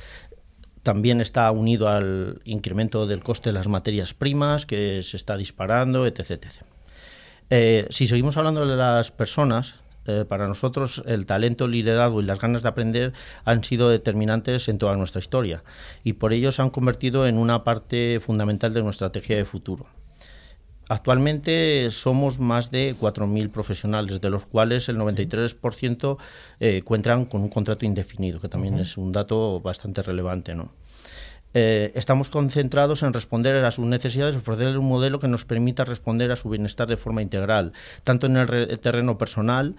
También 0.82 1.22
está 1.22 1.52
unido 1.52 1.90
al 1.90 2.42
incremento 2.44 3.06
del 3.06 3.22
coste 3.22 3.50
de 3.50 3.54
las 3.54 3.68
materias 3.68 4.16
primas 4.16 4.66
que 4.66 5.04
se 5.04 5.16
está 5.16 5.38
disparando, 5.38 6.08
etc. 6.08 6.44
etc. 7.52 7.92
Si 7.92 8.08
seguimos 8.08 8.36
hablando 8.36 8.66
de 8.66 8.76
las 8.76 9.12
personas, 9.12 9.76
eh, 10.08 10.26
para 10.28 10.48
nosotros 10.48 11.04
el 11.06 11.26
talento, 11.26 11.66
el 11.66 11.72
liderazgo 11.72 12.22
y 12.22 12.26
las 12.26 12.40
ganas 12.40 12.64
de 12.64 12.70
aprender 12.70 13.14
han 13.46 13.64
sido 13.64 13.90
determinantes 13.90 14.68
en 14.70 14.78
toda 14.78 14.96
nuestra 14.96 15.20
historia 15.20 15.64
y 16.04 16.14
por 16.14 16.34
ello 16.34 16.52
se 16.52 16.62
han 16.62 16.70
convertido 16.70 17.28
en 17.28 17.38
una 17.38 17.64
parte 17.64 18.20
fundamental 18.20 18.74
de 18.74 18.84
nuestra 18.84 19.08
estrategia 19.08 19.38
de 19.38 19.46
futuro. 19.46 19.86
Actualmente 20.90 21.92
somos 21.92 22.40
más 22.40 22.72
de 22.72 22.96
4.000 22.98 23.50
profesionales, 23.50 24.22
de 24.22 24.30
los 24.30 24.46
cuales 24.46 24.88
el 24.88 24.98
93% 24.98 26.18
eh, 26.62 26.82
cuentan 26.84 27.26
con 27.26 27.42
un 27.42 27.50
contrato 27.50 27.86
indefinido, 27.86 28.40
que 28.40 28.48
también 28.48 28.80
es 28.80 28.98
un 28.98 29.12
dato 29.12 29.60
bastante 29.60 30.02
relevante. 30.02 30.56
¿no? 30.56 30.72
Eh, 31.54 31.92
estamos 31.96 32.30
concentrados 32.30 33.04
en 33.04 33.14
responder 33.14 33.64
a 33.66 33.72
sus 33.72 33.86
necesidades, 33.86 34.36
ofrecer 34.36 34.78
un 34.78 34.88
modelo 34.88 35.20
que 35.20 35.28
nos 35.28 35.46
permita 35.46 35.86
responder 35.86 36.32
a 36.32 36.36
su 36.36 36.50
bienestar 36.50 36.88
de 36.88 36.98
forma 36.98 37.22
integral, 37.22 37.74
tanto 38.04 38.28
en 38.28 38.38
el, 38.38 38.48
re- 38.48 38.72
el 38.72 38.80
terreno 38.80 39.18
personal 39.18 39.76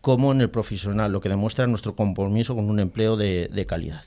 como 0.00 0.30
en 0.30 0.40
el 0.40 0.50
profesional, 0.50 1.10
lo 1.10 1.20
que 1.20 1.28
demuestra 1.28 1.66
nuestro 1.66 1.96
compromiso 1.96 2.54
con 2.54 2.70
un 2.70 2.78
empleo 2.78 3.16
de, 3.16 3.66
calidad. 3.68 4.04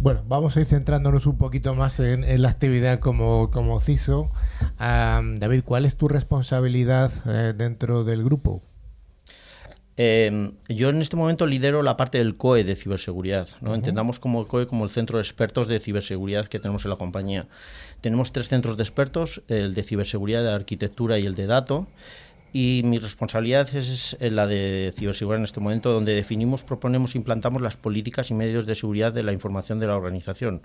Bueno, 0.00 0.22
vamos 0.26 0.56
a 0.56 0.60
ir 0.60 0.66
centrándonos 0.66 1.26
un 1.26 1.38
poquito 1.38 1.74
más 1.74 2.00
en, 2.00 2.42
la 2.42 2.48
actividad 2.48 2.98
como, 2.98 3.50
como 3.52 3.78
CISO. 3.80 4.30
David, 4.78 5.62
¿cuál 5.64 5.84
es 5.84 5.96
tu 5.96 6.08
responsabilidad 6.08 7.12
eh, 7.26 7.52
dentro 7.56 8.02
del 8.02 8.24
grupo? 8.24 8.62
Eh, 10.00 10.52
yo 10.68 10.90
en 10.90 11.02
este 11.02 11.16
momento 11.16 11.44
lidero 11.46 11.82
la 11.82 11.96
parte 11.96 12.18
del 12.18 12.36
COE 12.36 12.62
de 12.62 12.76
ciberseguridad. 12.76 13.48
¿no? 13.60 13.74
Entendamos 13.74 14.20
como 14.20 14.40
el 14.40 14.46
COE 14.46 14.68
como 14.68 14.84
el 14.84 14.90
centro 14.90 15.18
de 15.18 15.22
expertos 15.22 15.66
de 15.66 15.80
ciberseguridad 15.80 16.46
que 16.46 16.60
tenemos 16.60 16.84
en 16.84 16.90
la 16.92 16.96
compañía. 16.96 17.46
Tenemos 18.00 18.30
tres 18.32 18.48
centros 18.48 18.76
de 18.76 18.84
expertos, 18.84 19.42
el 19.48 19.74
de 19.74 19.82
ciberseguridad, 19.82 20.44
de 20.44 20.52
arquitectura 20.52 21.18
y 21.18 21.26
el 21.26 21.34
de 21.34 21.46
dato. 21.46 21.88
Y 22.52 22.82
mi 22.84 22.98
responsabilidad 22.98 23.68
es 23.74 24.16
la 24.20 24.46
de 24.46 24.92
ciberseguridad 24.96 25.40
en 25.40 25.44
este 25.44 25.58
momento, 25.60 25.92
donde 25.92 26.14
definimos, 26.14 26.62
proponemos, 26.62 27.16
implantamos 27.16 27.60
las 27.60 27.76
políticas 27.76 28.30
y 28.30 28.34
medios 28.34 28.66
de 28.66 28.74
seguridad 28.76 29.12
de 29.12 29.24
la 29.24 29.32
información 29.32 29.80
de 29.80 29.88
la 29.88 29.96
organización, 29.96 30.62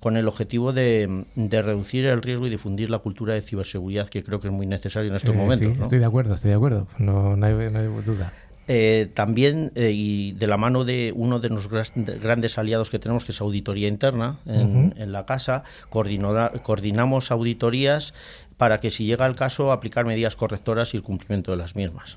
con 0.00 0.16
el 0.16 0.26
objetivo 0.26 0.72
de, 0.72 1.24
de 1.36 1.62
reducir 1.62 2.04
el 2.06 2.20
riesgo 2.20 2.46
y 2.46 2.50
difundir 2.50 2.90
la 2.90 2.98
cultura 2.98 3.34
de 3.34 3.42
ciberseguridad, 3.42 4.08
que 4.08 4.24
creo 4.24 4.40
que 4.40 4.48
es 4.48 4.52
muy 4.52 4.66
necesario 4.66 5.08
en 5.10 5.14
estos 5.16 5.34
Eh, 5.34 5.38
momentos. 5.38 5.68
sí, 5.68 5.78
¿no? 5.78 5.82
estoy 5.84 5.98
de 6.00 6.04
acuerdo, 6.04 6.34
estoy 6.34 6.50
de 6.50 6.56
acuerdo. 6.56 6.88
No, 6.98 7.36
no, 7.36 7.46
hay, 7.46 7.52
no 7.70 7.78
hay 7.78 7.86
duda. 8.04 8.32
Eh, 8.66 9.10
también, 9.12 9.72
eh, 9.74 9.90
y 9.92 10.32
de 10.32 10.46
la 10.46 10.56
mano 10.56 10.84
de 10.84 11.12
uno 11.14 11.38
de 11.38 11.50
los 11.50 11.68
grandes 11.68 12.56
aliados 12.56 12.88
que 12.88 12.98
tenemos, 12.98 13.24
que 13.26 13.32
es 13.32 13.40
Auditoría 13.42 13.88
Interna, 13.88 14.38
en, 14.46 14.66
Ujú. 14.88 14.92
en 14.96 15.12
la 15.12 15.26
casa, 15.26 15.64
coordinamos 15.90 17.30
auditorías 17.30 18.14
para 18.56 18.80
que, 18.80 18.90
si 18.90 19.04
llega 19.04 19.26
el 19.26 19.34
caso, 19.34 19.70
aplicar 19.70 20.06
medidas 20.06 20.36
correctoras 20.36 20.94
y 20.94 20.96
el 20.96 21.02
cumplimiento 21.02 21.50
de 21.50 21.58
las 21.58 21.76
mismas. 21.76 22.16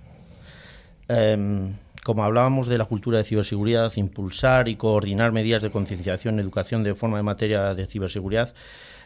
Em, 1.09 1.73
como 2.03 2.23
hablábamos 2.23 2.67
de 2.67 2.77
la 2.77 2.85
cultura 2.85 3.17
de 3.17 3.23
ciberseguridad, 3.25 3.91
impulsar 3.97 4.69
y 4.69 4.75
coordinar 4.75 5.31
medidas 5.33 5.61
de 5.61 5.71
concienciación 5.71 6.39
educación 6.39 6.83
de 6.83 6.95
forma 6.95 7.17
de 7.17 7.23
materia 7.23 7.73
de 7.73 7.85
ciberseguridad 7.85 8.53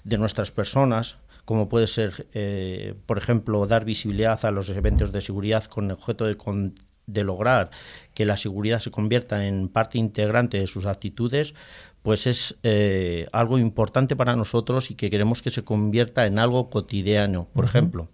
de 0.03 0.17
nuestras 0.19 0.51
personas, 0.51 1.17
como 1.45 1.69
puede 1.69 1.87
ser, 1.87 2.27
eh, 2.33 2.93
por 3.07 3.17
ejemplo, 3.17 3.65
dar 3.65 3.83
visibilidad 3.85 4.43
a 4.45 4.51
los 4.51 4.69
eventos 4.69 5.11
de 5.11 5.21
seguridad 5.21 5.63
con 5.65 5.85
el 5.85 5.91
objeto 5.93 6.25
de, 6.25 6.37
con- 6.37 6.75
de 7.07 7.23
lograr 7.23 7.71
que 8.13 8.25
la 8.25 8.37
seguridad 8.37 8.79
se 8.79 8.91
convierta 8.91 9.45
en 9.47 9.67
parte 9.67 9.97
integrante 9.97 10.59
de 10.59 10.67
sus 10.67 10.85
actitudes, 10.85 11.53
pues 12.01 12.27
es 12.27 12.57
eh, 12.63 13.27
algo 13.31 13.57
importante 13.57 14.15
para 14.15 14.35
nosotros 14.35 14.91
y 14.91 14.95
que 14.95 15.09
queremos 15.09 15.41
que 15.41 15.49
se 15.49 15.63
convierta 15.63 16.25
en 16.25 16.39
algo 16.39 16.69
cotidiano. 16.69 17.47
Por 17.53 17.65
ejemplo, 17.65 18.09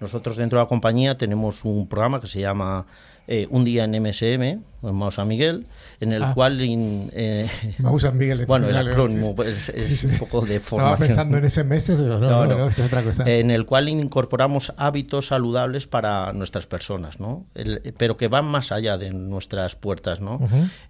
nosotros 0.00 0.36
dentro 0.36 0.58
de 0.58 0.64
la 0.64 0.68
compañía 0.68 1.18
tenemos 1.18 1.64
un 1.64 1.88
programa 1.88 2.20
que 2.20 2.26
se 2.26 2.40
llama 2.40 2.86
eh, 3.28 3.46
un 3.50 3.64
día 3.64 3.84
en 3.84 3.90
MSM, 4.02 4.42
en 4.82 4.94
Mau 4.94 5.10
San 5.10 5.26
Miguel, 5.26 5.66
en 6.00 6.12
el 6.12 6.22
Ah. 6.22 6.32
cual... 6.34 6.60
in- 6.60 7.10
eh, 7.12 7.48
Mau 7.78 7.98
San 7.98 8.16
Miguel. 8.16 8.46
bueno, 8.46 8.68
el 8.68 8.76
acrónimo 8.76 9.34
pues, 9.34 9.68
es 9.70 9.84
sí, 9.84 9.96
sí. 9.96 10.06
un 10.06 10.18
poco 10.18 10.46
de 10.46 10.56
Estaba 10.56 10.80
formación. 10.82 11.08
pensando 11.08 11.38
en 11.38 11.44
ese 11.44 11.64
mes, 11.64 11.86
pero 11.96 12.18
no, 12.20 12.30
No, 12.30 12.44
no, 12.44 12.46
no. 12.46 12.58
no, 12.58 12.66
es 12.68 12.78
otra 12.78 13.02
cosa. 13.02 13.24
en 13.28 13.50
el 13.50 13.66
cual 13.66 13.88
incorporamos 13.88 14.72
hábitos 14.76 15.26
saludables 15.28 15.86
para 15.88 16.32
nuestras 16.34 16.66
personas, 16.66 17.18
¿no? 17.18 17.46
El- 17.54 17.94
pero 17.96 18.16
que 18.16 18.28
van 18.28 18.44
más 18.44 18.70
allá 18.70 18.96
de 18.98 19.10
nuestras 19.12 19.74
puertas, 19.74 20.20
¿no? 20.20 20.38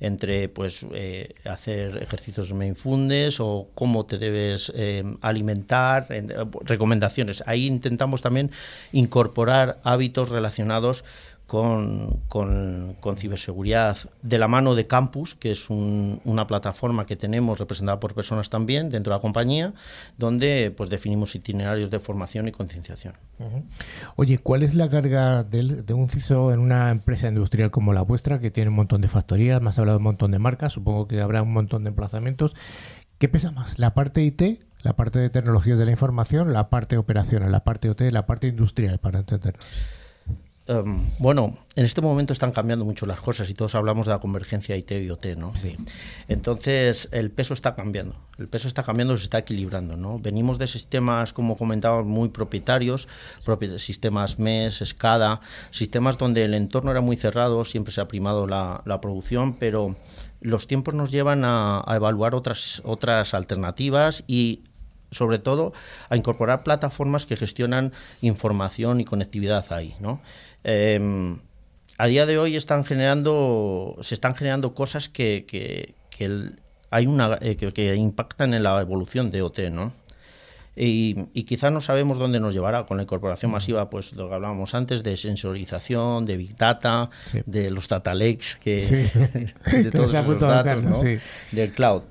Entre, 0.01 0.49
pues, 0.51 0.85
eh, 0.93 1.35
hacer 1.47 2.03
ejercicios 2.03 2.53
mindfulness 2.53 3.41
o 3.41 3.69
cómo 3.75 4.05
te 4.05 4.19
debes 4.19 4.71
eh, 4.75 5.05
alimentar, 5.23 6.07
en- 6.11 6.33
recomendaciones. 6.65 7.43
Ahí 7.47 7.67
intentamos 7.67 8.21
también 8.21 8.51
incorporar 8.93 9.79
hábitos 9.85 10.31
relacionados 10.31 11.05
con, 11.47 12.21
con- 12.29 12.97
ciberseguridad 13.17 13.97
de 14.23 14.39
la 14.39 14.49
mano 14.49 14.75
de 14.75 14.87
Campus, 14.87 15.35
que 15.35 15.53
es 15.53 15.71
un- 15.71 16.21
una 16.25 16.47
plataforma 16.47 17.07
que 17.07 17.17
tenemos 17.17 17.59
representada 17.59 18.01
por 18.01 18.15
personas 18.15 18.51
también 18.51 18.91
dentro 18.91 19.13
de 19.13 19.19
la 19.19 19.23
compañía, 19.23 19.73
donde 20.19 20.73
pues 20.77 20.91
definimos 20.91 21.35
itinerarios 21.35 21.91
de 21.91 22.01
formación 22.01 22.49
y 22.49 22.53
concienciación. 22.53 23.15
Ujú. 23.39 23.63
Oye, 24.17 24.39
¿cuál 24.39 24.65
es 24.65 24.75
la 24.75 24.91
carga 24.91 25.45
del- 25.45 25.87
de, 25.87 25.95
un 25.95 26.09
CISO 26.09 26.53
en 26.53 26.59
una 26.59 26.91
empresa 26.91 27.29
industrial 27.29 27.71
como 27.71 27.93
la 27.93 28.03
vuestra, 28.03 28.41
que 28.41 28.51
tiene 28.51 28.71
un 28.71 28.77
montón 28.77 29.01
de 29.01 29.09
factorías, 29.09 29.63
has 29.65 29.79
hablado 29.79 29.99
de 29.99 30.01
un 30.01 30.05
montón 30.05 30.33
de 30.33 30.39
marcas, 30.41 30.73
supongo 30.73 31.07
que 31.07 31.21
habrá 31.21 31.43
un 31.43 31.53
montón 31.53 31.85
de 31.85 31.91
emplazamientos? 31.91 32.55
¿Qué 33.19 33.29
pesa 33.29 33.51
más? 33.53 33.79
¿La 33.79 33.95
parte 33.95 34.23
IT, 34.23 34.61
la 34.83 34.95
parte 34.97 35.19
de 35.19 35.31
tecnologías 35.31 35.79
de 35.79 35.85
la 35.87 35.91
información, 35.93 36.53
la 36.53 36.69
parte 36.69 36.97
operacional, 36.99 37.51
la 37.51 37.65
parte 37.65 37.89
OT, 37.89 38.11
la 38.11 38.27
parte 38.27 38.49
industrial, 38.49 38.99
para 38.99 39.21
entendernos? 39.21 39.65
Um, 40.69 41.11
bueno, 41.21 41.59
en 41.77 41.85
este 41.85 42.01
momento 42.01 42.33
están 42.33 42.51
cambiando 42.51 42.85
mucho 42.85 43.07
las 43.07 43.21
cosas 43.21 43.49
y 43.49 43.55
todos 43.55 43.77
hablamos 43.77 44.07
de 44.07 44.13
la 44.13 44.19
convergencia 44.19 44.75
IT 44.77 44.91
y 44.91 45.11
OT, 45.11 45.27
¿no? 45.37 45.55
Sí. 45.55 45.77
Entonces, 46.27 47.09
el 47.13 47.31
peso 47.31 47.55
está 47.55 47.77
cambiando. 47.77 48.17
El 48.37 48.49
peso 48.49 48.67
está 48.67 48.83
cambiando, 48.83 49.17
se 49.17 49.23
está 49.23 49.39
equilibrando, 49.39 49.97
¿no? 49.97 50.19
Venimos 50.19 50.59
de 50.59 50.67
sistemas, 50.67 51.33
como 51.33 51.57
comentábamos, 51.57 52.07
muy 52.07 52.31
propietarios, 52.31 53.07
propi- 53.45 53.79
sistemas 53.79 54.41
MES, 54.41 54.83
SCADA, 54.85 55.41
sistemas 55.71 56.19
donde 56.19 56.43
el 56.45 56.53
entorno 56.53 56.91
era 56.91 57.01
muy 57.01 57.17
cerrado, 57.17 57.65
siempre 57.65 57.93
se 57.93 58.01
ha 58.01 58.09
primado 58.09 58.49
la, 58.49 58.83
la 58.87 59.01
producción, 59.01 59.55
pero 59.55 59.95
los 60.41 60.67
tiempos 60.67 60.95
nos 60.95 61.13
llevan 61.13 61.45
a, 61.45 61.81
a 61.87 61.95
evaluar 61.95 62.35
otras, 62.35 62.83
otras 62.85 63.35
alternativas 63.35 64.25
y 64.27 64.63
sobre 65.13 65.39
todo 65.39 65.73
a 66.11 66.17
incorporar 66.17 66.65
plataformas 66.65 67.25
que 67.27 67.37
gestionan 67.37 67.93
información 68.21 69.01
y 69.01 69.05
conectividad 69.05 69.65
ahí, 69.73 69.95
¿no? 70.01 70.21
Em, 70.65 71.39
a 71.99 72.07
día 72.07 72.27
de 72.27 72.39
hoy 72.39 72.57
están 72.57 72.85
generando, 72.85 73.97
se 74.01 74.15
están 74.15 74.35
generando 74.35 74.75
cosas 74.75 75.09
que, 75.09 75.45
que- 75.47 75.95
que 76.11 76.25
el- 76.25 76.61
hay 76.91 77.07
una 77.07 77.39
eh, 77.41 77.57
que, 77.57 77.73
que 77.73 77.95
impactan 77.95 78.55
en 78.55 78.63
la 78.63 78.81
evolución 78.81 79.31
de 79.31 79.43
OT, 79.43 79.71
¿no? 79.71 79.93
Y, 80.79 81.17
y 81.33 81.45
quizás 81.45 81.73
no 81.73 81.81
sabemos 81.81 82.19
dónde 82.19 82.39
nos 82.39 82.53
llevará 82.53 82.85
con 82.85 82.99
la 82.99 83.05
incorporación 83.05 83.51
masiva, 83.51 83.89
pues 83.89 84.13
lo 84.13 84.29
que 84.29 84.35
hablábamos 84.35 84.75
antes 84.75 85.03
de 85.03 85.17
sensorización, 85.17 86.27
de 86.27 86.37
big 86.37 86.55
data, 86.57 87.09
Sí. 87.27 87.41
de 87.47 87.71
los 87.71 87.89
data 87.89 88.13
lakes, 88.13 88.59
que, 88.61 88.79
Sí. 88.79 88.97
Que 89.71 89.83
de 89.85 89.91
todos 89.91 90.13
esos 90.13 90.39
datos, 90.41 90.83
¿no? 90.83 90.95
sí. 90.95 91.17
del 91.53 91.73
cloud. 91.73 92.03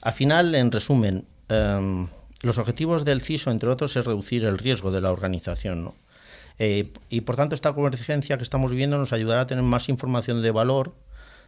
Al 0.00 0.12
final, 0.14 0.54
en 0.54 0.72
resumen, 0.72 1.26
em, 1.50 2.06
los 2.42 2.56
objetivos 2.58 3.04
del 3.04 3.20
CISO, 3.20 3.50
entre 3.50 3.68
otros, 3.68 3.94
es 3.96 4.04
reducir 4.06 4.44
el 4.44 4.56
riesgo 4.56 4.90
de 4.90 5.00
la 5.02 5.12
organización, 5.12 5.84
¿no? 5.84 5.94
Eh, 6.58 6.90
y 7.10 7.20
por 7.22 7.36
tanto, 7.36 7.54
esta 7.54 7.72
convergencia 7.72 8.36
que 8.36 8.42
estamos 8.42 8.70
viviendo 8.70 8.98
nos 8.98 9.12
ayudará 9.12 9.42
a 9.42 9.46
tener 9.46 9.64
más 9.64 9.88
información 9.88 10.42
de 10.42 10.50
valor 10.50 10.94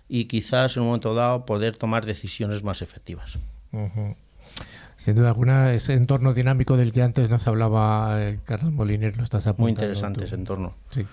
y 0.08 0.26
quizás 0.26 0.76
en 0.76 0.82
un 0.82 0.88
momento 0.88 1.14
dado 1.14 1.46
poder 1.46 1.76
tomar 1.76 2.06
decisiones 2.06 2.62
más 2.62 2.82
efectivas. 2.82 3.38
Ujú. 3.72 4.16
Sin 4.96 5.14
duda 5.14 5.28
alguna, 5.28 5.72
ese 5.74 5.94
entorno 5.94 6.34
dinámico 6.34 6.76
del 6.76 6.92
que 6.92 7.02
antes 7.02 7.30
nos 7.30 7.46
hablaba 7.46 8.16
eh, 8.20 8.40
Carlos 8.44 8.72
Moliner, 8.72 9.16
lo 9.16 9.22
estás 9.22 9.46
apuntando. 9.46 9.62
Muy 9.62 9.70
interesante 9.70 10.18
tú. 10.18 10.24
ese 10.24 10.34
entorno. 10.34 10.74
Sí. 10.88 11.06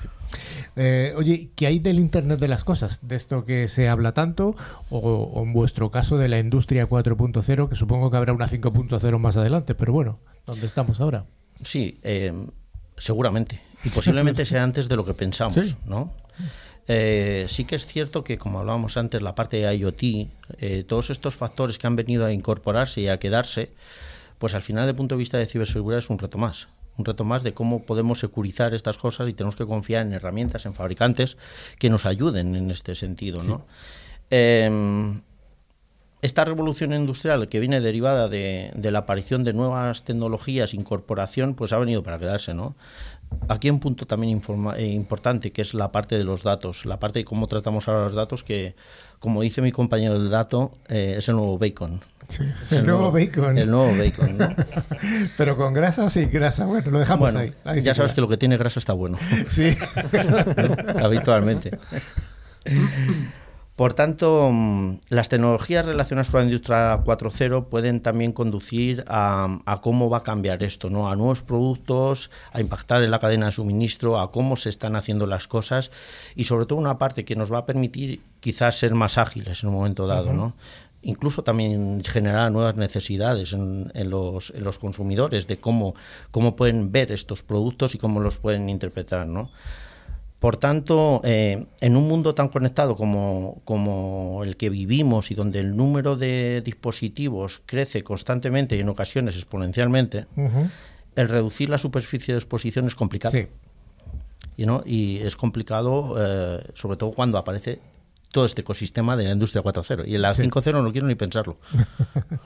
Eh, 0.76 1.14
oye, 1.16 1.52
¿qué 1.56 1.68
hay 1.68 1.78
del 1.78 2.00
Internet 2.00 2.40
de 2.40 2.48
las 2.48 2.64
cosas? 2.64 3.08
De 3.08 3.16
esto 3.16 3.46
que 3.46 3.68
se 3.68 3.88
habla 3.88 4.14
tanto, 4.14 4.56
o, 4.90 5.00
o 5.00 5.44
en 5.44 5.54
vuestro 5.54 5.92
caso 5.92 6.18
de 6.18 6.30
la 6.30 6.40
industria 6.40 6.90
4.0, 6.90 7.70
que 7.70 7.76
supongo 7.76 8.10
que 8.10 8.18
habrá 8.18 8.34
una 8.34 8.48
5.0 8.48 9.20
más 9.20 9.38
adelante, 9.38 9.76
pero 9.76 9.94
bueno, 9.94 10.20
¿dónde 10.48 10.66
estamos 10.66 11.00
ahora? 11.00 11.26
Sí, 11.62 12.00
eh, 12.02 12.34
seguramente. 12.98 13.62
Y 13.86 13.90
posiblemente 13.90 14.46
sea 14.46 14.64
antes 14.64 14.90
de 14.90 14.96
lo 14.96 15.06
que 15.06 15.14
pensamos, 15.14 15.54
Sí. 15.54 15.76
¿no? 15.86 16.12
Eh, 16.88 17.46
sí 17.50 17.66
que 17.66 17.76
es 17.76 17.86
cierto 17.86 18.24
que, 18.24 18.38
como 18.38 18.60
hablábamos 18.60 18.98
antes, 18.98 19.22
la 19.22 19.34
parte 19.34 19.58
de 19.58 19.76
IoT, 19.78 20.04
eh, 20.60 20.84
todos 20.88 21.10
estos 21.10 21.36
factores 21.36 21.80
que 21.80 21.88
han 21.88 21.96
venido 21.96 22.26
a 22.26 22.32
incorporarse 22.32 23.02
y 23.02 23.08
a 23.08 23.18
quedarse, 23.18 23.72
pues 24.38 24.54
al 24.54 24.62
final, 24.62 24.84
desde 24.84 24.92
el 24.92 24.98
punto 24.98 25.16
de 25.16 25.20
vista 25.20 25.38
de 25.38 25.48
ciberseguridad, 25.48 26.00
es 26.00 26.10
un 26.10 26.20
reto 26.20 26.38
más. 26.38 26.68
Un 26.98 27.06
reto 27.06 27.24
más 27.24 27.44
de 27.44 27.54
cómo 27.54 27.84
podemos 27.84 28.20
securizar 28.20 28.74
estas 28.74 28.98
cosas 28.98 29.28
y 29.28 29.34
tenemos 29.34 29.56
que 29.56 29.66
confiar 29.66 30.06
en 30.06 30.14
herramientas, 30.14 30.66
en 30.66 30.74
fabricantes 30.76 31.38
que 31.80 31.90
nos 31.90 32.06
ayuden 32.06 32.56
en 32.56 32.72
este 32.72 32.96
sentido, 32.96 33.42
¿no? 33.44 33.66
Em, 34.30 35.22
esta 36.22 36.46
revolución 36.46 36.94
industrial 36.94 37.50
que 37.50 37.60
viene 37.60 37.82
derivada 37.82 38.30
de, 38.30 38.72
de 38.76 38.92
la 38.92 39.00
aparición 39.00 39.44
de 39.44 39.54
nuevas 39.54 40.04
tecnologías, 40.04 40.74
incorporación, 40.74 41.54
pues 41.56 41.74
ha 41.74 41.78
venido 41.78 42.02
para 42.02 42.18
quedarse, 42.18 42.54
¿no? 42.54 42.76
Aquí 43.48 43.68
hay 43.68 43.72
un 43.72 43.80
punto 43.80 44.08
también 44.08 44.40
informa- 44.42 44.76
eh, 44.78 44.88
importante 44.88 45.52
que 45.52 45.62
es 45.62 45.74
la 45.76 45.92
parte 45.92 46.18
de 46.18 46.24
los 46.24 46.42
datos, 46.44 46.86
la 46.86 47.00
parte 47.00 47.20
de 47.20 47.26
cómo 47.26 47.48
tratamos 47.48 47.88
ahora 47.88 48.04
los 48.04 48.16
datos, 48.16 48.44
que, 48.44 48.76
como 49.20 49.42
dice 49.42 49.62
mi 49.62 49.72
compañero 49.72 50.18
del 50.20 50.32
dato, 50.32 50.72
eh, 50.88 51.16
es 51.18 51.30
el 51.30 51.36
nuevo 51.36 51.58
bacon. 51.60 52.02
Sí, 52.28 52.44
Es 52.66 52.72
el, 52.72 52.88
nuevo 52.88 53.12
bacon. 53.12 53.56
El 53.56 53.70
nuevo 53.70 53.92
bacon, 54.04 54.38
¿no? 54.40 54.50
Pero 55.38 55.56
con 55.58 55.74
grasa 55.76 56.06
o 56.06 56.10
sin 56.10 56.32
grasa, 56.32 56.66
bueno, 56.66 56.90
lo 56.90 56.98
dejamos 56.98 57.34
bueno, 57.34 57.40
ahí. 57.40 57.54
Ahí 57.66 57.82
ya 57.82 57.94
sabes 57.94 58.14
que 58.14 58.22
lo 58.22 58.28
que 58.28 58.38
tiene 58.38 58.58
grasa 58.58 58.80
está 58.80 58.94
bueno. 58.94 59.20
Sí. 59.48 59.76
habitualmente. 61.00 61.78
Por 63.76 63.92
tanto, 63.94 64.50
mm, 64.54 65.00
las 65.10 65.28
tecnologías 65.28 65.86
relacionadas 65.86 66.30
con 66.32 66.40
la 66.40 66.46
industria 66.46 67.04
4.0 67.04 67.66
pueden 67.66 68.00
también 68.00 68.32
conducir 68.32 69.04
a, 69.08 69.60
a 69.66 69.82
cómo 69.82 70.10
va 70.10 70.20
a 70.20 70.24
cambiar 70.24 70.64
esto, 70.64 70.90
¿no? 70.90 71.10
A 71.10 71.16
nuevos 71.18 71.42
productos, 71.42 72.32
a 72.54 72.62
impactar 72.62 73.04
en 73.04 73.12
la 73.12 73.20
cadena 73.20 73.48
de 73.48 73.52
suministro, 73.52 74.18
a 74.18 74.32
cómo 74.32 74.56
se 74.56 74.70
están 74.70 74.96
haciendo 74.96 75.26
las 75.28 75.50
cosas 75.50 75.92
y 76.36 76.46
sobre 76.46 76.66
todo 76.68 76.80
una 76.80 76.98
parte 76.98 77.26
que 77.26 77.36
nos 77.36 77.52
va 77.52 77.60
a 77.60 77.66
permitir 77.66 78.22
quizás 78.40 78.80
ser 78.80 78.96
más 78.96 79.18
ágiles 79.18 79.62
en 79.64 79.70
un 79.70 79.76
momento 79.76 80.08
dado, 80.08 80.32
¿no? 80.32 80.54
Incluso 81.02 81.44
también 81.44 82.02
generar 82.06 82.52
nuevas 82.54 82.78
necesidades 82.78 83.52
en, 83.52 83.92
en 83.94 84.10
los, 84.10 84.52
en 84.52 84.64
los 84.64 84.80
consumidores 84.80 85.48
de 85.48 85.58
cómo, 85.58 85.96
cómo 86.32 86.56
pueden 86.56 86.94
ver 86.94 87.12
estos 87.12 87.44
productos 87.44 87.94
y 87.94 87.98
cómo 87.98 88.22
los 88.22 88.38
pueden 88.38 88.70
interpretar, 88.70 89.28
¿no? 89.28 89.52
Por 90.46 90.58
tanto, 90.58 91.22
eh, 91.24 91.66
en 91.82 91.98
un 91.98 92.08
mundo 92.08 92.36
tan 92.36 92.50
conectado 92.50 92.96
como, 92.96 93.64
como 93.66 94.44
el 94.44 94.58
que 94.58 94.70
vivimos 94.70 95.32
y 95.32 95.34
donde 95.34 95.58
el 95.58 95.76
número 95.76 96.18
de 96.18 96.62
dispositivos 96.64 97.64
crece 97.66 98.04
constantemente 98.04 98.76
y 98.76 98.82
en 98.82 98.90
ocasiones 98.90 99.38
exponencialmente, 99.38 100.28
el 101.16 101.30
reducir 101.30 101.70
la 101.70 101.80
superficie 101.80 102.36
de 102.36 102.38
exposición 102.38 102.86
es 102.86 102.94
complicado. 102.94 103.32
Sí. 103.32 103.48
Y, 104.56 104.68
¿no? 104.68 104.84
y 104.86 105.18
es 105.18 105.36
complicado, 105.36 106.14
eh, 106.20 106.64
sobre 106.76 106.98
todo 106.98 107.14
cuando 107.14 107.40
aparece 107.40 107.80
todo 108.32 108.46
este 108.46 108.62
ecosistema 108.62 109.18
de 109.18 109.24
la 109.24 109.32
industria 109.32 109.64
4.0. 109.64 110.08
Y 110.08 110.14
en 110.14 110.22
la 110.22 110.30
Sí. 110.30 110.44
5.0 110.44 110.84
no 110.84 110.92
quiero 110.92 111.08
ni 111.08 111.16
pensarlo. 111.16 111.58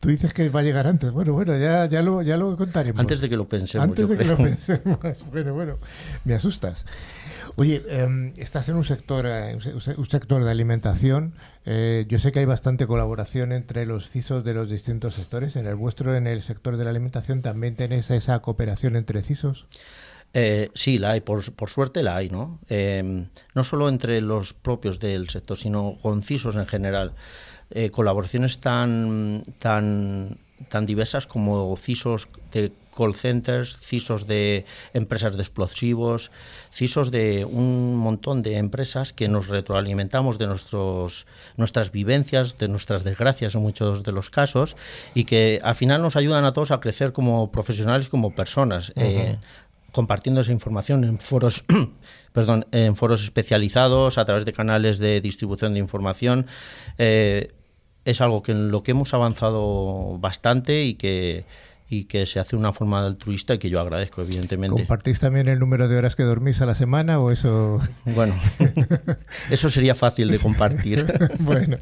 Tú 0.00 0.10
dices 0.10 0.34
que 0.34 0.48
va 0.50 0.60
a 0.60 0.62
llegar 0.62 0.86
antes. 0.86 1.10
Bueno, 1.10 1.32
bueno, 1.32 1.56
ya, 1.56 1.86
ya, 1.86 2.02
lo, 2.02 2.22
ya 2.22 2.36
lo 2.36 2.56
contaremos. 2.56 3.00
Antes 3.00 3.20
de 3.20 3.28
que 3.28 3.36
lo 3.36 3.48
pensemos. 3.48 3.88
Antes 3.88 4.06
yo 4.06 4.08
de 4.08 4.18
que 4.18 4.24
creo. 4.24 4.36
lo 4.36 4.44
pensemos. 4.44 4.98
Bueno, 5.32 5.54
bueno, 5.54 5.78
me 6.24 6.34
asustas. 6.34 6.86
Oye, 7.56 7.82
em, 7.88 8.34
estás 8.36 8.68
en 8.68 8.76
un 8.76 8.84
sector, 8.84 9.24
eh, 9.26 9.56
un 9.96 10.06
sector 10.06 10.44
de 10.44 10.50
alimentación. 10.50 11.32
Eh, 11.64 12.04
yo 12.08 12.18
sé 12.18 12.30
que 12.30 12.40
hay 12.40 12.44
bastante 12.44 12.86
colaboración 12.86 13.52
entre 13.52 13.86
los 13.86 14.10
CISOs 14.10 14.44
de 14.44 14.52
los 14.52 14.68
distintos 14.68 15.14
sectores. 15.14 15.56
En 15.56 15.66
el 15.66 15.74
vuestro, 15.74 16.14
en 16.14 16.26
el 16.26 16.42
sector 16.42 16.76
de 16.76 16.84
la 16.84 16.90
alimentación, 16.90 17.40
también 17.40 17.74
tenéis 17.74 18.10
esa 18.10 18.38
cooperación 18.40 18.96
entre 18.96 19.22
CISOs. 19.22 19.66
Eh, 20.34 20.70
sí, 20.74 20.98
la 20.98 21.12
hay, 21.12 21.22
por, 21.22 21.50
por 21.54 21.70
suerte 21.70 22.02
la 22.02 22.16
hay, 22.16 22.28
¿no? 22.28 22.60
Eh, 22.68 23.26
no 23.54 23.64
solo 23.64 23.88
entre 23.88 24.20
los 24.20 24.52
propios 24.52 25.00
del 25.00 25.30
sector, 25.30 25.56
sino 25.56 25.96
con 26.02 26.22
CISOs 26.22 26.56
en 26.56 26.66
general. 26.66 27.14
Eh, 27.70 27.90
colaboraciones 27.90 28.58
tan, 28.58 29.42
tan, 29.58 30.38
tan 30.68 30.86
diversas 30.86 31.26
como 31.26 31.76
CISOs 31.76 32.28
de 32.52 32.72
call 32.96 33.14
centers, 33.14 33.76
CISOs 33.80 34.26
de 34.26 34.64
empresas 34.94 35.36
de 35.36 35.42
explosivos, 35.42 36.30
CISOs 36.72 37.10
de 37.10 37.44
un 37.44 37.96
montón 37.96 38.42
de 38.42 38.56
empresas 38.56 39.12
que 39.12 39.28
nos 39.28 39.48
retroalimentamos 39.48 40.38
de 40.38 40.46
nuestros, 40.46 41.26
nuestras 41.56 41.92
vivencias, 41.92 42.56
de 42.56 42.68
nuestras 42.68 43.04
desgracias 43.04 43.54
en 43.54 43.62
muchos 43.62 44.02
de 44.02 44.12
los 44.12 44.30
casos 44.30 44.76
y 45.14 45.24
que 45.24 45.60
al 45.62 45.74
final 45.74 46.00
nos 46.02 46.16
ayudan 46.16 46.44
a 46.44 46.52
todos 46.52 46.70
a 46.70 46.80
crecer 46.80 47.12
como 47.12 47.52
profesionales, 47.52 48.08
como 48.08 48.34
personas. 48.34 48.92
Eh, 48.96 49.38
compartiendo 49.92 50.42
esa 50.42 50.52
información 50.52 51.04
en 51.04 51.18
foros, 51.18 51.64
perdón, 52.32 52.66
en 52.70 52.96
foros 52.96 53.24
especializados, 53.24 54.18
a 54.18 54.26
través 54.26 54.44
de 54.44 54.52
canales 54.52 54.98
de 54.98 55.22
distribución 55.22 55.72
de 55.72 55.80
información. 55.80 56.46
Eh, 56.98 57.52
es 58.06 58.20
algo 58.22 58.42
que 58.42 58.52
en 58.52 58.70
lo 58.70 58.82
que 58.82 58.92
hemos 58.92 59.12
avanzado 59.12 60.16
bastante 60.18 60.84
y 60.84 60.94
que 60.94 61.44
y 61.88 62.06
que 62.06 62.26
se 62.26 62.40
hace 62.40 62.56
de 62.56 62.56
una 62.56 62.72
forma 62.72 63.06
altruista 63.06 63.54
y 63.54 63.58
que 63.58 63.70
yo 63.70 63.78
agradezco, 63.80 64.20
evidentemente. 64.20 64.74
¿Compartís 64.82 65.20
también 65.20 65.46
el 65.46 65.60
número 65.60 65.86
de 65.86 65.96
horas 65.96 66.16
que 66.16 66.24
dormís 66.24 66.60
a 66.60 66.66
la 66.66 66.74
semana 66.74 67.20
o 67.20 67.30
eso? 67.30 67.78
Bueno, 68.06 68.34
eso 69.50 69.70
sería 69.70 69.94
fácil 69.94 70.28
de 70.32 70.38
compartir. 70.38 71.06
bueno, 71.38 71.76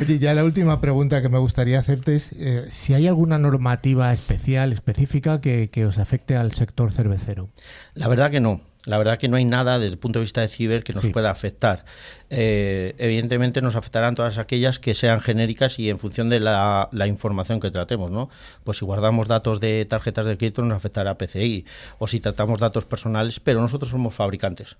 oye, 0.00 0.18
ya 0.18 0.32
la 0.32 0.42
última 0.42 0.80
pregunta 0.80 1.20
que 1.20 1.28
me 1.28 1.38
gustaría 1.38 1.78
hacerte 1.78 2.14
es 2.16 2.32
eh, 2.32 2.64
si 2.70 2.94
hay 2.94 3.06
alguna 3.08 3.38
normativa 3.38 4.10
especial, 4.12 4.72
específica, 4.72 5.42
que, 5.42 5.68
que 5.70 5.84
os 5.84 5.98
afecte 5.98 6.34
al 6.36 6.52
sector 6.52 6.90
cervecero. 6.92 7.50
La 7.92 8.08
verdad 8.08 8.30
que 8.30 8.40
no. 8.40 8.62
La 8.86 8.98
verdad 8.98 9.18
que 9.18 9.28
no 9.28 9.36
hay 9.36 9.44
nada 9.44 9.80
desde 9.80 9.92
el 9.94 9.98
punto 9.98 10.20
de 10.20 10.24
vista 10.24 10.40
de 10.42 10.48
ciber 10.48 10.84
que 10.84 10.92
nos 10.92 11.02
Sí. 11.02 11.10
pueda 11.10 11.30
afectar. 11.30 11.84
Eh, 12.30 12.94
evidentemente 12.98 13.62
nos 13.62 13.76
afectarán 13.76 14.14
todas 14.14 14.38
aquellas 14.38 14.78
que 14.78 14.94
sean 14.94 15.20
genéricas 15.20 15.78
y 15.78 15.90
en 15.90 15.98
función 15.98 16.28
de 16.28 16.40
la, 16.40 16.88
la 16.92 17.06
información 17.06 17.60
que 17.60 17.70
tratemos, 17.70 18.10
¿no? 18.10 18.28
Pues 18.64 18.78
si 18.78 18.84
guardamos 18.84 19.28
datos 19.28 19.60
de 19.60 19.84
tarjetas 19.84 20.24
de 20.24 20.36
crédito 20.36 20.62
nos 20.62 20.76
afectará 20.76 21.16
PCI 21.16 21.64
o 21.98 22.06
si 22.06 22.20
tratamos 22.20 22.58
datos 22.58 22.84
personales, 22.84 23.40
pero 23.40 23.60
nosotros 23.60 23.90
somos 23.90 24.14
fabricantes. 24.14 24.76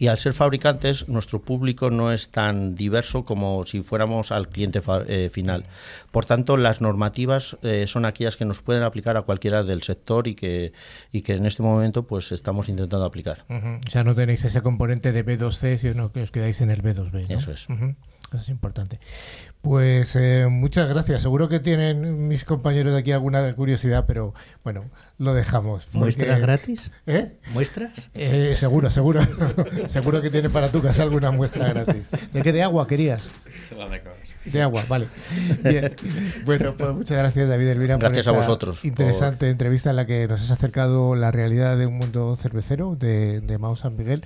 Y 0.00 0.06
al 0.06 0.18
ser 0.18 0.32
fabricantes, 0.32 1.08
nuestro 1.08 1.42
público 1.42 1.90
no 1.90 2.12
es 2.12 2.28
tan 2.28 2.76
diverso 2.76 3.24
como 3.24 3.64
si 3.64 3.82
fuéramos 3.82 4.30
al 4.30 4.48
cliente 4.48 4.80
eh, 5.08 5.28
final. 5.32 5.64
Por 6.12 6.24
tanto, 6.24 6.56
las 6.56 6.80
normativas 6.80 7.56
eh, 7.62 7.86
son 7.88 8.04
aquellas 8.04 8.36
que 8.36 8.44
nos 8.44 8.62
pueden 8.62 8.84
aplicar 8.84 9.16
a 9.16 9.22
cualquiera 9.22 9.64
del 9.64 9.82
sector 9.82 10.28
y 10.28 10.36
que, 10.36 10.72
y 11.10 11.22
que 11.22 11.34
en 11.34 11.46
este 11.46 11.64
momento 11.64 12.04
pues 12.04 12.30
estamos 12.30 12.68
intentando 12.68 13.04
aplicar. 13.04 13.44
Ujú. 13.48 13.80
O 13.86 13.90
sea, 13.90 14.04
no 14.04 14.14
tenéis 14.14 14.44
ese 14.44 14.62
componente 14.62 15.10
de 15.10 15.26
B2C, 15.26 15.78
sino 15.78 16.12
que 16.12 16.22
os 16.22 16.30
quedáis 16.30 16.57
en 16.60 16.70
el 16.70 16.82
B2B. 16.82 17.28
¿no? 17.28 17.38
Eso 17.38 17.52
es. 17.52 17.68
Ujú. 17.68 17.94
Eso 18.32 18.42
es 18.42 18.48
importante. 18.50 19.00
Pues 19.60 20.14
eh, 20.16 20.46
muchas 20.48 20.88
gracias. 20.88 21.20
Seguro 21.20 21.48
que 21.48 21.58
tienen 21.58 22.28
mis 22.28 22.44
compañeros 22.44 22.92
de 22.92 23.00
aquí 23.00 23.10
alguna 23.12 23.52
curiosidad, 23.54 24.04
pero 24.06 24.32
bueno, 24.62 24.84
lo 25.18 25.34
dejamos. 25.34 25.86
porque- 25.86 25.98
¿Muestras 25.98 26.40
gratis? 26.40 26.90
¿Eh? 27.06 27.36
¿Muestras? 27.52 28.08
Eh, 28.14 28.54
seguro, 28.54 28.88
seguro. 28.90 29.20
seguro 29.86 30.22
que 30.22 30.30
tiene 30.30 30.48
para 30.48 30.70
tu 30.70 30.80
casa 30.80 31.02
alguna 31.02 31.32
muestra 31.32 31.68
gratis. 31.72 32.08
¿De 32.32 32.42
qué 32.42 32.52
de 32.52 32.62
agua 32.62 32.86
querías? 32.86 33.30
De 34.44 34.62
agua, 34.62 34.84
vale. 34.88 35.08
Bien. 35.64 35.94
Bueno, 36.46 36.74
pues 36.78 36.94
muchas 36.94 37.18
gracias, 37.18 37.48
David 37.48 37.66
Elvira, 37.68 37.96
Gracias 37.96 38.26
por 38.26 38.34
a 38.34 38.38
vosotros 38.38 38.78
por- 38.78 38.86
Interesante 38.86 39.50
entrevista 39.50 39.90
en 39.90 39.96
la 39.96 40.06
que 40.06 40.28
nos 40.28 40.40
has 40.40 40.52
acercado 40.52 41.16
la 41.16 41.32
realidad 41.32 41.76
de 41.76 41.86
un 41.86 41.98
mundo 41.98 42.36
cervecero 42.36 42.94
de, 42.96 43.40
de 43.40 43.58
Mao 43.58 43.74
San 43.76 43.96
Miguel 43.96 44.24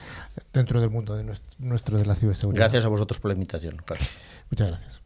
dentro 0.53 0.81
del 0.81 0.91
mundo 0.91 1.17
de 1.17 1.25
nuestro, 1.25 1.49
nuestro 1.59 1.97
de 1.99 2.05
la 2.07 2.15
ciberseguridad. 2.17 2.61
Gracias 2.65 2.85
a 2.85 2.89
vosotros 2.89 3.19
por 3.19 3.31
la 3.31 3.35
invitación. 3.35 3.79
Carlos. 3.85 4.09
Muchas 4.51 4.69
gracias. 4.69 5.03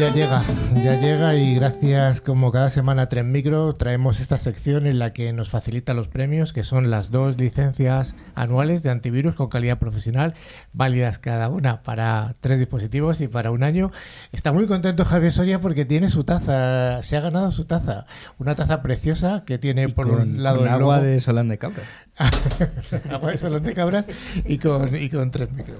Ya 0.00 0.14
llega, 0.14 0.42
ya 0.82 0.98
llega 0.98 1.34
y 1.34 1.54
gracias 1.56 2.22
como 2.22 2.50
cada 2.52 2.70
semana 2.70 3.02
a 3.02 3.08
Tren 3.10 3.30
Micro 3.30 3.74
traemos 3.74 4.18
esta 4.18 4.38
sección 4.38 4.86
en 4.86 4.98
la 4.98 5.12
que 5.12 5.30
nos 5.34 5.50
facilita 5.50 5.92
los 5.92 6.08
premios, 6.08 6.54
que 6.54 6.64
son 6.64 6.90
las 6.90 7.10
dos 7.10 7.36
licencias 7.36 8.14
anuales 8.34 8.82
de 8.82 8.88
antivirus 8.88 9.34
con 9.34 9.50
calidad 9.50 9.78
profesional, 9.78 10.32
válidas 10.72 11.18
cada 11.18 11.50
una 11.50 11.82
para 11.82 12.34
tres 12.40 12.58
dispositivos 12.58 13.20
y 13.20 13.28
para 13.28 13.50
un 13.50 13.62
año. 13.62 13.90
Está 14.32 14.52
muy 14.52 14.64
contento 14.64 15.04
Javier 15.04 15.32
Soria 15.32 15.60
porque 15.60 15.84
tiene 15.84 16.08
su 16.08 16.24
taza, 16.24 17.02
se 17.02 17.18
ha 17.18 17.20
ganado 17.20 17.50
su 17.50 17.66
taza, 17.66 18.06
una 18.38 18.54
taza 18.54 18.80
preciosa 18.80 19.44
que 19.44 19.58
tiene 19.58 19.90
por 19.90 20.08
con, 20.08 20.22
un 20.22 20.42
lado 20.42 20.60
con 20.60 20.66
el 20.66 20.72
agua 20.72 20.96
logo. 20.96 21.06
de 21.08 21.20
Solán 21.20 21.48
de 21.48 21.58
Cabra. 21.58 21.82
Agua 23.10 23.32
de 23.32 23.36
Solán 23.36 23.64
de 23.64 23.74
Cabras 23.74 24.06
y 24.46 24.56
con, 24.56 24.96
y 24.96 25.10
con 25.10 25.30
tres 25.30 25.52
micro. 25.52 25.74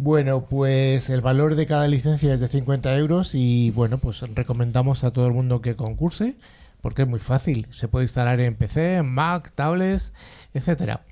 Bueno, 0.00 0.44
pues 0.48 1.10
el 1.10 1.20
valor 1.20 1.56
de 1.56 1.66
cada 1.66 1.88
licencia 1.88 2.32
es 2.32 2.38
de 2.38 2.46
50 2.46 2.96
euros 2.96 3.34
y 3.34 3.72
bueno, 3.72 3.98
pues 3.98 4.20
recomendamos 4.34 5.02
a 5.02 5.10
todo 5.10 5.26
el 5.26 5.32
mundo 5.32 5.60
que 5.60 5.74
concurse 5.74 6.36
porque 6.80 7.02
es 7.02 7.08
muy 7.08 7.18
fácil. 7.18 7.66
Se 7.70 7.88
puede 7.88 8.04
instalar 8.04 8.38
en 8.38 8.54
PC, 8.54 8.98
en 8.98 9.06
Mac, 9.06 9.52
tablets, 9.56 10.12
etcétera. 10.54 11.02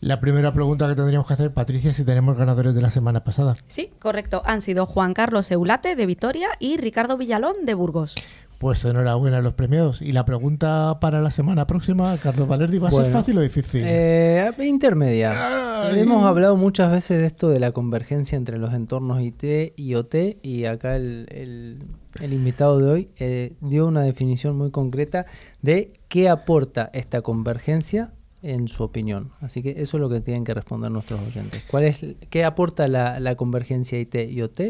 La 0.00 0.18
primera 0.18 0.52
pregunta 0.52 0.88
que 0.88 0.96
tendríamos 0.96 1.28
que 1.28 1.34
hacer, 1.34 1.54
Patricia, 1.54 1.90
es 1.90 1.96
si 1.96 2.04
tenemos 2.04 2.36
ganadores 2.36 2.74
de 2.74 2.82
la 2.82 2.90
semana 2.90 3.22
pasada. 3.22 3.54
Sí, 3.68 3.92
correcto. 4.00 4.42
Han 4.44 4.60
sido 4.60 4.86
Juan 4.86 5.14
Carlos 5.14 5.48
Eulate 5.52 5.94
de 5.94 6.06
Vitoria 6.06 6.48
y 6.58 6.76
Ricardo 6.76 7.16
Villalón 7.16 7.64
de 7.64 7.74
Burgos. 7.74 8.16
Pues 8.62 8.84
enhorabuena 8.84 9.38
a 9.38 9.42
los 9.42 9.54
premiados. 9.54 10.00
Y 10.02 10.12
la 10.12 10.24
pregunta 10.24 10.98
para 11.00 11.20
la 11.20 11.32
semana 11.32 11.66
próxima, 11.66 12.16
Carlos 12.18 12.46
Valerdi, 12.46 12.78
¿va 12.78 12.90
a 12.90 12.92
ser 12.92 13.06
fácil 13.06 13.36
o 13.38 13.40
difícil? 13.40 13.82
Eh, 13.84 14.52
intermedia. 14.60 15.88
Ay. 15.88 15.98
Hemos 15.98 16.24
hablado 16.24 16.56
muchas 16.56 16.92
veces 16.92 17.18
de 17.18 17.26
esto 17.26 17.48
de 17.48 17.58
la 17.58 17.72
convergencia 17.72 18.36
entre 18.36 18.58
los 18.58 18.72
entornos 18.72 19.20
IT 19.20 19.72
y 19.74 19.94
OT 19.96 20.14
y 20.42 20.64
acá 20.66 20.94
el, 20.94 21.26
el- 21.32 21.82
el 22.20 22.32
invitado 22.32 22.78
de 22.78 22.88
hoy 22.88 23.08
eh, 23.18 23.54
dio 23.62 23.84
una 23.88 24.02
definición 24.02 24.56
muy 24.56 24.70
concreta 24.70 25.26
de 25.60 25.92
qué 26.06 26.28
aporta 26.28 26.88
esta 26.92 27.20
convergencia 27.22 28.12
en 28.42 28.68
su 28.68 28.84
opinión. 28.84 29.32
Así 29.40 29.62
que 29.64 29.70
eso 29.70 29.96
es 29.96 30.00
lo 30.00 30.08
que 30.08 30.20
tienen 30.20 30.44
que 30.44 30.54
responder 30.54 30.92
nuestros 30.92 31.18
oyentes. 31.26 31.64
¿Cuál 31.68 31.82
es, 31.84 32.06
¿Qué 32.30 32.44
aporta 32.44 32.86
la, 32.86 33.18
la 33.18 33.34
convergencia 33.34 33.98
IT 33.98 34.14
y 34.30 34.40
OT 34.42 34.60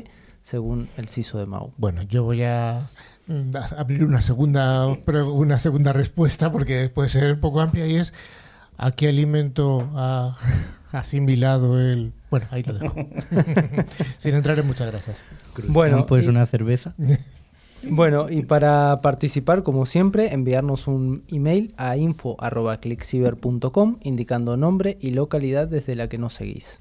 según 0.40 0.88
el 0.96 1.08
CISO 1.08 1.38
de 1.38 1.44
Mau? 1.46 1.72
Bueno, 1.76 2.00
yo 2.02 2.24
voy 2.24 2.42
a 2.44 2.88
abrir 3.76 4.04
una 4.04 4.20
segunda 4.20 4.86
una 4.86 5.58
segunda 5.58 5.92
respuesta 5.92 6.50
porque 6.50 6.88
puede 6.88 7.08
ser 7.08 7.34
un 7.34 7.40
poco 7.40 7.60
amplia 7.60 7.86
y 7.86 7.96
es 7.96 8.12
¿a 8.76 8.90
qué 8.90 9.08
alimento 9.08 9.88
ha 9.94 10.36
asimilado 10.92 11.80
el... 11.80 12.12
Bueno, 12.30 12.46
ahí 12.50 12.62
lo 12.62 12.74
dejo. 12.74 12.94
Sin 14.18 14.34
entrar 14.34 14.58
en 14.58 14.66
muchas 14.66 14.90
gracias. 14.90 15.24
Bueno, 15.68 16.04
pues 16.06 16.26
una 16.26 16.44
cerveza. 16.46 16.94
Bueno, 17.84 18.30
y 18.30 18.42
para 18.42 19.00
participar, 19.02 19.64
como 19.64 19.86
siempre, 19.86 20.32
enviarnos 20.32 20.86
un 20.86 21.24
email 21.26 21.74
a 21.76 21.96
info.clickciber.com 21.96 23.96
indicando 24.02 24.56
nombre 24.56 24.98
y 25.00 25.10
localidad 25.10 25.66
desde 25.66 25.96
la 25.96 26.06
que 26.06 26.16
nos 26.16 26.34
seguís. 26.34 26.80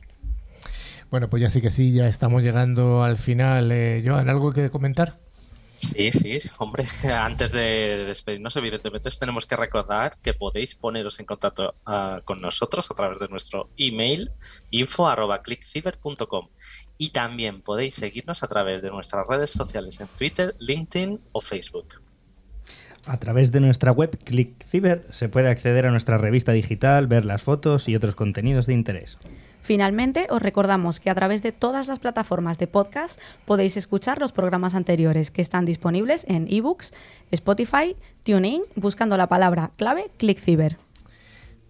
Bueno, 1.09 1.27
pues 1.27 1.41
ya 1.41 1.49
sí 1.49 1.59
que 1.59 1.71
sí, 1.71 1.91
ya 1.91 2.07
estamos 2.07 2.43
llegando 2.43 3.01
al 3.01 3.17
final. 3.17 3.71
Eh, 3.71 4.03
Joan, 4.05 4.29
¿algo 4.29 4.53
que 4.53 4.69
comentar? 4.69 5.17
Sí, 5.81 6.11
sí, 6.11 6.39
hombre. 6.59 6.85
Antes 7.11 7.51
de 7.51 8.05
despedirnos, 8.05 8.55
evidentemente, 8.55 9.09
os 9.09 9.19
tenemos 9.19 9.45
que 9.45 9.55
recordar 9.55 10.15
que 10.21 10.33
podéis 10.33 10.75
poneros 10.75 11.19
en 11.19 11.25
contacto 11.25 11.73
ah, 11.85 12.21
con 12.23 12.39
nosotros 12.39 12.89
a 12.91 12.93
través 12.93 13.19
de 13.19 13.27
nuestro 13.27 13.67
email 13.77 14.31
info.clickciber.com 14.69 16.49
y 16.97 17.09
también 17.09 17.61
podéis 17.61 17.95
seguirnos 17.95 18.43
a 18.43 18.47
través 18.47 18.83
de 18.83 18.91
nuestras 18.91 19.25
redes 19.27 19.49
sociales 19.49 19.99
en 19.99 20.07
Twitter, 20.07 20.55
LinkedIn 20.59 21.19
o 21.31 21.41
Facebook. 21.41 22.01
A 23.05 23.17
través 23.17 23.51
de 23.51 23.59
nuestra 23.59 23.91
web 23.91 24.15
ClickCiber 24.23 25.07
se 25.09 25.27
puede 25.27 25.49
acceder 25.49 25.87
a 25.87 25.91
nuestra 25.91 26.19
revista 26.19 26.51
digital, 26.51 27.07
ver 27.07 27.25
las 27.25 27.41
fotos 27.41 27.89
y 27.89 27.95
otros 27.95 28.13
contenidos 28.13 28.67
de 28.67 28.73
interés. 28.73 29.17
Finalmente, 29.61 30.27
os 30.29 30.41
recordamos 30.41 30.99
que 30.99 31.09
a 31.09 31.15
través 31.15 31.41
de 31.41 31.51
todas 31.51 31.87
las 31.87 31.99
plataformas 31.99 32.57
de 32.57 32.67
podcast 32.67 33.21
podéis 33.45 33.77
escuchar 33.77 34.19
los 34.19 34.31
programas 34.31 34.75
anteriores 34.75 35.31
que 35.31 35.41
están 35.41 35.65
disponibles 35.65 36.25
en 36.27 36.47
ebooks, 36.49 36.93
Spotify, 37.31 37.95
TuneIn, 38.23 38.63
buscando 38.75 39.17
la 39.17 39.27
palabra 39.27 39.71
clave 39.77 40.09
ClickCiber. 40.17 40.77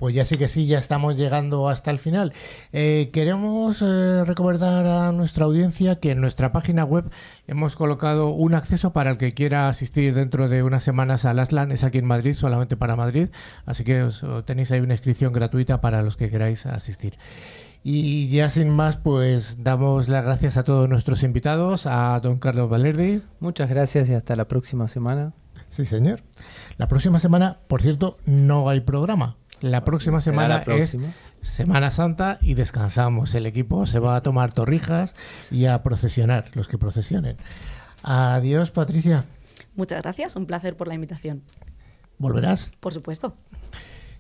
Pues 0.02 0.16
ya 0.16 0.26
sí 0.26 0.38
que 0.38 0.48
sí, 0.48 0.66
ya 0.66 0.80
estamos 0.80 1.16
llegando 1.16 1.70
hasta 1.70 1.92
el 1.92 2.00
final. 2.00 2.34
Eh, 2.74 3.12
queremos 3.14 3.84
eh, 3.84 4.26
recordar 4.26 4.88
a 4.88 5.12
nuestra 5.12 5.46
audiencia 5.46 6.00
que 6.00 6.10
en 6.10 6.22
nuestra 6.22 6.52
página 6.52 6.84
web 6.86 7.12
hemos 7.46 7.76
colocado 7.76 8.30
un 8.30 8.56
acceso 8.56 8.94
para 8.94 9.12
el 9.12 9.18
que 9.20 9.36
quiera 9.36 9.70
asistir 9.70 10.16
dentro 10.16 10.50
de 10.50 10.64
unas 10.64 10.84
semanas 10.84 11.26
al 11.26 11.38
Aslan. 11.38 11.72
Es 11.72 11.84
aquí 11.84 12.00
en 12.00 12.08
Madrid, 12.08 12.34
solamente 12.34 12.78
para 12.78 12.96
Madrid. 12.96 13.28
Así 13.68 13.84
que 13.84 14.02
os 14.02 14.26
tenéis 14.48 14.72
ahí 14.72 14.80
una 14.80 14.96
inscripción 14.96 15.34
gratuita 15.34 15.82
para 15.82 16.02
los 16.02 16.18
que 16.18 16.32
queráis 16.32 16.66
asistir. 16.66 17.20
Y 17.84 18.28
ya 18.28 18.50
sin 18.52 18.70
más, 18.70 18.98
pues 18.98 19.64
damos 19.64 20.08
las 20.08 20.24
gracias 20.24 20.56
a 20.58 20.64
todos 20.64 20.88
nuestros 20.88 21.24
invitados, 21.24 21.88
a 21.88 22.20
don 22.20 22.38
Carlos 22.38 22.70
Valerdi. 22.70 23.24
Muchas 23.40 23.70
gracias 23.70 24.08
y 24.10 24.14
hasta 24.14 24.36
la 24.36 24.48
próxima 24.48 24.88
semana. 24.88 25.32
Sí, 25.72 25.86
señor. 25.86 26.22
La 26.78 26.88
próxima 26.88 27.20
semana, 27.20 27.58
por 27.68 27.82
cierto, 27.82 28.18
no 28.26 28.70
hay 28.70 28.82
programa. 28.82 29.38
La 29.62 29.84
próxima 29.84 30.22
semana 30.22 30.60
la 30.60 30.64
próxima. 30.64 31.08
es 31.42 31.48
Semana 31.48 31.90
Santa 31.90 32.38
y 32.42 32.54
descansamos. 32.54 33.34
El 33.34 33.48
equipo 33.48 33.88
se 33.88 34.00
va 34.00 34.16
a 34.16 34.22
tomar 34.22 34.54
torrijas 34.54 35.16
y 35.50 35.66
a 35.66 35.82
procesionar, 35.82 36.52
los 36.54 36.68
que 36.68 36.78
procesionen. 36.78 37.38
Adiós, 38.04 38.72
Patricia. 38.72 39.26
Muchas 39.76 40.02
gracias, 40.04 40.36
un 40.36 40.46
placer 40.46 40.76
por 40.76 40.88
la 40.88 40.94
invitación. 40.94 41.42
¿Volverás? 42.20 42.70
Por 42.80 42.94
supuesto. 42.94 43.36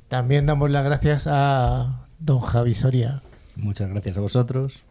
También 0.07 0.47
damos 0.47 0.71
las 0.71 0.83
gracias 0.83 1.27
a 1.29 2.07
don 2.19 2.39
Javi 2.39 2.73
Soria. 2.73 3.21
Muchas 3.55 3.89
gracias 3.89 4.17
a 4.17 4.21
vosotros. 4.21 4.83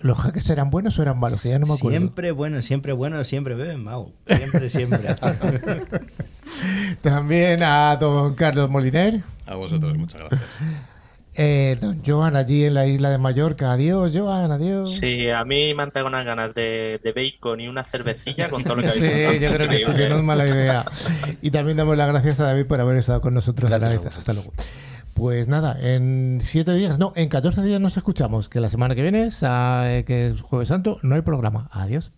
¿Los 0.00 0.18
hackers 0.18 0.50
eran 0.50 0.70
buenos 0.70 0.98
o 0.98 1.02
eran 1.02 1.18
malos? 1.18 1.40
Que 1.40 1.48
ya 1.48 1.58
no 1.58 1.66
me 1.66 1.74
acuerdo. 1.74 1.98
Siempre 1.98 2.30
bueno, 2.30 2.62
siempre 2.62 2.92
bueno, 2.92 3.24
siempre 3.24 3.54
beben 3.54 3.82
Mau. 3.82 4.12
Siempre, 4.26 4.68
siempre. 4.68 5.00
También 7.02 7.62
a 7.62 7.96
don 7.96 8.34
Carlos 8.34 8.68
Moliner. 8.70 9.22
A 9.46 9.56
vosotros, 9.56 9.96
muchas 9.96 10.20
gracias. 10.20 10.58
Eh, 11.38 11.76
don 11.80 12.02
Joan 12.04 12.34
allí 12.34 12.64
en 12.64 12.72
la 12.74 12.86
isla 12.86 13.10
de 13.10 13.18
Mallorca. 13.18 13.72
Adiós, 13.72 14.12
Joan, 14.14 14.50
adiós. 14.52 14.90
Sí, 14.90 15.28
a 15.28 15.44
mí 15.44 15.74
me 15.74 15.82
han 15.82 15.90
pegado 15.90 16.08
unas 16.08 16.24
ganas 16.24 16.54
de, 16.54 16.98
de 17.02 17.12
bacon 17.12 17.60
y 17.60 17.68
una 17.68 17.84
cervecilla 17.84 18.48
con 18.48 18.64
todo 18.64 18.76
lo 18.76 18.82
que 18.82 18.88
habéis 19.06 19.38
Sí, 19.38 19.38
yo 19.44 19.52
creo 19.52 19.68
que 19.68 19.78
sí, 19.80 19.92
que 19.92 20.08
no 20.08 20.16
es 20.16 20.22
mala 20.22 20.46
idea. 20.46 20.84
Y 21.42 21.50
también 21.50 21.76
damos 21.76 21.96
las 21.96 22.08
gracias 22.08 22.40
a 22.40 22.44
David 22.44 22.66
por 22.66 22.80
haber 22.80 22.96
estado 22.96 23.20
con 23.20 23.34
nosotros. 23.34 23.68
Gracias 23.68 23.82
David. 23.90 23.96
a 23.96 23.98
vosotros. 23.98 24.18
Hasta 24.18 24.32
luego. 24.32 24.52
Pues 25.16 25.48
nada, 25.48 25.78
en 25.80 26.40
siete 26.42 26.74
días, 26.74 26.98
no, 26.98 27.14
en 27.16 27.30
14 27.30 27.62
días 27.62 27.80
nos 27.80 27.96
escuchamos. 27.96 28.50
Que 28.50 28.60
la 28.60 28.68
semana 28.68 28.94
que 28.94 29.00
viene, 29.00 29.30
eh, 29.30 30.04
que 30.06 30.26
es 30.26 30.42
Jueves 30.42 30.68
Santo, 30.68 30.98
no 31.02 31.14
hay 31.14 31.22
programa. 31.22 31.70
Adiós. 31.72 32.12